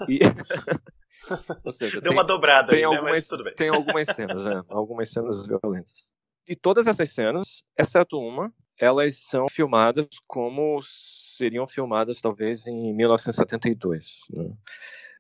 E... 0.09 0.21
Ou 1.65 1.73
seja, 1.73 2.01
Deu 2.01 2.11
tem, 2.11 2.13
uma 2.13 2.25
dobrada 2.25 2.69
tem 2.69 2.79
aí, 2.79 2.85
algumas, 2.85 3.31
né? 3.31 3.53
Tem 3.57 3.69
algumas 3.69 4.09
cenas, 4.09 4.45
né? 4.45 4.63
Algumas 4.69 5.11
cenas 5.11 5.47
violentas. 5.47 6.09
E 6.49 6.57
todas 6.57 6.87
essas 6.87 7.11
cenas, 7.11 7.63
exceto 7.79 8.19
uma, 8.19 8.53
elas 8.79 9.17
são 9.17 9.47
filmadas 9.49 10.07
como 10.27 10.81
seriam 10.83 11.67
filmadas 11.67 12.21
talvez 12.21 12.67
em 12.67 12.95
1972, 12.95 14.27
né? 14.31 14.51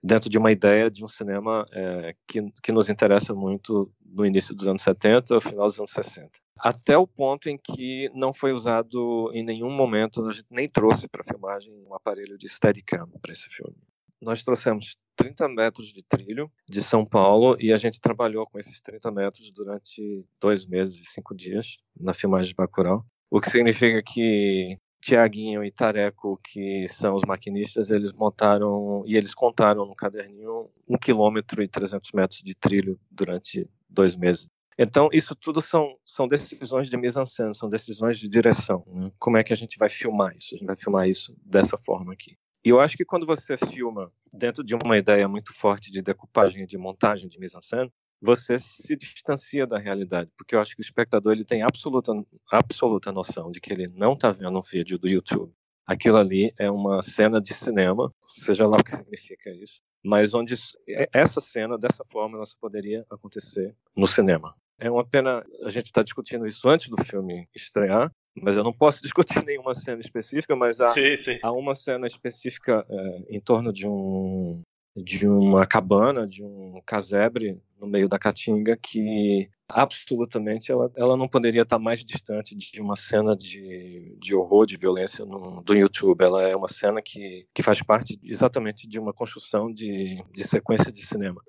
dentro 0.02 0.30
de 0.30 0.38
uma 0.38 0.50
ideia 0.50 0.90
de 0.90 1.04
um 1.04 1.08
cinema 1.08 1.66
é, 1.72 2.14
que, 2.26 2.50
que 2.62 2.72
nos 2.72 2.88
interessa 2.88 3.34
muito 3.34 3.92
no 4.02 4.24
início 4.24 4.54
dos 4.54 4.66
anos 4.66 4.82
70, 4.82 5.34
ao 5.34 5.40
final 5.40 5.66
dos 5.66 5.78
anos 5.78 5.92
60. 5.92 6.30
Até 6.58 6.96
o 6.96 7.06
ponto 7.06 7.48
em 7.48 7.58
que 7.58 8.10
não 8.14 8.32
foi 8.32 8.52
usado 8.52 9.30
em 9.32 9.42
nenhum 9.42 9.70
momento, 9.70 10.26
a 10.26 10.32
gente 10.32 10.46
nem 10.50 10.68
trouxe 10.68 11.08
para 11.08 11.22
a 11.22 11.24
filmagem 11.24 11.72
um 11.86 11.94
aparelho 11.94 12.36
de 12.36 12.48
Steadicam 12.48 13.08
para 13.20 13.32
esse 13.32 13.48
filme. 13.48 13.76
Nós 14.20 14.44
trouxemos 14.44 14.96
30 15.16 15.48
metros 15.48 15.92
de 15.92 16.02
trilho 16.02 16.50
de 16.68 16.82
São 16.82 17.04
Paulo 17.04 17.56
e 17.60 17.72
a 17.72 17.76
gente 17.76 18.00
trabalhou 18.00 18.46
com 18.46 18.58
esses 18.58 18.80
30 18.80 19.10
metros 19.10 19.50
durante 19.50 20.24
dois 20.40 20.66
meses 20.66 21.00
e 21.00 21.04
cinco 21.04 21.34
dias 21.34 21.78
na 21.98 22.12
filmagem 22.12 22.50
de 22.50 22.54
Bacurau. 22.54 23.04
O 23.30 23.40
que 23.40 23.50
significa 23.50 24.02
que 24.02 24.78
Tiaguinho 25.00 25.64
e 25.64 25.70
Tareco, 25.70 26.38
que 26.44 26.86
são 26.88 27.16
os 27.16 27.22
maquinistas, 27.26 27.90
eles 27.90 28.12
montaram 28.12 29.02
e 29.06 29.16
eles 29.16 29.34
contaram 29.34 29.86
no 29.86 29.94
caderninho 29.94 30.70
um 30.86 30.98
quilômetro 30.98 31.62
e 31.62 31.68
300 31.68 32.12
metros 32.12 32.42
de 32.42 32.54
trilho 32.54 33.00
durante 33.10 33.68
dois 33.88 34.14
meses. 34.14 34.48
Então, 34.78 35.08
isso 35.12 35.34
tudo 35.34 35.60
são, 35.60 35.94
são 36.06 36.26
decisões 36.26 36.88
de 36.88 36.96
mise-en-scène, 36.96 37.54
são 37.54 37.68
decisões 37.68 38.18
de 38.18 38.28
direção. 38.28 38.82
Né? 38.86 39.10
Como 39.18 39.36
é 39.36 39.44
que 39.44 39.52
a 39.52 39.56
gente 39.56 39.76
vai 39.78 39.90
filmar 39.90 40.34
isso? 40.34 40.54
A 40.54 40.58
gente 40.58 40.66
vai 40.66 40.76
filmar 40.76 41.08
isso 41.08 41.36
dessa 41.44 41.76
forma 41.76 42.12
aqui. 42.12 42.36
E 42.64 42.68
eu 42.68 42.78
acho 42.78 42.96
que 42.96 43.04
quando 43.04 43.26
você 43.26 43.56
filma 43.56 44.12
dentro 44.32 44.62
de 44.62 44.74
uma 44.74 44.98
ideia 44.98 45.26
muito 45.26 45.52
forte 45.54 45.90
de 45.90 46.02
decupagem, 46.02 46.66
de 46.66 46.76
montagem, 46.76 47.28
de 47.28 47.38
mise-en-scène, 47.38 47.90
você 48.20 48.58
se 48.58 48.94
distancia 48.96 49.66
da 49.66 49.78
realidade, 49.78 50.30
porque 50.36 50.54
eu 50.54 50.60
acho 50.60 50.74
que 50.74 50.80
o 50.80 50.84
espectador 50.84 51.32
ele 51.32 51.44
tem 51.44 51.62
absoluta 51.62 52.12
absoluta 52.50 53.10
noção 53.10 53.50
de 53.50 53.60
que 53.60 53.72
ele 53.72 53.86
não 53.94 54.12
está 54.12 54.30
vendo 54.30 54.58
um 54.58 54.62
vídeo 54.62 54.98
do 54.98 55.08
YouTube. 55.08 55.52
Aquilo 55.86 56.18
ali 56.18 56.52
é 56.58 56.70
uma 56.70 57.00
cena 57.00 57.40
de 57.40 57.54
cinema, 57.54 58.12
seja 58.26 58.66
lá 58.66 58.76
o 58.76 58.84
que 58.84 58.92
significa 58.92 59.50
isso, 59.50 59.80
mas 60.04 60.34
onde 60.34 60.54
é, 60.88 61.08
essa 61.12 61.40
cena 61.40 61.78
dessa 61.78 62.04
forma 62.10 62.36
ela 62.36 62.44
só 62.44 62.56
poderia 62.60 63.06
acontecer 63.10 63.74
no 63.96 64.06
cinema. 64.06 64.54
É 64.78 64.90
uma 64.90 65.04
pena 65.04 65.42
a 65.64 65.70
gente 65.70 65.86
estar 65.86 66.00
tá 66.00 66.04
discutindo 66.04 66.46
isso 66.46 66.68
antes 66.68 66.88
do 66.88 67.02
filme 67.02 67.48
estrear, 67.54 68.12
mas 68.36 68.56
eu 68.56 68.64
não 68.64 68.72
posso 68.72 69.02
discutir 69.02 69.44
nenhuma 69.44 69.74
cena 69.74 70.00
específica, 70.00 70.54
mas 70.56 70.80
há, 70.80 70.88
sim, 70.88 71.16
sim. 71.16 71.38
há 71.42 71.52
uma 71.52 71.74
cena 71.74 72.06
específica 72.06 72.84
é, 72.88 73.36
em 73.36 73.40
torno 73.40 73.72
de 73.72 73.86
um 73.86 74.62
de 74.96 75.26
uma 75.28 75.64
cabana, 75.64 76.26
de 76.26 76.42
um 76.42 76.80
casebre 76.84 77.60
no 77.80 77.86
meio 77.86 78.08
da 78.08 78.18
caatinga 78.18 78.76
que 78.76 79.48
absolutamente 79.68 80.70
ela, 80.70 80.90
ela 80.96 81.16
não 81.16 81.28
poderia 81.28 81.62
estar 81.62 81.78
mais 81.78 82.04
distante 82.04 82.54
de 82.54 82.80
uma 82.80 82.96
cena 82.96 83.36
de, 83.36 84.16
de 84.20 84.34
horror, 84.34 84.66
de 84.66 84.76
violência 84.76 85.24
no, 85.24 85.62
do 85.62 85.74
YouTube. 85.74 86.22
Ela 86.22 86.48
é 86.48 86.56
uma 86.56 86.68
cena 86.68 87.00
que, 87.00 87.46
que 87.54 87.62
faz 87.62 87.82
parte 87.82 88.18
exatamente 88.22 88.88
de 88.88 88.98
uma 88.98 89.12
construção 89.12 89.72
de, 89.72 90.22
de 90.34 90.44
sequência 90.44 90.92
de 90.92 91.04
cinema. 91.04 91.40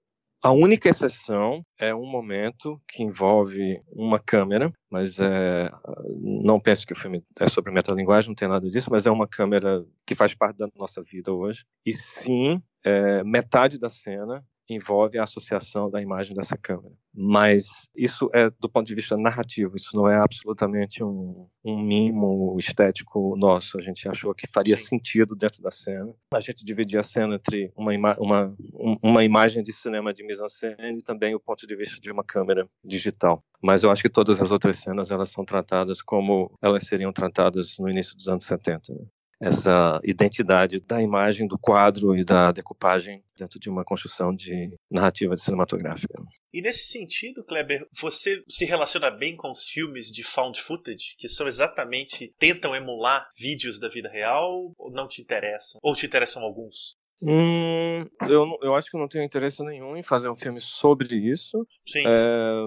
A 0.44 0.52
única 0.52 0.90
exceção 0.90 1.64
é 1.78 1.94
um 1.94 2.08
momento 2.08 2.82
que 2.88 3.04
envolve 3.04 3.80
uma 3.92 4.20
câmera, 4.20 4.74
mas 4.90 5.20
é, 5.20 5.70
não 6.20 6.60
penso 6.60 6.86
que 6.88 6.94
o 6.94 6.96
filme 6.96 7.24
é 7.40 7.48
sobre 7.48 7.72
metalinguagem, 7.72 8.30
não 8.30 8.36
tem 8.36 8.48
nada 8.48 8.68
disso, 8.68 8.90
mas 8.90 9.06
é 9.06 9.12
uma 9.12 9.28
câmera 9.28 9.86
que 10.04 10.16
faz 10.16 10.34
parte 10.34 10.58
da 10.58 10.68
nossa 10.76 11.04
vida 11.04 11.32
hoje. 11.32 11.64
E 11.86 11.94
sim, 11.94 12.60
é, 12.84 13.24
metade 13.24 13.80
da 13.80 13.88
cena 13.88 14.44
envolve 14.74 15.18
a 15.18 15.24
associação 15.24 15.90
da 15.90 16.02
imagem 16.02 16.36
dessa 16.36 16.58
câmera. 16.58 16.94
Mas 17.14 17.90
isso 17.96 18.30
é 18.34 18.50
do 18.50 18.70
ponto 18.70 18.88
de 18.88 18.96
vista 18.96 19.18
narrativo, 19.18 19.76
isso 19.76 19.96
não 19.96 20.10
é 20.10 20.16
absolutamente 20.18 21.04
um, 21.04 21.48
um 21.64 21.82
mimo 21.82 22.56
estético 22.58 23.36
nosso. 23.36 23.78
A 23.78 23.82
gente 23.82 24.08
achou 24.08 24.34
que 24.34 24.48
faria 24.48 24.78
Sim. 24.78 24.84
sentido 24.84 25.36
dentro 25.36 25.62
da 25.62 25.72
cena. 25.72 26.14
A 26.34 26.40
gente 26.40 26.64
dividia 26.64 27.02
a 27.02 27.04
cena 27.04 27.36
entre 27.36 27.72
uma, 27.76 27.94
ima 27.94 28.16
uma, 28.20 28.56
uma 29.02 29.24
imagem 29.24 29.64
de 29.64 29.74
cinema 29.74 30.14
de 30.14 30.24
mise-en-scène 30.24 31.00
e 31.00 31.04
também 31.04 31.36
o 31.36 31.40
ponto 31.40 31.68
de 31.68 31.76
vista 31.76 32.00
de 32.00 32.12
uma 32.12 32.24
câmera 32.24 32.68
digital. 32.84 33.44
Mas 33.62 33.84
eu 33.84 33.92
acho 33.92 34.02
que 34.02 34.10
todas 34.10 34.42
as 34.42 34.52
outras 34.52 34.78
cenas 34.78 35.12
elas 35.12 35.30
são 35.30 35.46
tratadas 35.46 36.02
como 36.02 36.52
elas 36.62 36.84
seriam 36.84 37.12
tratadas 37.12 37.78
no 37.78 37.90
início 37.90 38.16
dos 38.16 38.28
anos 38.28 38.46
70. 38.46 38.94
Né? 38.94 39.06
Essa 39.42 40.00
identidade 40.04 40.80
da 40.80 41.02
imagem, 41.02 41.48
do 41.48 41.58
quadro 41.58 42.16
e 42.16 42.24
da 42.24 42.52
decupagem 42.52 43.24
dentro 43.36 43.60
de 43.60 43.70
uma 43.70 43.84
construção 43.84 44.34
de 44.34 44.70
narrativa 44.90 45.36
cinematográfica. 45.36 46.14
E 46.54 46.62
nesse 46.62 46.86
sentido, 46.86 47.44
Kleber, 47.44 47.86
você 48.00 48.44
se 48.48 48.66
relaciona 48.66 49.10
bem 49.10 49.36
com 49.36 49.52
os 49.52 49.66
filmes 49.66 50.08
de 50.08 50.24
found 50.24 50.62
footage, 50.62 51.16
que 51.18 51.28
são 51.28 51.48
exatamente 51.48 52.34
tentam 52.38 52.76
emular 52.76 53.28
vídeos 53.38 53.80
da 53.80 53.90
vida 53.90 54.10
real, 54.10 54.74
ou 54.78 54.92
não 54.92 55.08
te 55.08 55.22
interessam? 55.22 55.80
Ou 55.82 55.96
te 55.96 56.06
interessam 56.06 56.44
alguns? 56.44 56.96
Hum, 57.24 58.04
eu, 58.28 58.58
eu 58.64 58.74
acho 58.74 58.90
que 58.90 58.98
não 58.98 59.08
tenho 59.08 59.24
interesse 59.24 59.64
nenhum 59.64 59.96
em 59.96 60.02
fazer 60.02 60.28
um 60.30 60.36
filme 60.36 60.60
sobre 60.60 61.16
isso. 61.16 61.68
Sim. 61.86 62.04
É, 62.08 62.66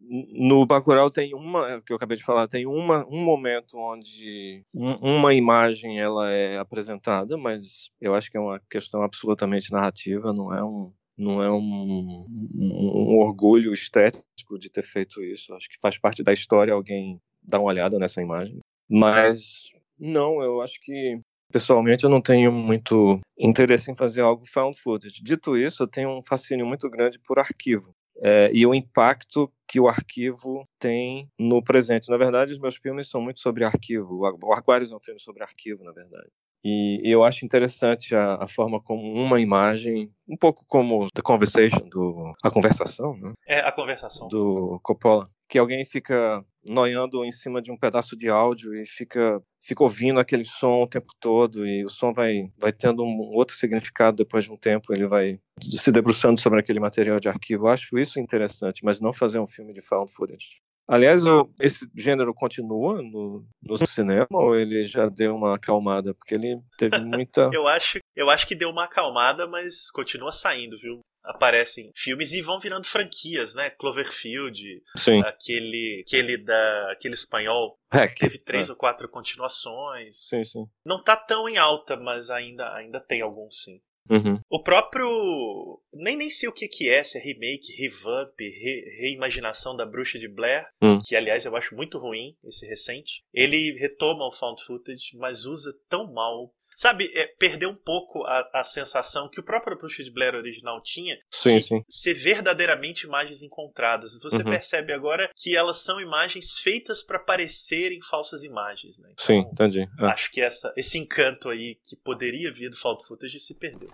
no 0.00 0.66
Bacurau 0.66 1.10
tem 1.10 1.34
uma, 1.34 1.80
que 1.82 1.92
eu 1.92 1.96
acabei 1.96 2.16
de 2.16 2.22
falar, 2.22 2.48
tem 2.48 2.66
uma, 2.66 3.06
um 3.08 3.24
momento 3.24 3.78
onde 3.78 4.62
uma 4.72 5.34
imagem 5.34 5.98
ela 5.98 6.30
é 6.30 6.58
apresentada, 6.58 7.36
mas 7.36 7.90
eu 8.00 8.14
acho 8.14 8.30
que 8.30 8.36
é 8.36 8.40
uma 8.40 8.60
questão 8.70 9.02
absolutamente 9.02 9.72
narrativa, 9.72 10.32
não 10.32 10.52
é 10.52 10.62
um, 10.62 10.92
não 11.18 11.42
é 11.42 11.50
um, 11.50 12.26
um 12.28 13.18
orgulho 13.18 13.72
estético 13.72 14.58
de 14.58 14.70
ter 14.70 14.82
feito 14.82 15.22
isso. 15.22 15.54
Acho 15.54 15.68
que 15.68 15.80
faz 15.80 15.98
parte 15.98 16.22
da 16.22 16.32
história 16.32 16.74
alguém 16.74 17.18
dar 17.42 17.60
uma 17.60 17.68
olhada 17.68 17.98
nessa 17.98 18.20
imagem. 18.20 18.58
Mas 18.88 19.70
não, 19.98 20.42
eu 20.42 20.60
acho 20.60 20.80
que 20.82 21.20
Pessoalmente, 21.52 22.02
eu 22.02 22.10
não 22.10 22.20
tenho 22.20 22.50
muito 22.50 23.20
interesse 23.38 23.90
em 23.90 23.96
fazer 23.96 24.20
algo 24.20 24.44
found 24.44 24.78
footage. 24.78 25.22
Dito 25.22 25.56
isso, 25.56 25.82
eu 25.82 25.86
tenho 25.86 26.10
um 26.10 26.22
fascínio 26.22 26.66
muito 26.66 26.90
grande 26.90 27.20
por 27.20 27.38
arquivo. 27.38 27.94
É, 28.22 28.50
e 28.52 28.66
o 28.66 28.74
impacto 28.74 29.52
que 29.68 29.78
o 29.80 29.88
arquivo 29.88 30.66
tem 30.78 31.30
no 31.38 31.62
presente. 31.62 32.08
Na 32.08 32.16
verdade, 32.16 32.52
os 32.52 32.58
meus 32.58 32.76
filmes 32.76 33.10
são 33.10 33.20
muito 33.20 33.40
sobre 33.40 33.64
arquivo. 33.64 34.20
O 34.42 34.52
Aquários 34.52 34.90
é 34.90 34.96
um 34.96 35.00
filme 35.00 35.20
sobre 35.20 35.42
arquivo, 35.42 35.84
na 35.84 35.92
verdade. 35.92 36.30
E 36.68 37.00
eu 37.04 37.22
acho 37.22 37.44
interessante 37.44 38.12
a, 38.12 38.42
a, 38.42 38.46
forma 38.48 38.82
como 38.82 39.00
uma 39.12 39.40
imagem, 39.40 40.10
um 40.28 40.36
pouco 40.36 40.64
como 40.66 41.06
The 41.12 41.22
Conversation, 41.22 41.88
do, 41.88 42.34
a 42.42 42.50
conversação, 42.50 43.16
né? 43.16 43.34
É, 43.46 43.60
a 43.60 43.70
conversação. 43.70 44.26
Do 44.26 44.80
Coppola. 44.82 45.28
Que 45.48 45.60
alguém 45.60 45.84
fica 45.84 46.44
noiando 46.68 47.24
em 47.24 47.30
cima 47.30 47.62
de 47.62 47.70
um 47.70 47.78
pedaço 47.78 48.16
de 48.16 48.28
áudio 48.28 48.74
e 48.74 48.84
fica, 48.84 49.40
fica 49.62 49.84
ouvindo 49.84 50.18
aquele 50.18 50.44
som 50.44 50.82
o 50.82 50.88
tempo 50.88 51.12
todo 51.20 51.64
e 51.64 51.84
o 51.84 51.88
som 51.88 52.12
vai, 52.12 52.50
vai 52.58 52.72
tendo 52.72 53.04
um 53.04 53.16
outro 53.32 53.54
significado 53.54 54.16
depois 54.16 54.46
de 54.46 54.50
um 54.50 54.56
tempo, 54.56 54.92
ele 54.92 55.06
vai 55.06 55.38
se 55.62 55.92
debruçando 55.92 56.40
sobre 56.40 56.58
aquele 56.58 56.80
material 56.80 57.20
de 57.20 57.28
arquivo. 57.28 57.68
Eu 57.68 57.70
acho 57.70 57.96
isso 57.96 58.18
interessante, 58.18 58.84
mas 58.84 59.00
não 59.00 59.12
fazer 59.12 59.38
um 59.38 59.46
filme 59.46 59.72
de 59.72 59.80
found 59.80 60.10
footage. 60.10 60.60
Aliás, 60.88 61.26
eu, 61.26 61.52
esse 61.60 61.90
gênero 61.96 62.32
continua 62.32 63.02
no, 63.02 63.44
no, 63.60 63.86
cinema 63.86 64.26
ou 64.30 64.54
ele 64.54 64.84
já 64.84 65.08
deu 65.08 65.34
uma 65.34 65.56
acalmada? 65.56 66.14
Porque 66.14 66.34
ele 66.34 66.60
teve 66.78 66.98
muita. 67.02 67.50
eu, 67.52 67.66
acho, 67.66 67.98
eu 68.14 68.30
acho 68.30 68.46
que 68.46 68.54
deu 68.54 68.70
uma 68.70 68.84
acalmada, 68.84 69.46
mas 69.48 69.90
continua 69.90 70.30
saindo, 70.30 70.76
viu? 70.78 71.00
Aparecem 71.24 71.90
filmes 71.96 72.32
e 72.32 72.40
vão 72.40 72.60
virando 72.60 72.86
franquias, 72.86 73.52
né? 73.52 73.68
Cloverfield, 73.70 74.62
sim. 74.96 75.20
aquele, 75.22 76.04
aquele 76.06 76.36
da 76.38 76.92
aquele 76.92 77.14
espanhol 77.14 77.76
Hack. 77.92 78.14
teve 78.14 78.38
três 78.38 78.68
é. 78.68 78.70
ou 78.70 78.78
quatro 78.78 79.08
continuações. 79.08 80.28
Sim, 80.28 80.44
sim. 80.44 80.64
Não 80.84 81.02
tá 81.02 81.16
tão 81.16 81.48
em 81.48 81.56
alta, 81.56 81.96
mas 81.96 82.30
ainda, 82.30 82.72
ainda 82.74 83.00
tem 83.00 83.22
alguns 83.22 83.60
sim. 83.64 83.80
Uhum. 84.10 84.38
O 84.50 84.62
próprio. 84.62 85.80
Nem, 85.92 86.16
nem 86.16 86.30
sei 86.30 86.48
o 86.48 86.52
que, 86.52 86.68
que 86.68 86.88
é, 86.88 87.02
se 87.02 87.18
é 87.18 87.20
remake, 87.20 87.72
revamp, 87.76 88.34
re, 88.38 88.84
reimaginação 89.00 89.76
da 89.76 89.86
Bruxa 89.86 90.18
de 90.18 90.28
Blair, 90.28 90.66
uhum. 90.82 90.98
que 91.06 91.16
aliás 91.16 91.44
eu 91.44 91.56
acho 91.56 91.74
muito 91.74 91.98
ruim, 91.98 92.36
esse 92.44 92.66
recente. 92.66 93.22
Ele 93.32 93.72
retoma 93.78 94.26
o 94.26 94.32
found 94.32 94.62
footage, 94.64 95.16
mas 95.16 95.44
usa 95.44 95.72
tão 95.88 96.12
mal 96.12 96.52
sabe, 96.76 97.10
é, 97.14 97.26
perdeu 97.38 97.70
um 97.70 97.74
pouco 97.74 98.22
a, 98.24 98.60
a 98.60 98.62
sensação 98.62 99.30
que 99.30 99.40
o 99.40 99.42
próprio 99.42 99.78
Bruxa 99.78 100.02
Blair 100.12 100.34
original 100.34 100.82
tinha 100.82 101.18
sim, 101.30 101.56
de 101.56 101.62
sim. 101.62 101.84
ser 101.88 102.12
verdadeiramente 102.12 103.06
imagens 103.06 103.42
encontradas. 103.42 104.18
Você 104.22 104.36
uhum. 104.36 104.50
percebe 104.50 104.92
agora 104.92 105.30
que 105.34 105.56
elas 105.56 105.78
são 105.78 105.98
imagens 105.98 106.58
feitas 106.60 107.02
para 107.02 107.18
parecerem 107.18 107.98
falsas 108.02 108.44
imagens. 108.44 108.98
Né? 108.98 109.08
Então, 109.12 109.24
sim, 109.24 109.38
entendi. 109.50 109.80
É. 109.80 110.06
Acho 110.06 110.30
que 110.30 110.40
essa, 110.40 110.72
esse 110.76 110.98
encanto 110.98 111.48
aí 111.48 111.76
que 111.82 111.96
poderia 111.96 112.52
vir 112.52 112.68
do 112.68 112.76
Found 112.76 113.02
Footage 113.06 113.40
se 113.40 113.54
perdeu. 113.54 113.90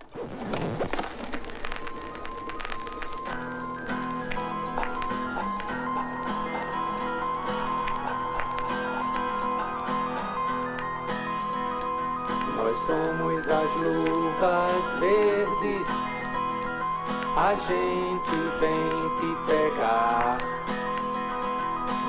A 17.36 17.54
gente 17.54 18.30
vem 18.60 18.90
te 19.20 19.36
pegar. 19.46 20.38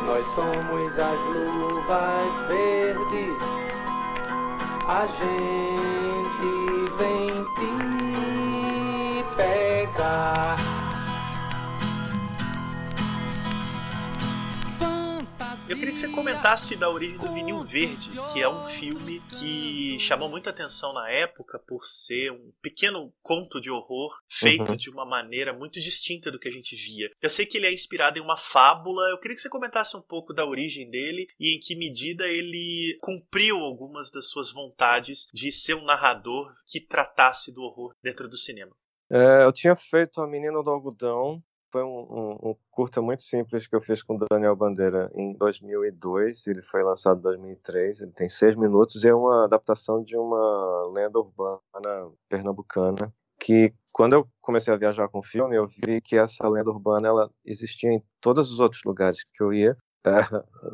Nós 0.05 0.26
somos 0.36 0.99
as 0.99 1.19
luvas 1.21 2.47
verdes, 2.47 3.38
a 4.88 5.05
gente 5.05 6.03
queria 15.84 15.93
que 15.95 15.99
você 15.99 16.07
comentasse 16.07 16.77
da 16.77 16.89
origem 16.89 17.17
do 17.17 17.29
Vinil 17.34 17.61
Verde, 17.61 18.09
que 18.31 18.41
é 18.41 18.47
um 18.47 18.69
filme 18.69 19.21
que 19.38 19.99
chamou 19.99 20.29
muita 20.29 20.49
atenção 20.49 20.93
na 20.93 21.09
época 21.09 21.59
por 21.59 21.84
ser 21.84 22.31
um 22.31 22.53
pequeno 22.61 23.13
conto 23.21 23.59
de 23.59 23.69
horror 23.69 24.17
feito 24.29 24.69
uhum. 24.69 24.77
de 24.77 24.89
uma 24.89 25.05
maneira 25.05 25.51
muito 25.51 25.81
distinta 25.81 26.31
do 26.31 26.39
que 26.39 26.47
a 26.47 26.51
gente 26.53 26.73
via. 26.73 27.11
Eu 27.21 27.29
sei 27.29 27.45
que 27.45 27.57
ele 27.57 27.65
é 27.65 27.73
inspirado 27.73 28.17
em 28.17 28.21
uma 28.21 28.38
fábula, 28.38 29.09
eu 29.09 29.19
queria 29.19 29.36
que 29.36 29.41
você 29.41 29.49
comentasse 29.49 29.97
um 29.97 30.01
pouco 30.01 30.34
da 30.34 30.45
origem 30.45 30.89
dele 30.89 31.27
e 31.38 31.57
em 31.57 31.59
que 31.59 31.75
medida 31.75 32.25
ele 32.29 32.97
cumpriu 33.01 33.57
algumas 33.57 34.09
das 34.09 34.29
suas 34.29 34.53
vontades 34.53 35.27
de 35.34 35.51
ser 35.51 35.73
um 35.73 35.84
narrador 35.84 36.55
que 36.65 36.79
tratasse 36.79 37.51
do 37.51 37.61
horror 37.61 37.93
dentro 38.01 38.29
do 38.29 38.38
cinema. 38.38 38.71
É, 39.11 39.43
eu 39.43 39.51
tinha 39.51 39.75
feito 39.75 40.21
A 40.21 40.27
Menina 40.27 40.63
do 40.63 40.69
Algodão, 40.69 41.43
foi 41.74 41.84
um, 41.84 42.01
um, 42.01 42.49
um, 42.49 42.55
curta 42.69 43.01
muito 43.01 43.24
simples 43.24 43.65
que 43.65 43.76
eu 43.76 43.82
fiz 43.82 44.03
com 44.03 44.15
Daniel 44.30 44.55
Bandeira 44.55 45.11
em 45.15 45.34
2002. 45.34 46.45
Ele 46.45 46.61
foi 46.61 46.84
lançado 46.84 47.17
em 47.17 47.24
2003. 47.24 48.01
Ele 48.01 48.11
tem 48.11 48.30
seis 48.30 48.55
minutos 48.55 49.03
e 49.03 49.07
é 49.07 49.13
uma 49.13 49.45
adaptação 49.45 50.03
de 50.03 50.15
uma 50.15 50.91
lenda 50.93 51.17
urbana 51.17 51.59
pernambucana 52.30 53.11
que 53.39 53.74
quando 53.91 54.13
eu 54.13 54.28
comecei 54.39 54.71
a 54.71 54.78
viajar 54.78 55.07
com 55.09 55.17
o 55.17 55.24
filme, 55.24 55.55
eu 55.55 55.67
vi 55.67 55.99
que 55.99 56.15
essa 56.15 56.47
lenda 56.47 56.69
urbana 56.69 57.07
ela 57.07 57.32
existia 57.43 57.91
em 57.91 58.03
todos 58.21 58.51
os 58.51 58.59
outros 58.59 58.82
lugares 58.86 59.24
que 59.34 59.43
eu 59.43 59.51
ia, 59.51 59.76
é, 60.05 60.19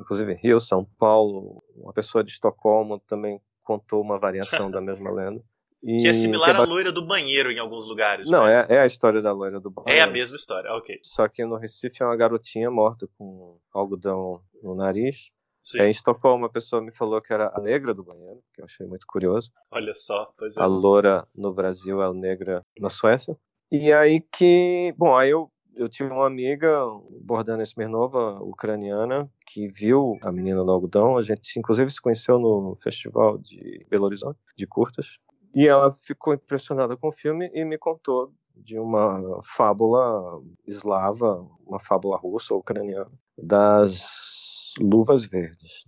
inclusive 0.01 0.33
Rio, 0.33 0.59
São 0.59 0.85
Paulo. 0.97 1.63
Uma 1.75 1.93
pessoa 1.93 2.23
de 2.23 2.31
Estocolmo 2.31 2.99
também 3.07 3.41
contou 3.63 4.01
uma 4.01 4.19
variação 4.19 4.69
da 4.69 4.81
mesma 4.81 5.11
lenda. 5.11 5.41
E 5.81 5.97
que 5.97 6.07
é 6.07 6.13
similar 6.13 6.55
é 6.55 6.57
à 6.57 6.63
loira 6.63 6.91
do 6.91 7.05
banheiro 7.05 7.51
em 7.51 7.59
alguns 7.59 7.87
lugares. 7.87 8.29
Não, 8.29 8.45
né? 8.45 8.65
é, 8.69 8.75
é, 8.75 8.79
a 8.81 8.85
história 8.85 9.21
da 9.21 9.31
loira 9.31 9.59
do 9.59 9.69
banheiro. 9.69 9.97
É 9.97 10.01
a 10.03 10.07
mesma 10.07 10.35
história, 10.35 10.71
ok. 10.73 10.99
Só 11.03 11.27
que 11.27 11.45
no 11.45 11.55
Recife 11.55 12.01
é 12.01 12.05
uma 12.05 12.17
garotinha 12.17 12.69
morta 12.69 13.07
com 13.17 13.57
algodão 13.73 14.41
no 14.61 14.75
nariz. 14.75 15.29
Sim. 15.63 15.81
É, 15.81 15.87
em 15.87 15.91
Estocolmo, 15.91 16.43
uma 16.43 16.49
pessoa 16.49 16.81
me 16.81 16.91
falou 16.91 17.21
que 17.21 17.31
era 17.31 17.51
a 17.53 17.61
negra 17.61 17.93
do 17.93 18.03
banheiro, 18.03 18.41
que 18.53 18.61
eu 18.61 18.65
achei 18.65 18.85
muito 18.87 19.05
curioso. 19.07 19.51
Olha 19.71 19.93
só, 19.93 20.31
pois 20.37 20.57
é. 20.57 20.61
A 20.61 20.65
loura 20.65 21.27
no 21.35 21.53
Brasil, 21.53 22.01
a 22.01 22.13
negra 22.13 22.65
na 22.79 22.89
Suécia. 22.89 23.37
E 23.71 23.93
aí 23.93 24.19
que, 24.19 24.93
bom, 24.97 25.15
aí 25.15 25.29
eu, 25.29 25.51
eu 25.75 25.87
tive 25.87 26.09
uma 26.09 26.25
amiga, 26.25 26.83
Bordana 27.21 27.61
Smirnova, 27.63 28.39
ucraniana, 28.41 29.29
que 29.45 29.67
viu 29.67 30.17
a 30.23 30.31
menina 30.31 30.63
do 30.63 30.71
algodão. 30.71 31.17
A 31.17 31.21
gente, 31.21 31.59
inclusive, 31.59 31.89
se 31.91 32.01
conheceu 32.01 32.39
no 32.39 32.75
festival 32.81 33.37
de 33.37 33.85
Belo 33.89 34.05
Horizonte, 34.05 34.39
de 34.57 34.65
curtas. 34.65 35.19
E 35.53 35.67
ela 35.67 35.91
ficou 35.91 36.33
impressionada 36.33 36.95
com 36.95 37.09
o 37.09 37.11
filme 37.11 37.49
e 37.53 37.65
me 37.65 37.77
contou 37.77 38.31
de 38.55 38.77
uma 38.77 39.41
fábula 39.43 40.41
eslava, 40.67 41.45
uma 41.65 41.79
fábula 41.79 42.17
russa 42.17 42.53
ou 42.53 42.59
ucraniana, 42.59 43.11
das 43.37 44.73
luvas 44.79 45.25
verdes. 45.25 45.85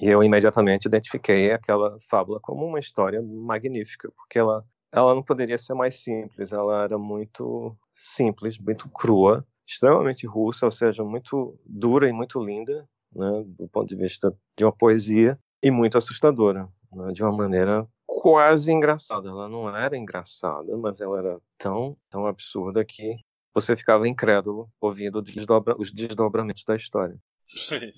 E 0.00 0.06
eu 0.06 0.22
imediatamente 0.22 0.86
identifiquei 0.86 1.52
aquela 1.52 1.98
fábula 2.08 2.38
como 2.40 2.64
uma 2.64 2.78
história 2.80 3.20
magnífica, 3.22 4.10
porque 4.16 4.38
ela, 4.38 4.64
ela 4.90 5.14
não 5.14 5.22
poderia 5.22 5.58
ser 5.58 5.74
mais 5.74 6.02
simples, 6.02 6.52
ela 6.52 6.84
era 6.84 6.98
muito 6.98 7.76
simples, 7.92 8.58
muito 8.58 8.88
crua, 8.88 9.46
extremamente 9.66 10.26
russa, 10.26 10.66
ou 10.66 10.72
seja, 10.72 11.04
muito 11.04 11.58
dura 11.66 12.08
e 12.08 12.12
muito 12.12 12.42
linda, 12.42 12.88
né, 13.14 13.44
do 13.46 13.68
ponto 13.68 13.88
de 13.88 13.96
vista 13.96 14.34
de 14.56 14.64
uma 14.64 14.72
poesia, 14.72 15.38
e 15.62 15.70
muito 15.70 15.96
assustadora, 15.98 16.68
né, 16.92 17.12
de 17.12 17.22
uma 17.22 17.32
maneira 17.32 17.86
quase 18.22 18.70
engraçada. 18.70 19.28
Ela 19.28 19.48
não 19.48 19.68
era 19.76 19.98
engraçada, 19.98 20.76
mas 20.76 21.00
ela 21.00 21.18
era 21.18 21.40
tão, 21.58 21.96
tão 22.08 22.24
absurda 22.24 22.84
que 22.84 23.16
você 23.52 23.74
ficava 23.74 24.06
incrédulo 24.06 24.70
ouvindo 24.80 25.20
desdobra, 25.20 25.74
os 25.76 25.90
desdobramentos 25.90 26.62
da 26.62 26.76
história. 26.76 27.18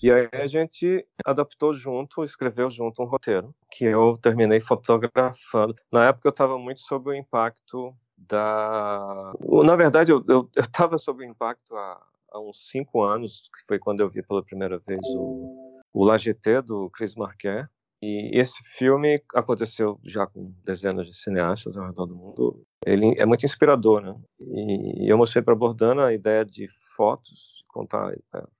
E 0.02 0.10
aí 0.10 0.30
a 0.32 0.46
gente 0.46 1.06
adaptou 1.26 1.74
junto, 1.74 2.24
escreveu 2.24 2.70
junto 2.70 3.02
um 3.02 3.06
roteiro 3.06 3.54
que 3.70 3.84
eu 3.84 4.18
terminei 4.20 4.60
fotografando. 4.60 5.76
Na 5.92 6.06
época 6.06 6.26
eu 6.26 6.30
estava 6.30 6.58
muito 6.58 6.80
sob 6.80 7.10
o 7.10 7.14
impacto 7.14 7.94
da. 8.16 9.34
Na 9.62 9.76
verdade, 9.76 10.10
eu 10.10 10.50
estava 10.56 10.96
sob 10.96 11.22
o 11.22 11.28
impacto 11.28 11.76
há, 11.76 12.02
há, 12.32 12.40
uns 12.40 12.70
cinco 12.70 13.02
anos, 13.02 13.50
que 13.54 13.66
foi 13.68 13.78
quando 13.78 14.00
eu 14.00 14.08
vi 14.08 14.22
pela 14.22 14.42
primeira 14.42 14.78
vez 14.78 15.00
o, 15.14 15.82
o 15.92 16.02
La 16.02 16.16
GT 16.16 16.62
do 16.62 16.88
Chris 16.88 17.14
Marquet. 17.14 17.68
E 18.04 18.38
esse 18.38 18.62
filme 18.76 19.18
aconteceu 19.34 19.98
já 20.04 20.26
com 20.26 20.52
dezenas 20.62 21.06
de 21.06 21.14
cineastas 21.14 21.78
ao 21.78 21.86
redor 21.86 22.04
do 22.04 22.14
mundo. 22.14 22.62
Ele 22.84 23.14
é 23.18 23.24
muito 23.24 23.46
inspirador, 23.46 24.02
né? 24.02 24.14
E 24.40 25.10
eu 25.10 25.16
mostrei 25.16 25.42
para 25.42 25.54
Bordana 25.54 26.06
a 26.06 26.12
ideia 26.12 26.44
de 26.44 26.68
fotos, 26.94 27.64
contar 27.68 28.14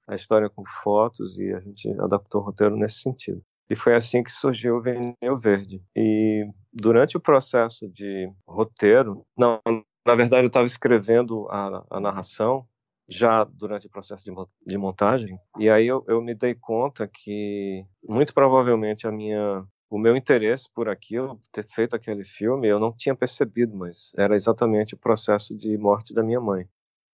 a 0.08 0.14
história 0.14 0.48
com 0.48 0.64
fotos, 0.82 1.38
e 1.38 1.52
a 1.52 1.60
gente 1.60 1.90
adaptou 2.00 2.40
o 2.40 2.44
roteiro 2.44 2.74
nesse 2.74 3.00
sentido. 3.00 3.42
E 3.68 3.76
foi 3.76 3.94
assim 3.94 4.22
que 4.22 4.32
surgiu 4.32 4.76
o 4.76 4.82
Vinil 4.82 5.38
Verde. 5.38 5.82
E 5.94 6.46
durante 6.72 7.16
o 7.18 7.20
processo 7.20 7.86
de 7.88 8.30
roteiro, 8.48 9.26
não, 9.36 9.60
na 10.06 10.14
verdade 10.14 10.44
eu 10.44 10.48
estava 10.48 10.64
escrevendo 10.64 11.46
a, 11.50 11.84
a 11.90 12.00
narração 12.00 12.66
já 13.08 13.44
durante 13.44 13.86
o 13.86 13.90
processo 13.90 14.24
de, 14.66 14.78
montagem. 14.78 15.38
E 15.58 15.68
aí 15.68 15.86
eu, 15.86 16.04
eu, 16.08 16.22
me 16.22 16.34
dei 16.34 16.54
conta 16.54 17.06
que 17.06 17.84
muito 18.02 18.32
provavelmente 18.32 19.06
a 19.06 19.12
minha 19.12 19.64
o 19.90 19.98
meu 19.98 20.16
interesse 20.16 20.68
por 20.74 20.88
aquilo, 20.88 21.40
ter 21.52 21.64
feito 21.68 21.94
aquele 21.94 22.24
filme, 22.24 22.66
eu 22.66 22.80
não 22.80 22.92
tinha 22.92 23.14
percebido, 23.14 23.76
mas 23.76 24.12
era 24.16 24.34
exatamente 24.34 24.94
o 24.94 24.98
processo 24.98 25.56
de 25.56 25.78
morte 25.78 26.12
da 26.12 26.22
minha 26.22 26.40
mãe. 26.40 26.66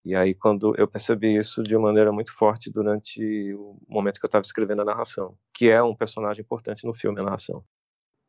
E 0.03 0.15
aí 0.15 0.35
quando 0.35 0.75
eu 0.79 0.89
percebi 0.89 1.37
isso 1.37 1.63
de 1.63 1.77
uma 1.77 1.89
maneira 1.89 2.11
muito 2.11 2.33
forte 2.33 2.71
durante 2.71 3.53
o 3.55 3.77
momento 3.87 4.19
que 4.19 4.25
eu 4.25 4.29
estava 4.29 4.43
escrevendo 4.43 4.83
a 4.83 4.85
narração, 4.85 5.37
que 5.53 5.69
é 5.69 5.83
um 5.83 5.95
personagem 5.95 6.43
importante 6.43 6.87
no 6.87 6.95
filme, 6.95 7.21
a 7.21 7.25
narração. 7.25 7.63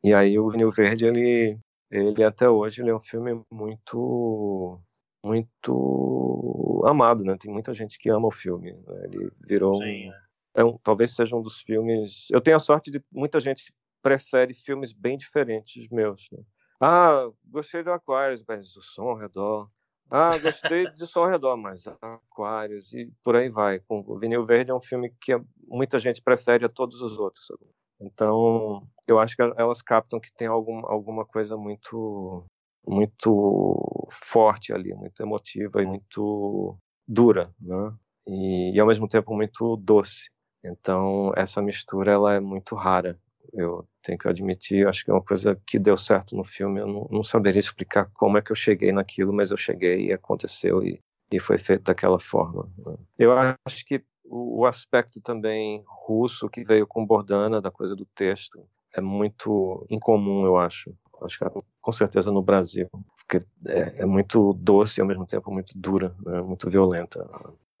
E 0.04 0.12
aí 0.12 0.38
o 0.38 0.50
Vinil 0.50 0.70
Verde, 0.70 1.06
ele 1.06 1.58
ele 1.90 2.24
até 2.24 2.48
hoje 2.48 2.80
ele 2.82 2.90
é 2.90 2.94
um 2.94 3.00
filme 3.00 3.42
muito 3.50 4.80
muito 5.24 6.82
amado, 6.84 7.24
né? 7.24 7.36
Tem 7.38 7.50
muita 7.50 7.72
gente 7.72 7.98
que 7.98 8.10
ama 8.10 8.28
o 8.28 8.32
filme. 8.32 8.72
Né? 8.72 9.04
Ele 9.04 9.32
virou 9.40 9.78
Sim. 9.82 10.08
Um, 10.08 10.12
é. 10.12 10.20
é 10.56 10.64
um, 10.64 10.78
talvez 10.78 11.14
seja 11.14 11.36
um 11.36 11.42
dos 11.42 11.60
filmes. 11.60 12.26
Eu 12.30 12.40
tenho 12.40 12.56
a 12.56 12.60
sorte 12.60 12.90
de 12.90 13.02
muita 13.10 13.40
gente 13.40 13.72
prefere 14.02 14.52
filmes 14.52 14.92
bem 14.92 15.16
diferentes 15.16 15.88
meus. 15.90 16.28
Né? 16.32 16.40
Ah, 16.80 17.30
gostei 17.46 17.82
do 17.82 17.92
Aquarius, 17.92 18.44
mas 18.46 18.76
o 18.76 18.82
som 18.82 19.10
ao 19.10 19.16
redor. 19.16 19.70
Ah, 20.10 20.36
gostei 20.36 20.90
do 20.90 21.06
som 21.06 21.20
ao 21.20 21.30
redor, 21.30 21.56
mas 21.56 21.86
Aquarius 21.86 22.92
e 22.92 23.10
por 23.24 23.36
aí 23.36 23.48
vai. 23.48 23.80
O 23.88 24.18
Vinil 24.18 24.42
Verde 24.42 24.72
é 24.72 24.74
um 24.74 24.80
filme 24.80 25.14
que 25.20 25.40
muita 25.66 25.98
gente 26.00 26.20
prefere 26.20 26.66
a 26.66 26.68
todos 26.68 27.00
os 27.00 27.18
outros. 27.18 27.46
Sabe? 27.46 27.64
Então, 28.00 28.86
eu 29.06 29.20
acho 29.20 29.36
que 29.36 29.42
elas 29.42 29.80
captam 29.80 30.18
que 30.18 30.32
tem 30.32 30.48
algum, 30.48 30.84
alguma 30.86 31.24
coisa 31.24 31.56
muito 31.56 32.44
muito 32.86 34.08
forte 34.10 34.72
ali, 34.72 34.94
muito 34.94 35.22
emotiva 35.22 35.82
e 35.82 35.86
muito 35.86 36.76
dura, 37.06 37.52
né? 37.60 37.94
E, 38.26 38.72
e, 38.74 38.80
ao 38.80 38.86
mesmo 38.86 39.08
tempo 39.08 39.34
muito 39.34 39.76
doce. 39.76 40.30
Então 40.64 41.32
essa 41.36 41.60
mistura 41.60 42.12
ela 42.12 42.34
é 42.34 42.40
muito 42.40 42.74
rara. 42.74 43.18
Eu 43.52 43.86
tenho 44.02 44.18
que 44.18 44.28
admitir, 44.28 44.86
acho 44.86 45.04
que 45.04 45.10
é 45.10 45.14
uma 45.14 45.22
coisa 45.22 45.60
que 45.66 45.78
deu 45.78 45.96
certo 45.96 46.36
no 46.36 46.44
filme. 46.44 46.80
Eu 46.80 46.86
não, 46.86 47.08
não 47.10 47.24
saberia 47.24 47.60
explicar 47.60 48.10
como 48.14 48.38
é 48.38 48.42
que 48.42 48.52
eu 48.52 48.56
cheguei 48.56 48.92
naquilo, 48.92 49.32
mas 49.32 49.50
eu 49.50 49.56
cheguei 49.56 50.06
e 50.06 50.12
aconteceu 50.12 50.82
e, 50.82 51.00
e 51.32 51.40
foi 51.40 51.58
feito 51.58 51.82
daquela 51.84 52.18
forma. 52.18 52.70
Né? 52.78 52.96
Eu 53.18 53.32
acho 53.66 53.84
que 53.84 54.02
o, 54.24 54.64
aspecto 54.64 55.20
também 55.20 55.82
russo 55.86 56.48
que 56.48 56.62
veio 56.62 56.86
com 56.86 57.04
Bordana 57.04 57.60
da 57.60 57.70
coisa 57.70 57.94
do 57.94 58.06
texto 58.06 58.66
é 58.94 59.00
muito 59.00 59.84
incomum, 59.90 60.46
eu 60.46 60.56
acho 60.56 60.94
acho 61.24 61.38
que 61.38 61.44
com 61.80 61.92
certeza 61.92 62.30
no 62.30 62.42
Brasil, 62.42 62.88
porque 63.16 63.46
é, 63.66 64.02
é 64.02 64.06
muito 64.06 64.52
doce 64.54 65.00
e 65.00 65.02
ao 65.02 65.06
mesmo 65.06 65.26
tempo 65.26 65.50
muito 65.50 65.72
dura, 65.76 66.14
né, 66.24 66.40
muito 66.42 66.68
violenta. 66.70 67.28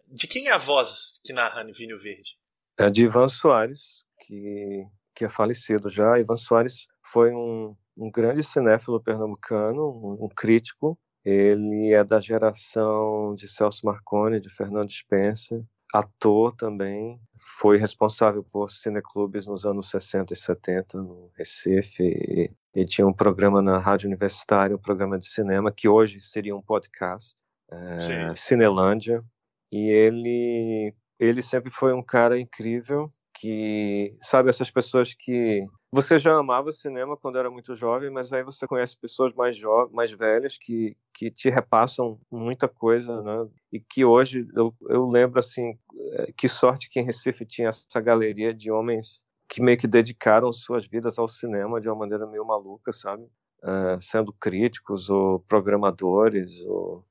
De 0.08 0.26
quem 0.26 0.48
é 0.48 0.52
a 0.52 0.58
voz 0.58 1.20
que 1.24 1.32
narra 1.32 1.64
Vinho 1.72 1.98
Verde? 1.98 2.36
É 2.78 2.90
de 2.90 3.04
Ivan 3.04 3.28
Soares, 3.28 4.04
que, 4.20 4.84
que 5.14 5.24
é 5.24 5.28
falecido 5.28 5.88
já. 5.90 6.18
Ivan 6.18 6.36
Soares 6.36 6.86
foi 7.12 7.32
um, 7.32 7.76
um 7.96 8.10
grande 8.10 8.42
cinéfilo 8.42 9.02
pernambucano, 9.02 9.88
um, 9.88 10.24
um 10.24 10.28
crítico. 10.28 10.98
Ele 11.24 11.92
é 11.92 12.02
da 12.02 12.18
geração 12.18 13.34
de 13.34 13.46
Celso 13.46 13.86
Marconi, 13.86 14.40
de 14.40 14.50
Fernando 14.50 14.90
Spencer, 14.90 15.62
ator 15.92 16.54
também, 16.56 17.20
foi 17.58 17.76
responsável 17.76 18.42
por 18.42 18.70
cineclubes 18.70 19.46
nos 19.46 19.66
anos 19.66 19.90
60 19.90 20.32
e 20.32 20.36
70 20.36 21.02
no 21.02 21.30
Recife. 21.36 22.54
Ele 22.74 22.86
tinha 22.86 23.06
um 23.06 23.12
programa 23.12 23.60
na 23.60 23.78
Rádio 23.78 24.06
Universitária, 24.06 24.74
um 24.74 24.80
programa 24.80 25.18
de 25.18 25.28
cinema, 25.28 25.70
que 25.70 25.88
hoje 25.88 26.20
seria 26.20 26.56
um 26.56 26.62
podcast, 26.62 27.34
é, 27.70 28.34
Cinelândia. 28.34 29.22
E 29.70 29.90
ele, 29.90 30.94
ele 31.18 31.42
sempre 31.42 31.70
foi 31.70 31.92
um 31.92 32.02
cara 32.02 32.38
incrível, 32.38 33.12
que, 33.34 34.12
sabe, 34.20 34.48
essas 34.48 34.70
pessoas 34.70 35.14
que 35.14 35.66
você 35.92 36.18
já 36.18 36.34
amava 36.38 36.72
cinema 36.72 37.18
quando 37.18 37.38
era 37.38 37.50
muito 37.50 37.76
jovem, 37.76 38.08
mas 38.08 38.32
aí 38.32 38.42
você 38.42 38.66
conhece 38.66 38.96
pessoas 38.96 39.34
mais 39.34 39.54
jovens, 39.56 39.92
mais 39.92 40.10
velhas 40.10 40.56
que, 40.56 40.96
que 41.12 41.30
te 41.30 41.50
repassam 41.50 42.18
muita 42.30 42.66
coisa, 42.66 43.20
né? 43.20 43.46
E 43.70 43.78
que 43.78 44.02
hoje 44.02 44.48
eu, 44.56 44.74
eu 44.88 45.06
lembro 45.06 45.38
assim, 45.38 45.78
é, 46.12 46.32
que 46.34 46.48
sorte 46.48 46.88
que 46.88 46.98
em 46.98 47.04
Recife 47.04 47.44
tinha 47.44 47.68
essa 47.68 48.00
galeria 48.00 48.54
de 48.54 48.70
homens 48.70 49.20
que 49.46 49.60
meio 49.60 49.76
que 49.76 49.86
dedicaram 49.86 50.50
suas 50.50 50.86
vidas 50.86 51.18
ao 51.18 51.28
cinema 51.28 51.78
de 51.78 51.88
uma 51.88 51.96
maneira 51.96 52.26
meio 52.26 52.46
maluca, 52.46 52.90
sabe? 52.90 53.24
Uh, 53.62 54.00
sendo 54.00 54.32
críticos 54.32 55.10
ou 55.10 55.40
programadores 55.40 56.58
ou 56.64 57.04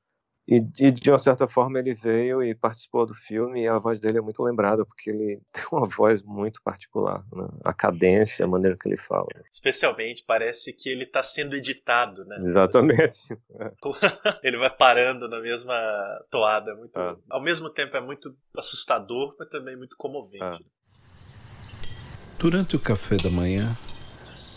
e, 0.52 0.58
e, 0.80 0.92
de 0.92 1.10
uma 1.10 1.18
certa 1.18 1.48
forma 1.48 1.80
ele 1.80 1.94
veio 1.94 2.44
e 2.44 2.54
participou 2.54 3.06
do 3.06 3.14
filme 3.14 3.64
e 3.64 3.68
a 3.70 3.78
voz 3.78 4.02
dele 4.02 4.18
é 4.18 4.22
muito 4.22 4.44
lembrada 4.44 4.86
porque 4.86 5.10
ele 5.10 5.42
tem 5.54 5.64
uma 5.72 5.88
voz 5.88 6.22
muito 6.22 6.62
particular, 6.62 7.24
né? 7.34 7.48
a 7.64 7.74
cadência, 7.74 8.44
a 8.44 8.50
maneira 8.50 8.76
que 8.78 8.90
ele 8.90 8.98
fala. 8.98 9.28
Especialmente 9.50 10.26
parece 10.28 10.74
que 10.74 10.90
ele 10.90 11.06
está 11.06 11.24
sendo 11.24 11.56
editado, 11.56 12.26
né? 12.26 12.36
Exatamente. 12.42 13.18
ele 14.44 14.58
vai 14.58 14.70
parando 14.70 15.30
na 15.30 15.40
mesma 15.40 15.74
toada, 16.30 16.76
muito. 16.76 17.00
É. 17.00 17.16
Ao 17.30 17.42
mesmo 17.42 17.70
tempo 17.70 17.96
é 17.96 18.02
muito 18.02 18.36
assustador, 18.58 19.34
mas 19.40 19.48
também 19.48 19.78
muito 19.78 19.96
comovente. 19.96 20.44
É. 20.44 20.58
Durante 22.38 22.76
o 22.76 22.80
café 22.80 23.16
da 23.16 23.30
manhã, 23.30 23.74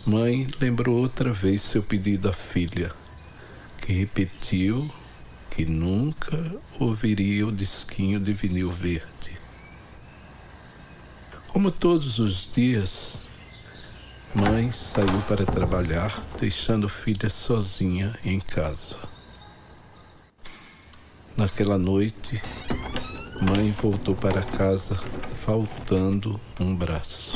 mãe 0.04 0.44
lembrou 0.60 0.96
outra 0.98 1.30
vez 1.32 1.62
seu 1.62 1.84
pedido 1.84 2.28
à 2.28 2.32
filha, 2.32 2.90
que 3.80 3.92
repetiu 3.92 4.90
que 5.54 5.64
nunca 5.64 6.36
ouviria 6.80 7.46
o 7.46 7.52
disquinho 7.52 8.18
de 8.18 8.32
vinil 8.32 8.70
verde. 8.70 9.38
Como 11.48 11.70
todos 11.70 12.18
os 12.18 12.50
dias, 12.50 13.22
mãe 14.34 14.72
saiu 14.72 15.22
para 15.28 15.46
trabalhar, 15.46 16.20
deixando 16.40 16.88
filha 16.88 17.30
sozinha 17.30 18.18
em 18.24 18.40
casa. 18.40 18.98
Naquela 21.36 21.78
noite, 21.78 22.42
mãe 23.40 23.70
voltou 23.70 24.16
para 24.16 24.42
casa 24.42 24.96
faltando 25.44 26.40
um 26.58 26.74
braço. 26.74 27.32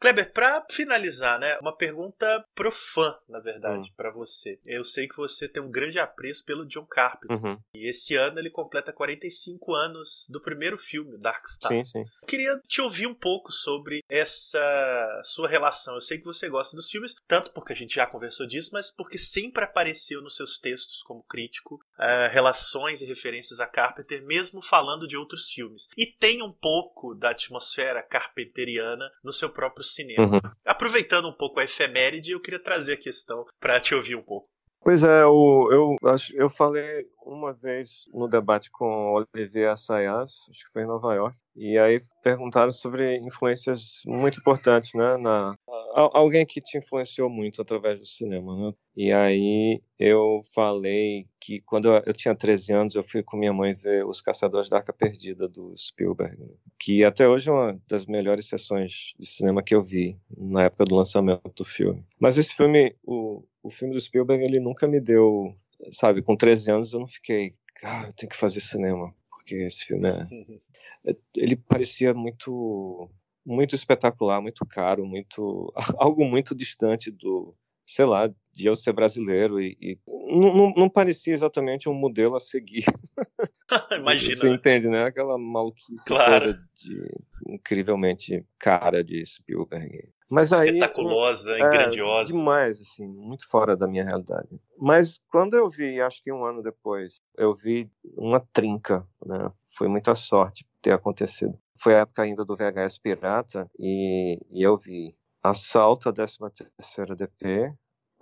Kleber, 0.00 0.32
para 0.32 0.64
finalizar, 0.70 1.38
né, 1.40 1.58
uma 1.60 1.76
pergunta 1.76 2.44
pro 2.54 2.70
fã, 2.70 3.16
na 3.28 3.40
verdade, 3.40 3.88
uhum. 3.88 3.94
para 3.96 4.10
você. 4.10 4.58
Eu 4.64 4.84
sei 4.84 5.08
que 5.08 5.16
você 5.16 5.48
tem 5.48 5.62
um 5.62 5.70
grande 5.70 5.98
apreço 5.98 6.44
pelo 6.44 6.66
John 6.66 6.86
Carpenter. 6.86 7.36
Uhum. 7.36 7.58
E 7.74 7.88
esse 7.88 8.14
ano 8.14 8.38
ele 8.38 8.50
completa 8.50 8.92
45 8.92 9.74
anos 9.74 10.26
do 10.28 10.40
primeiro 10.40 10.78
filme, 10.78 11.18
Dark 11.18 11.46
Star. 11.48 11.72
Sim, 11.72 11.84
sim. 11.84 12.04
Eu 12.22 12.26
queria 12.26 12.56
te 12.68 12.80
ouvir 12.80 13.06
um 13.06 13.14
pouco 13.14 13.50
sobre 13.50 14.02
essa 14.08 15.22
sua 15.24 15.48
relação. 15.48 15.94
Eu 15.94 16.00
sei 16.00 16.18
que 16.18 16.24
você 16.24 16.48
gosta 16.48 16.76
dos 16.76 16.90
filmes, 16.90 17.14
tanto 17.26 17.52
porque 17.52 17.72
a 17.72 17.76
gente 17.76 17.94
já 17.94 18.06
conversou 18.06 18.46
disso, 18.46 18.70
mas 18.72 18.90
porque 18.90 19.18
sempre 19.18 19.64
apareceu 19.64 20.22
nos 20.22 20.36
seus 20.36 20.58
textos 20.58 21.02
como 21.02 21.24
crítico 21.24 21.74
uh, 21.74 22.30
relações 22.30 23.02
e 23.02 23.06
referências 23.06 23.58
a 23.58 23.66
Carpenter, 23.66 24.24
mesmo 24.24 24.62
falando 24.62 25.08
de 25.08 25.16
outros 25.16 25.50
filmes. 25.50 25.88
E 25.96 26.06
tem 26.06 26.42
um 26.42 26.52
pouco 26.52 27.14
da 27.14 27.30
atmosfera 27.30 28.02
carpenteriana 28.02 29.10
no 29.24 29.32
seu 29.32 29.50
próprio 29.50 29.87
cinema. 29.88 30.24
Uhum. 30.24 30.40
Aproveitando 30.64 31.28
um 31.28 31.32
pouco 31.32 31.60
a 31.60 31.64
efeméride, 31.64 32.32
eu 32.32 32.40
queria 32.40 32.62
trazer 32.62 32.94
a 32.94 32.96
questão 32.96 33.44
para 33.60 33.80
te 33.80 33.94
ouvir 33.94 34.16
um 34.16 34.22
pouco. 34.22 34.48
Pois 34.80 35.02
é, 35.02 35.22
eu, 35.22 35.68
eu, 35.70 35.96
acho, 36.08 36.34
eu 36.36 36.48
falei 36.48 37.04
uma 37.26 37.52
vez 37.52 38.04
no 38.14 38.28
debate 38.28 38.70
com 38.70 39.12
Olivier 39.34 39.70
Assayas, 39.70 40.32
acho 40.48 40.64
que 40.64 40.72
foi 40.72 40.82
em 40.82 40.86
Nova 40.86 41.14
York, 41.14 41.36
e 41.54 41.76
aí 41.76 42.00
perguntaram 42.22 42.70
sobre 42.70 43.18
influências 43.18 44.00
muito 44.06 44.38
importantes, 44.38 44.94
né? 44.94 45.16
Na, 45.18 45.57
alguém 45.94 46.44
que 46.44 46.60
te 46.60 46.78
influenciou 46.78 47.28
muito 47.28 47.62
através 47.62 47.98
do 47.98 48.06
cinema, 48.06 48.56
né? 48.56 48.74
E 48.96 49.12
aí 49.12 49.82
eu 49.98 50.42
falei 50.54 51.26
que 51.40 51.60
quando 51.60 51.88
eu, 51.88 52.12
tinha 52.12 52.34
13 52.34 52.72
anos 52.72 52.94
eu 52.94 53.02
fui 53.02 53.22
com 53.22 53.36
minha 53.36 53.52
mãe 53.52 53.74
ver 53.74 54.04
Os 54.04 54.20
Caçadores 54.20 54.68
da 54.68 54.78
Arca 54.78 54.92
Perdida 54.92 55.48
do 55.48 55.74
Spielberg, 55.76 56.36
né? 56.38 56.48
que 56.78 57.04
até 57.04 57.28
hoje 57.28 57.48
é 57.48 57.52
uma 57.52 57.80
das 57.88 58.06
melhores 58.06 58.48
sessões 58.48 59.14
de 59.18 59.26
cinema 59.26 59.62
que 59.62 59.74
eu 59.74 59.82
vi 59.82 60.18
na 60.36 60.64
época 60.64 60.84
do 60.84 60.96
lançamento 60.96 61.50
do 61.54 61.64
filme. 61.64 62.04
Mas 62.18 62.38
esse 62.38 62.54
filme, 62.54 62.96
o, 63.04 63.42
o 63.62 63.70
filme 63.70 63.94
do 63.94 64.00
Spielberg, 64.00 64.42
ele 64.44 64.60
nunca 64.60 64.86
me 64.86 65.00
deu, 65.00 65.54
sabe, 65.90 66.22
com 66.22 66.36
13 66.36 66.72
anos 66.72 66.92
eu 66.92 67.00
não 67.00 67.06
fiquei, 67.06 67.52
ah, 67.82 68.04
eu 68.06 68.12
tenho 68.12 68.30
que 68.30 68.36
fazer 68.36 68.60
cinema, 68.60 69.14
porque 69.30 69.56
esse 69.56 69.84
filme 69.84 70.08
é 70.08 70.26
É, 71.06 71.16
ele 71.36 71.56
parecia 71.56 72.12
muito 72.12 73.08
muito 73.48 73.74
espetacular, 73.74 74.42
muito 74.42 74.64
caro, 74.66 75.06
muito 75.06 75.72
algo 75.98 76.24
muito 76.24 76.54
distante 76.54 77.10
do, 77.10 77.54
sei 77.86 78.04
lá, 78.04 78.28
de 78.52 78.66
eu 78.66 78.76
ser 78.76 78.92
brasileiro 78.92 79.58
e, 79.58 79.76
e 79.80 79.98
não, 80.06 80.72
não, 80.76 80.88
parecia 80.90 81.32
exatamente 81.32 81.88
um 81.88 81.94
modelo 81.94 82.36
a 82.36 82.40
seguir. 82.40 82.84
Imagina. 83.98 84.34
Você 84.34 84.50
entende, 84.50 84.88
né? 84.88 85.04
Aquela 85.04 85.38
maluquice 85.38 86.04
claro. 86.06 86.52
toda 86.52 86.62
de 86.76 87.54
incrivelmente 87.54 88.44
cara 88.58 89.02
de 89.02 89.24
Spielberg. 89.24 90.10
Mas 90.28 90.52
aí, 90.52 90.68
espetaculosa, 90.68 91.52
é, 91.54 91.70
grandiosa. 91.70 92.30
Demais, 92.30 92.82
assim, 92.82 93.06
muito 93.06 93.48
fora 93.48 93.74
da 93.74 93.86
minha 93.86 94.04
realidade. 94.04 94.60
Mas 94.78 95.18
quando 95.30 95.54
eu 95.56 95.70
vi, 95.70 95.98
acho 96.02 96.22
que 96.22 96.30
um 96.30 96.44
ano 96.44 96.62
depois, 96.62 97.14
eu 97.38 97.54
vi 97.54 97.90
uma 98.14 98.40
trinca, 98.52 99.06
né? 99.24 99.50
Foi 99.70 99.88
muita 99.88 100.14
sorte 100.14 100.66
ter 100.82 100.92
acontecido. 100.92 101.58
Foi 101.80 101.94
a 101.94 102.00
época 102.00 102.22
ainda 102.22 102.44
do 102.44 102.56
VHS 102.56 102.98
pirata 102.98 103.70
e, 103.78 104.38
e 104.50 104.62
eu 104.62 104.76
vi 104.76 105.14
Assalto 105.42 106.08
à 106.08 106.12
13ª 106.12 107.14
DP, 107.14 107.72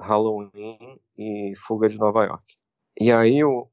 Halloween 0.00 1.00
e 1.16 1.54
Fuga 1.66 1.88
de 1.88 1.98
Nova 1.98 2.24
York. 2.24 2.54
E 3.00 3.10
aí, 3.10 3.42
o, 3.42 3.68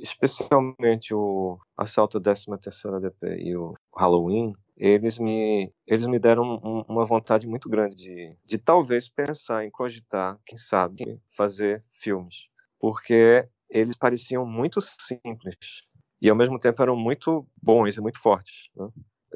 especialmente 0.00 1.12
o 1.14 1.58
Assalto 1.76 2.18
à 2.18 2.20
13ª 2.20 3.00
DP 3.00 3.36
e 3.38 3.56
o 3.56 3.74
Halloween, 3.96 4.54
eles 4.76 5.18
me, 5.18 5.72
eles 5.86 6.06
me 6.06 6.18
deram 6.18 6.60
um, 6.62 6.84
uma 6.88 7.04
vontade 7.04 7.46
muito 7.46 7.68
grande 7.68 7.96
de, 7.96 8.36
de 8.44 8.58
talvez 8.58 9.08
pensar 9.08 9.64
em 9.64 9.70
cogitar, 9.70 10.38
quem 10.46 10.58
sabe, 10.58 11.20
fazer 11.36 11.84
filmes. 11.92 12.46
Porque 12.78 13.48
eles 13.68 13.96
pareciam 13.96 14.46
muito 14.46 14.80
simples 14.80 15.82
e 16.20 16.30
ao 16.30 16.36
mesmo 16.36 16.58
tempo 16.58 16.82
eram 16.82 16.96
muito 16.96 17.46
bons 17.62 17.96
e 17.96 18.00
muito 18.00 18.20
fortes. 18.20 18.68
Né? 18.76 18.88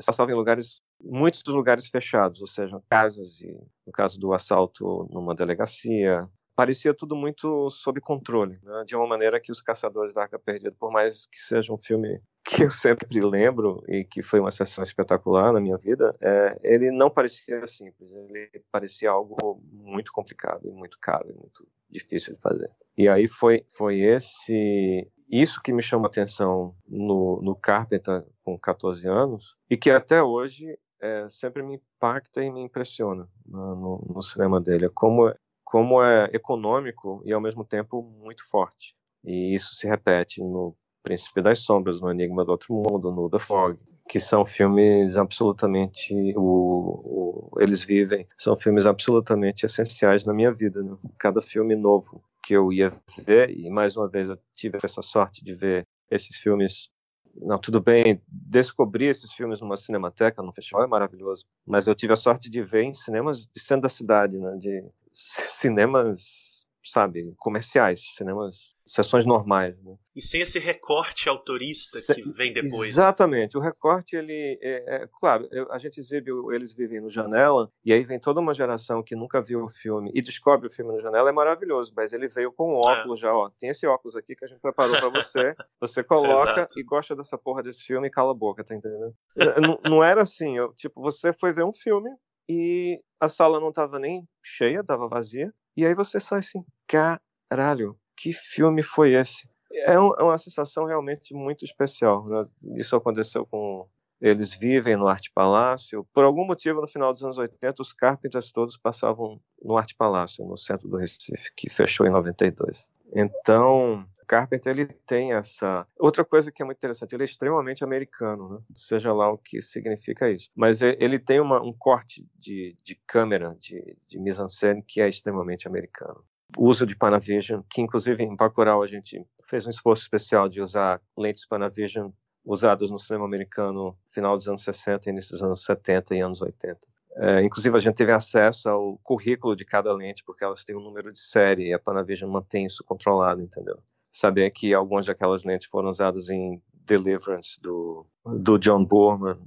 Passavam 0.05 0.35
em 0.35 0.37
lugares, 0.37 0.83
muitos 1.03 1.43
lugares 1.47 1.89
fechados, 1.89 2.41
ou 2.41 2.47
seja, 2.47 2.81
casas, 2.89 3.41
e 3.41 3.53
no 3.87 3.93
caso 3.93 4.19
do 4.19 4.33
assalto 4.33 5.09
numa 5.11 5.35
delegacia, 5.35 6.29
parecia 6.59 6.93
tudo 6.93 7.15
muito 7.15 7.71
sob 7.71 8.01
controle, 8.01 8.59
né? 8.65 8.85
de 8.85 8.97
uma 8.97 9.07
maneira 9.07 9.41
que 9.41 9.53
Os 9.53 9.63
Caçadores 9.63 10.13
da 10.13 10.23
Arca 10.23 10.41
Perdida, 10.41 10.75
por 10.77 10.91
mais 10.91 11.27
que 11.27 11.39
seja 11.39 11.73
um 11.73 11.79
filme 11.79 12.21
que 12.45 12.65
eu 12.65 12.71
sempre 12.71 13.21
lembro 13.21 13.81
e 13.87 14.05
que 14.05 14.23
foi 14.23 14.41
uma 14.41 14.51
sessão 14.51 14.83
espetacular 14.83 15.53
na 15.53 15.61
minha 15.61 15.77
vida, 15.77 16.17
é, 16.21 16.59
ele 16.65 16.91
não 16.91 17.09
parecia 17.09 17.65
simples, 17.67 18.11
ele 18.11 18.51
parecia 18.73 19.11
algo 19.11 19.63
muito 19.71 20.11
complicado 20.11 20.69
muito 20.73 20.99
caro, 21.01 21.29
muito 21.37 21.69
difícil 21.89 22.35
de 22.35 22.41
fazer. 22.41 22.71
E 22.97 23.09
aí 23.09 23.29
foi 23.29 23.65
foi 23.77 24.01
esse 24.01 25.07
isso 25.31 25.61
que 25.63 25.73
me 25.73 25.83
chama 25.83 26.07
a 26.07 26.09
atenção 26.09 26.75
no, 26.87 27.41
no 27.43 27.55
Carpenter 27.55 28.25
com 28.45 28.59
14 28.59 29.07
anos 29.07 29.57
e 29.69 29.77
que 29.77 29.91
até 29.91 30.23
hoje 30.23 30.79
é, 31.01 31.29
sempre 31.29 31.63
me 31.63 31.77
impacta 31.77 32.43
e 32.43 32.51
me 32.51 32.63
impressiona 32.63 33.25
né, 33.47 33.59
no, 33.59 34.05
no 34.15 34.23
cinema 34.23 34.61
dele, 34.61 34.87
é 34.87 34.91
como 34.93 35.33
como 35.65 36.03
é 36.03 36.31
econômico 36.33 37.23
e 37.27 37.33
ao 37.33 37.43
mesmo 37.43 37.63
tempo 37.63 38.03
muito 38.03 38.49
forte. 38.49 38.95
E 39.23 39.55
isso 39.55 39.75
se 39.75 39.87
repete 39.87 40.43
no 40.43 40.75
Príncipe 41.03 41.43
das 41.43 41.59
Sombras, 41.59 42.01
no 42.01 42.11
Enigma 42.11 42.43
do 42.43 42.53
Outro 42.53 42.73
Mundo, 42.73 43.13
no 43.13 43.29
The 43.29 43.39
Fog, 43.39 43.79
que 44.09 44.19
são 44.19 44.45
filmes 44.47 45.17
absolutamente 45.17 46.15
o, 46.35 47.51
o, 47.53 47.61
eles 47.61 47.85
vivem 47.85 48.27
são 48.39 48.57
filmes 48.57 48.87
absolutamente 48.87 49.67
essenciais 49.67 50.25
na 50.25 50.33
minha 50.33 50.51
vida 50.51 50.83
né? 50.83 50.97
cada 51.19 51.43
filme 51.43 51.77
novo 51.77 52.25
que 52.43 52.55
eu 52.55 52.73
ia 52.73 52.91
ver 53.19 53.51
e 53.51 53.69
mais 53.69 53.97
uma 53.97 54.09
vez 54.09 54.29
eu 54.29 54.39
tive 54.55 54.79
essa 54.83 55.03
sorte 55.03 55.45
de 55.45 55.55
ver 55.55 55.87
esses 56.11 56.37
filmes 56.37 56.89
não 57.37 57.59
tudo 57.59 57.81
bem 57.81 58.21
descobrir 58.27 59.07
esses 59.07 59.33
filmes 59.33 59.61
numa 59.61 59.77
cinemateca 59.77 60.43
num 60.43 60.53
festival 60.53 60.85
é 60.85 60.87
maravilhoso 60.87 61.45
mas 61.67 61.87
eu 61.87 61.95
tive 61.95 62.15
a 62.15 62.17
sorte 62.17 62.49
de 62.49 62.63
ver 62.63 62.85
em 62.85 62.95
cinemas 62.95 63.45
de 63.45 63.61
centro 63.61 63.83
da 63.83 63.89
cidade 63.91 64.39
né? 64.39 64.57
de 64.57 64.85
cinemas 65.13 66.48
sabe 66.83 67.35
comerciais 67.37 68.15
cinemas 68.15 68.77
sessões 68.89 69.27
normais. 69.27 69.81
Né? 69.83 69.95
E 70.17 70.23
sem 70.23 70.41
esse 70.41 70.59
recorte 70.59 71.29
autorista 71.29 72.01
que 72.15 72.23
vem 72.23 72.53
depois. 72.53 72.81
Né? 72.81 72.89
Exatamente. 72.89 73.57
O 73.57 73.61
recorte, 73.61 74.17
ele 74.17 74.59
é, 74.63 75.03
é 75.03 75.09
claro, 75.21 75.47
a 75.71 75.79
gente 75.79 76.01
exibe 76.01 76.31
Eles 76.53 76.75
Vivem 76.75 77.01
no 77.01 77.11
Janela, 77.11 77.71
e 77.85 77.93
aí 77.93 78.03
vem 78.03 78.19
toda 78.19 78.41
uma 78.41 78.55
geração 78.55 79.03
que 79.03 79.15
nunca 79.15 79.41
viu 79.43 79.63
o 79.63 79.69
filme 79.69 80.11
e 80.15 80.23
descobre 80.23 80.67
o 80.67 80.71
filme 80.71 80.93
no 80.93 81.01
Janela, 81.01 81.29
é 81.29 81.33
maravilhoso, 81.33 81.93
mas 81.95 82.13
ele 82.13 82.29
veio 82.29 82.51
com 82.51 82.73
um 82.73 82.77
óculos 82.77 83.21
é. 83.21 83.23
já, 83.23 83.35
ó. 83.35 83.51
Tem 83.59 83.69
esse 83.69 83.87
óculos 83.87 84.17
aqui 84.17 84.35
que 84.35 84.45
a 84.45 84.49
gente 84.49 84.61
preparou 84.61 84.97
para 84.99 85.11
você, 85.11 85.55
você 85.81 86.03
coloca 86.03 86.69
e 86.77 86.83
gosta 86.83 87.15
dessa 87.15 87.37
porra 87.37 87.63
desse 87.63 87.85
filme 87.85 88.09
e 88.09 88.11
cala 88.11 88.33
a 88.33 88.35
boca, 88.35 88.65
tá 88.65 88.75
entendendo? 88.75 89.15
não, 89.61 89.79
não 89.91 90.05
era 90.05 90.23
assim, 90.23 90.57
eu, 90.57 90.73
tipo, 90.75 91.01
você 91.01 91.33
foi 91.33 91.53
ver 91.53 91.65
um 91.65 91.73
filme 91.73 92.11
e 92.49 93.01
a 93.21 93.29
sala 93.29 93.61
não 93.61 93.71
tava 93.71 93.99
nem 93.99 94.27
cheia, 94.43 94.83
tava 94.83 95.09
vazia, 95.09 95.53
e 95.81 95.87
aí 95.87 95.95
você 95.95 96.21
sai 96.21 96.41
assim, 96.41 96.65
caralho, 96.87 97.99
que 98.17 98.33
filme 98.33 98.83
foi 98.83 99.13
esse? 99.13 99.49
é, 99.73 99.99
um, 99.99 100.15
é 100.19 100.23
uma 100.23 100.39
sensação 100.39 100.85
realmente 100.85 101.35
muito 101.35 101.65
especial. 101.65 102.27
Né? 102.27 102.43
Isso 102.77 102.97
aconteceu 102.97 103.47
com 103.47 103.87
eles 104.21 104.53
vivem 104.53 104.97
no 104.97 105.07
Arte 105.07 105.31
Palácio. 105.33 106.05
Por 106.13 106.25
algum 106.25 106.45
motivo, 106.45 106.81
no 106.81 106.89
final 106.89 107.13
dos 107.13 107.23
anos 107.23 107.39
80, 107.39 107.81
os 107.81 107.93
Carpenters 107.93 108.51
todos 108.51 108.77
passavam 108.77 109.41
no 109.63 109.77
Arte 109.77 109.95
Palácio, 109.95 110.45
no 110.45 110.57
centro 110.57 110.89
do 110.89 110.97
Recife, 110.97 111.53
que 111.57 111.71
fechou 111.71 112.05
em 112.05 112.11
92. 112.11 112.85
Então, 113.15 114.05
Carpenter 114.29 114.71
ele 114.71 114.87
tem 115.07 115.33
essa 115.33 115.87
outra 115.99 116.25
coisa 116.25 116.53
que 116.53 116.63
é 116.63 116.65
muito 116.65 116.77
interessante. 116.77 117.15
Ele 117.15 117.23
é 117.23 117.25
extremamente 117.25 117.83
americano, 117.83 118.51
né? 118.51 118.59
seja 118.75 119.13
lá 119.13 119.33
o 119.33 119.39
que 119.39 119.61
significa 119.61 120.31
isso. 120.31 120.51
Mas 120.55 120.83
ele 120.83 121.19
tem 121.19 121.41
uma, 121.41 121.63
um 121.63 121.73
corte 121.73 122.27
de, 122.39 122.77
de 122.85 122.95
câmera, 123.07 123.57
de, 123.59 123.97
de 124.07 124.19
mise-en-scène 124.19 124.83
que 124.83 125.01
é 125.01 125.09
extremamente 125.09 125.67
americano. 125.67 126.23
O 126.57 126.67
uso 126.67 126.87
de 126.87 126.95
Panavision, 126.95 127.63
que 127.71 127.81
inclusive 127.81 128.23
em 128.23 128.37
Bacurau 128.37 128.83
a 128.83 128.87
gente 128.87 129.25
fez 129.45 129.67
um 129.67 129.71
esforço 129.71 130.03
especial 130.03 130.49
de 130.49 130.61
usar 130.61 131.01
lentes 131.17 131.47
Panavision 131.47 132.11
usadas 132.45 132.91
no 132.91 132.99
cinema 132.99 133.27
americano 133.27 133.97
final 134.13 134.35
dos 134.35 134.49
anos 134.49 134.63
60, 134.63 135.11
início 135.11 135.33
dos 135.33 135.43
anos 135.43 135.65
70 135.65 136.15
e 136.15 136.21
anos 136.21 136.41
80. 136.41 136.79
É, 137.21 137.43
inclusive, 137.43 137.77
a 137.77 137.81
gente 137.81 137.97
teve 137.97 138.13
acesso 138.13 138.69
ao 138.69 138.97
currículo 138.99 139.57
de 139.57 139.65
cada 139.65 139.93
lente, 139.93 140.23
porque 140.25 140.45
elas 140.45 140.65
têm 140.65 140.77
um 140.77 140.81
número 140.81 141.13
de 141.13 141.19
série 141.19 141.69
e 141.69 141.75
a 141.75 141.79
Panavision 141.79 142.31
mantém 142.31 142.65
isso 142.65 142.85
controlado, 142.85 143.43
entendeu? 143.43 143.79
Saber 144.19 144.51
que 144.51 144.75
algumas 144.75 145.07
daquelas 145.07 145.45
lentes 145.45 145.69
foram 145.69 145.91
usadas 145.91 146.29
em 146.29 146.61
Deliverance 146.85 147.61
do, 147.61 148.05
do 148.25 148.59
John 148.59 148.85
Boorman. 148.85 149.39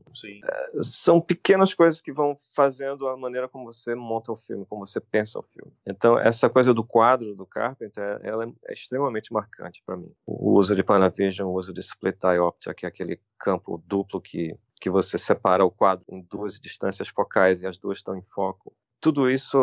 É, 0.45 0.69
são 0.80 1.19
pequenas 1.19 1.74
coisas 1.74 1.99
que 1.99 2.13
vão 2.13 2.38
fazendo 2.55 3.05
a 3.09 3.17
maneira 3.17 3.49
como 3.49 3.65
você 3.65 3.93
monta 3.93 4.32
o 4.32 4.38
filme, 4.38 4.65
como 4.65 4.86
você 4.86 5.01
pensa 5.01 5.39
o 5.39 5.43
filme. 5.43 5.74
Então, 5.86 6.17
essa 6.17 6.49
coisa 6.49 6.74
do 6.74 6.86
quadro 6.86 7.36
do 7.36 7.45
Carpenter, 7.45 8.22
ela 8.24 8.45
é 8.45 8.72
extremamente 8.72 9.34
marcante 9.34 9.84
para 9.86 9.97
mim. 9.97 10.09
O 10.26 10.57
uso 10.57 10.74
de 10.74 10.84
Panavision, 10.84 11.49
o 11.49 11.53
uso 11.53 11.74
de 11.74 11.82
Split 11.82 12.15
Diopter, 12.17 12.74
que 12.74 12.86
é 12.86 12.89
aquele 12.89 13.19
campo 13.38 13.84
duplo 13.86 14.22
que, 14.22 14.55
que 14.80 14.89
você 14.89 15.17
separa 15.17 15.65
o 15.65 15.72
quadro 15.72 16.05
em 16.09 16.22
duas 16.32 16.57
distâncias 16.57 17.09
focais 17.09 17.61
e 17.61 17.67
as 17.67 17.78
duas 17.78 17.97
estão 17.97 18.15
em 18.15 18.22
foco. 18.22 18.74
Tudo 19.01 19.30
isso 19.30 19.57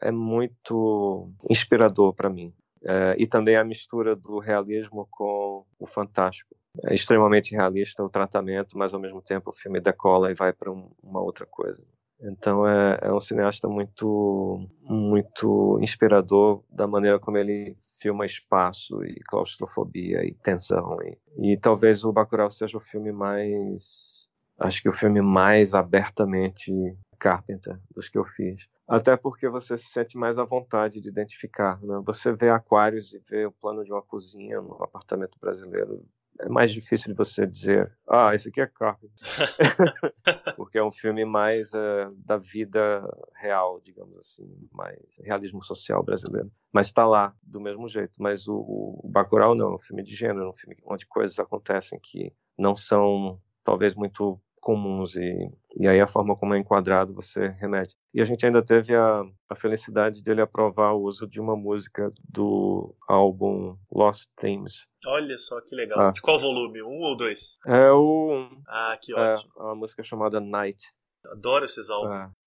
é 0.00 0.10
muito 0.10 1.28
inspirador 1.50 2.14
para 2.14 2.30
mim. 2.30 2.54
É, 2.86 3.16
e 3.18 3.26
também 3.26 3.56
a 3.56 3.64
mistura 3.64 4.14
do 4.14 4.38
realismo 4.38 5.08
com 5.10 5.64
o 5.78 5.86
fantástico 5.86 6.54
é 6.82 6.94
extremamente 6.94 7.52
realista 7.52 8.02
o 8.02 8.10
tratamento, 8.10 8.76
mas 8.76 8.92
ao 8.92 9.00
mesmo 9.00 9.22
tempo 9.22 9.50
o 9.50 9.54
filme 9.54 9.80
decola 9.80 10.30
e 10.30 10.34
vai 10.34 10.52
para 10.52 10.70
um, 10.70 10.90
uma 11.02 11.20
outra 11.20 11.46
coisa. 11.46 11.82
Então 12.20 12.66
é, 12.66 12.98
é, 13.02 13.12
um 13.12 13.20
cineasta 13.20 13.68
muito 13.68 14.68
muito 14.82 15.78
inspirador 15.80 16.62
da 16.70 16.86
maneira 16.86 17.18
como 17.18 17.36
ele 17.36 17.76
filma 18.00 18.24
espaço 18.24 19.04
e 19.04 19.14
claustrofobia 19.24 20.24
e 20.24 20.32
tensão 20.32 20.96
e, 21.02 21.18
e 21.52 21.56
talvez 21.58 22.04
o 22.04 22.12
Bacurau 22.12 22.50
seja 22.50 22.78
o 22.78 22.80
filme 22.80 23.12
mais 23.12 24.28
acho 24.58 24.80
que 24.80 24.88
o 24.88 24.92
filme 24.92 25.20
mais 25.20 25.74
abertamente 25.74 26.72
Carpenter 27.18 27.78
dos 27.94 28.08
que 28.08 28.18
eu 28.18 28.24
fiz. 28.24 28.68
Até 28.86 29.16
porque 29.16 29.48
você 29.48 29.78
se 29.78 29.86
sente 29.86 30.16
mais 30.16 30.38
à 30.38 30.44
vontade 30.44 31.00
de 31.00 31.08
identificar. 31.08 31.80
Né? 31.82 32.02
Você 32.04 32.32
vê 32.32 32.50
aquários 32.50 33.14
e 33.14 33.18
vê 33.18 33.46
o 33.46 33.52
plano 33.52 33.84
de 33.84 33.92
uma 33.92 34.02
cozinha 34.02 34.60
no 34.60 34.82
apartamento 34.82 35.38
brasileiro 35.40 36.04
é 36.40 36.48
mais 36.48 36.72
difícil 36.72 37.12
de 37.12 37.16
você 37.16 37.46
dizer, 37.46 37.92
ah, 38.08 38.34
esse 38.34 38.48
aqui 38.48 38.60
é 38.60 38.66
Carpenter. 38.66 39.10
Porque 40.56 40.78
é 40.78 40.84
um 40.84 40.90
filme 40.90 41.24
mais 41.24 41.72
uh, 41.72 42.12
da 42.16 42.36
vida 42.36 43.08
real, 43.34 43.80
digamos 43.80 44.16
assim, 44.16 44.44
mais 44.72 44.98
realismo 45.22 45.62
social 45.62 46.02
brasileiro. 46.02 46.50
Mas 46.72 46.86
está 46.86 47.06
lá, 47.06 47.34
do 47.42 47.60
mesmo 47.60 47.88
jeito. 47.88 48.20
Mas 48.20 48.48
o, 48.48 48.56
o 48.56 49.08
Bacurau 49.08 49.54
não, 49.54 49.72
é 49.72 49.74
um 49.76 49.80
filme 49.80 50.02
de 50.02 50.14
gênero, 50.14 50.46
é 50.46 50.48
um 50.48 50.54
filme 50.54 50.76
onde 50.84 51.06
coisas 51.06 51.38
acontecem 51.38 51.98
que 52.02 52.32
não 52.58 52.74
são, 52.74 53.40
talvez, 53.62 53.94
muito 53.94 54.40
comuns 54.64 55.14
e, 55.14 55.50
e 55.78 55.86
aí 55.86 56.00
a 56.00 56.06
forma 56.06 56.34
como 56.34 56.54
é 56.54 56.58
enquadrado 56.58 57.14
você 57.14 57.48
remete. 57.60 57.94
E 58.14 58.20
a 58.22 58.24
gente 58.24 58.44
ainda 58.46 58.64
teve 58.64 58.96
a, 58.96 59.22
a 59.50 59.54
felicidade 59.54 60.22
dele 60.22 60.40
aprovar 60.40 60.94
o 60.94 61.02
uso 61.02 61.28
de 61.28 61.38
uma 61.38 61.54
música 61.54 62.10
do 62.26 62.96
álbum 63.06 63.76
Lost 63.92 64.30
Themes. 64.40 64.86
Olha 65.06 65.36
só 65.36 65.60
que 65.60 65.76
legal. 65.76 66.00
Ah. 66.00 66.10
De 66.10 66.22
qual 66.22 66.38
volume? 66.38 66.82
Um 66.82 67.02
ou 67.02 67.16
dois? 67.16 67.58
É 67.66 67.90
o. 67.92 68.48
Ah, 68.66 68.96
que 69.00 69.12
ótimo. 69.12 69.52
É 69.58 69.62
uma 69.62 69.74
música 69.74 70.02
chamada 70.02 70.40
Night. 70.40 70.82
Adoro 71.26 71.66
esses 71.66 71.90
álbuns. 71.90 72.30
É. 72.30 72.43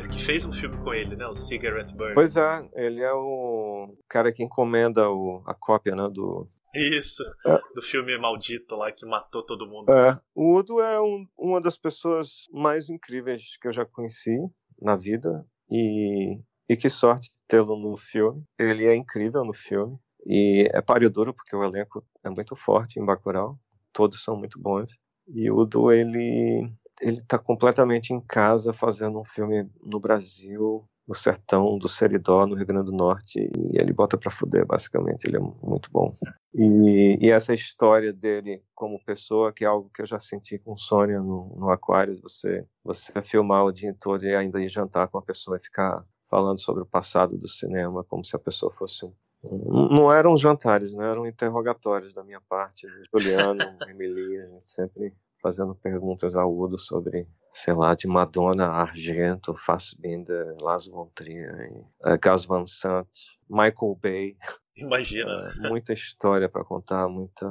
Kier, 0.00 0.08
que 0.08 0.22
fez 0.22 0.46
um 0.46 0.52
filme 0.52 0.76
com 0.78 0.94
ele, 0.94 1.16
né? 1.16 1.26
O 1.26 1.34
Cigarette 1.34 1.94
Burns. 1.94 2.14
Pois 2.14 2.36
é, 2.36 2.68
ele 2.74 3.02
é 3.02 3.12
o 3.12 3.96
cara 4.08 4.32
que 4.32 4.42
encomenda 4.42 5.10
o, 5.10 5.42
a 5.46 5.54
cópia, 5.54 5.94
né? 5.94 6.08
Do... 6.10 6.48
Isso, 6.74 7.22
é. 7.44 7.60
do 7.74 7.82
filme 7.82 8.16
maldito 8.16 8.76
lá 8.76 8.92
que 8.92 9.04
matou 9.04 9.44
todo 9.44 9.66
mundo. 9.66 9.90
É. 9.92 10.18
O 10.34 10.56
Udo 10.56 10.80
é 10.80 11.00
um, 11.00 11.26
uma 11.36 11.60
das 11.60 11.76
pessoas 11.76 12.46
mais 12.52 12.88
incríveis 12.88 13.56
que 13.60 13.68
eu 13.68 13.72
já 13.72 13.84
conheci 13.84 14.38
na 14.80 14.94
vida 14.94 15.44
e, 15.68 16.38
e 16.68 16.76
que 16.76 16.88
sorte 16.88 17.30
tê-lo 17.48 17.76
no 17.76 17.96
filme. 17.96 18.44
Ele 18.58 18.86
é 18.86 18.94
incrível 18.94 19.44
no 19.44 19.52
filme 19.52 19.98
e 20.24 20.68
é 20.72 20.80
páreo 20.80 21.10
duro 21.10 21.34
porque 21.34 21.56
o 21.56 21.64
elenco 21.64 22.04
é 22.22 22.30
muito 22.30 22.54
forte 22.54 23.00
em 23.00 23.04
Bacurau, 23.04 23.58
todos 23.92 24.22
são 24.22 24.36
muito 24.36 24.58
bons. 24.60 24.90
E 25.26 25.50
o 25.50 25.58
Udo, 25.58 25.90
ele 25.92 26.70
ele 27.00 27.18
está 27.18 27.38
completamente 27.38 28.12
em 28.12 28.20
casa 28.20 28.72
fazendo 28.72 29.18
um 29.18 29.24
filme 29.24 29.68
no 29.82 29.98
Brasil, 29.98 30.84
no 31.06 31.14
sertão 31.14 31.78
do 31.78 31.88
Seridó, 31.88 32.46
no 32.46 32.54
Rio 32.54 32.66
Grande 32.66 32.86
do 32.86 32.96
Norte, 32.96 33.40
e 33.40 33.80
ele 33.80 33.92
bota 33.92 34.16
para 34.16 34.30
fuder, 34.30 34.64
basicamente. 34.66 35.24
Ele 35.24 35.38
é 35.38 35.40
muito 35.40 35.90
bom. 35.90 36.14
E, 36.54 37.18
e, 37.20 37.30
essa 37.30 37.54
história 37.54 38.12
dele 38.12 38.62
como 38.74 39.02
pessoa, 39.04 39.52
que 39.52 39.64
é 39.64 39.68
algo 39.68 39.90
que 39.94 40.02
eu 40.02 40.06
já 40.06 40.18
senti 40.18 40.58
com 40.58 40.76
Sônia 40.76 41.20
no, 41.20 41.56
no 41.56 41.70
Aquarius, 41.70 42.20
você, 42.20 42.64
você 42.84 43.20
filmar 43.22 43.64
o 43.64 43.72
dia 43.72 43.94
todo 43.98 44.24
e 44.24 44.34
ainda 44.34 44.60
ir 44.60 44.68
jantar 44.68 45.08
com 45.08 45.18
a 45.18 45.22
pessoa 45.22 45.56
e 45.56 45.62
ficar 45.62 46.04
falando 46.28 46.60
sobre 46.60 46.82
o 46.82 46.86
passado 46.86 47.36
do 47.36 47.48
cinema, 47.48 48.04
como 48.04 48.24
se 48.24 48.36
a 48.36 48.38
pessoa 48.38 48.72
fosse 48.72 49.04
um 49.04 49.12
não 49.42 50.12
eram 50.12 50.36
jantares, 50.36 50.92
não 50.92 51.02
eram 51.02 51.26
interrogatórios 51.26 52.12
da 52.12 52.22
minha 52.22 52.40
parte. 52.42 52.86
Juliano, 53.10 53.58
Emily, 53.88 54.38
a 54.38 54.46
gente 54.46 54.70
sempre 54.70 55.14
fazendo 55.40 55.74
perguntas 55.74 56.36
ao 56.36 56.54
Udo 56.54 56.78
sobre, 56.78 57.26
sei 57.52 57.74
lá, 57.74 57.94
de 57.94 58.06
Madonna, 58.06 58.68
Argento, 58.68 59.54
Fassbinder, 59.54 60.56
Lars 60.60 60.86
von 60.86 61.10
Trier, 61.14 61.72
uh, 62.04 62.18
Gus 62.22 62.46
Van 62.46 62.66
Sant, 62.66 63.08
Michael 63.48 63.98
Bay. 64.00 64.36
Imagina. 64.76 65.48
Uh, 65.48 65.68
muita 65.68 65.92
história 65.92 66.48
para 66.48 66.64
contar, 66.64 67.08
muita, 67.08 67.46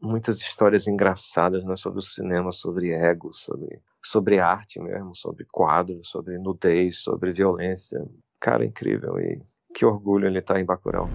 muitas 0.00 0.40
histórias 0.40 0.86
engraçadas 0.86 1.64
né, 1.64 1.76
sobre 1.76 1.98
o 1.98 2.02
cinema, 2.02 2.52
sobre 2.52 2.92
ego, 2.92 3.32
sobre, 3.32 3.80
sobre 4.02 4.38
arte 4.38 4.80
mesmo, 4.80 5.14
sobre 5.14 5.44
quadros, 5.52 6.08
sobre 6.08 6.38
nudez, 6.38 6.98
sobre 6.98 7.32
violência. 7.32 7.98
Cara, 8.40 8.64
incrível 8.64 9.18
e 9.18 9.42
que 9.74 9.84
orgulho 9.84 10.26
ele 10.26 10.38
estar 10.38 10.54
tá 10.54 10.60
em 10.60 10.64
Bacurau. 10.64 11.08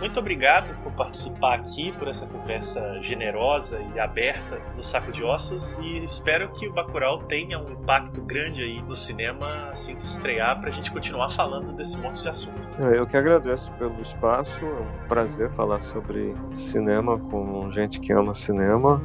Muito 0.00 0.18
obrigado 0.18 0.74
por 0.82 0.92
participar 0.92 1.56
aqui, 1.56 1.92
por 1.92 2.08
essa 2.08 2.26
conversa 2.26 3.02
generosa 3.02 3.78
e 3.94 4.00
aberta 4.00 4.58
no 4.74 4.82
Saco 4.82 5.12
de 5.12 5.22
Ossos 5.22 5.78
e 5.78 6.02
espero 6.02 6.48
que 6.52 6.66
o 6.66 6.72
Bacurau 6.72 7.18
tenha 7.24 7.58
um 7.58 7.70
impacto 7.70 8.22
grande 8.22 8.62
aí 8.62 8.80
no 8.80 8.96
cinema 8.96 9.68
assim 9.70 9.94
que 9.94 10.04
estrear 10.06 10.58
pra 10.58 10.70
gente 10.70 10.90
continuar 10.90 11.28
falando 11.28 11.76
desse 11.76 11.98
monte 11.98 12.22
de 12.22 12.30
assunto. 12.30 12.58
É, 12.78 12.98
eu 12.98 13.06
que 13.06 13.14
agradeço 13.14 13.70
pelo 13.72 14.00
espaço, 14.00 14.64
é 14.64 15.04
um 15.04 15.06
prazer 15.06 15.50
falar 15.50 15.82
sobre 15.82 16.34
cinema 16.54 17.18
com 17.18 17.70
gente 17.70 18.00
que 18.00 18.10
ama 18.10 18.32
cinema. 18.32 19.02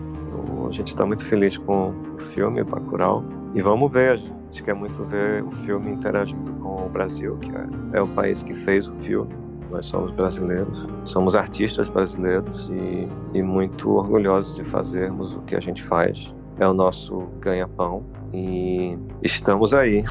A 0.65 0.71
gente 0.71 0.87
está 0.87 1.05
muito 1.05 1.25
feliz 1.25 1.57
com 1.57 1.89
o 1.89 2.19
filme 2.19 2.63
Bacurau 2.63 3.21
e 3.53 3.61
vamos 3.61 3.91
ver, 3.91 4.11
a 4.11 4.15
gente 4.15 4.63
quer 4.63 4.73
muito 4.73 5.03
ver 5.03 5.43
o 5.43 5.51
filme 5.51 5.91
interagindo 5.91 6.53
com 6.53 6.85
o 6.85 6.89
Brasil, 6.89 7.37
que 7.39 7.51
é, 7.51 7.97
é 7.97 8.01
o 8.01 8.07
país 8.07 8.41
que 8.41 8.53
fez 8.53 8.87
o 8.87 8.95
filme 8.95 9.44
nós 9.69 9.85
somos 9.85 10.11
brasileiros, 10.11 10.85
somos 11.03 11.35
artistas 11.35 11.89
brasileiros 11.89 12.69
e, 12.69 13.07
e, 13.37 13.41
muito 13.41 13.91
orgulhosos 13.91 14.55
de 14.55 14.63
fazermos 14.63 15.35
o 15.35 15.41
que 15.41 15.55
a 15.55 15.59
gente 15.59 15.83
faz. 15.83 16.33
É 16.57 16.67
o 16.67 16.73
nosso 16.73 17.27
ganha-pão 17.39 18.05
e 18.33 18.97
estamos 19.21 19.73
aí. 19.73 20.03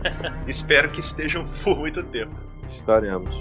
Espero 0.46 0.90
que 0.90 1.00
estejam 1.00 1.44
por 1.64 1.76
muito 1.76 2.02
tempo. 2.04 2.34
Estaremos. 2.70 3.34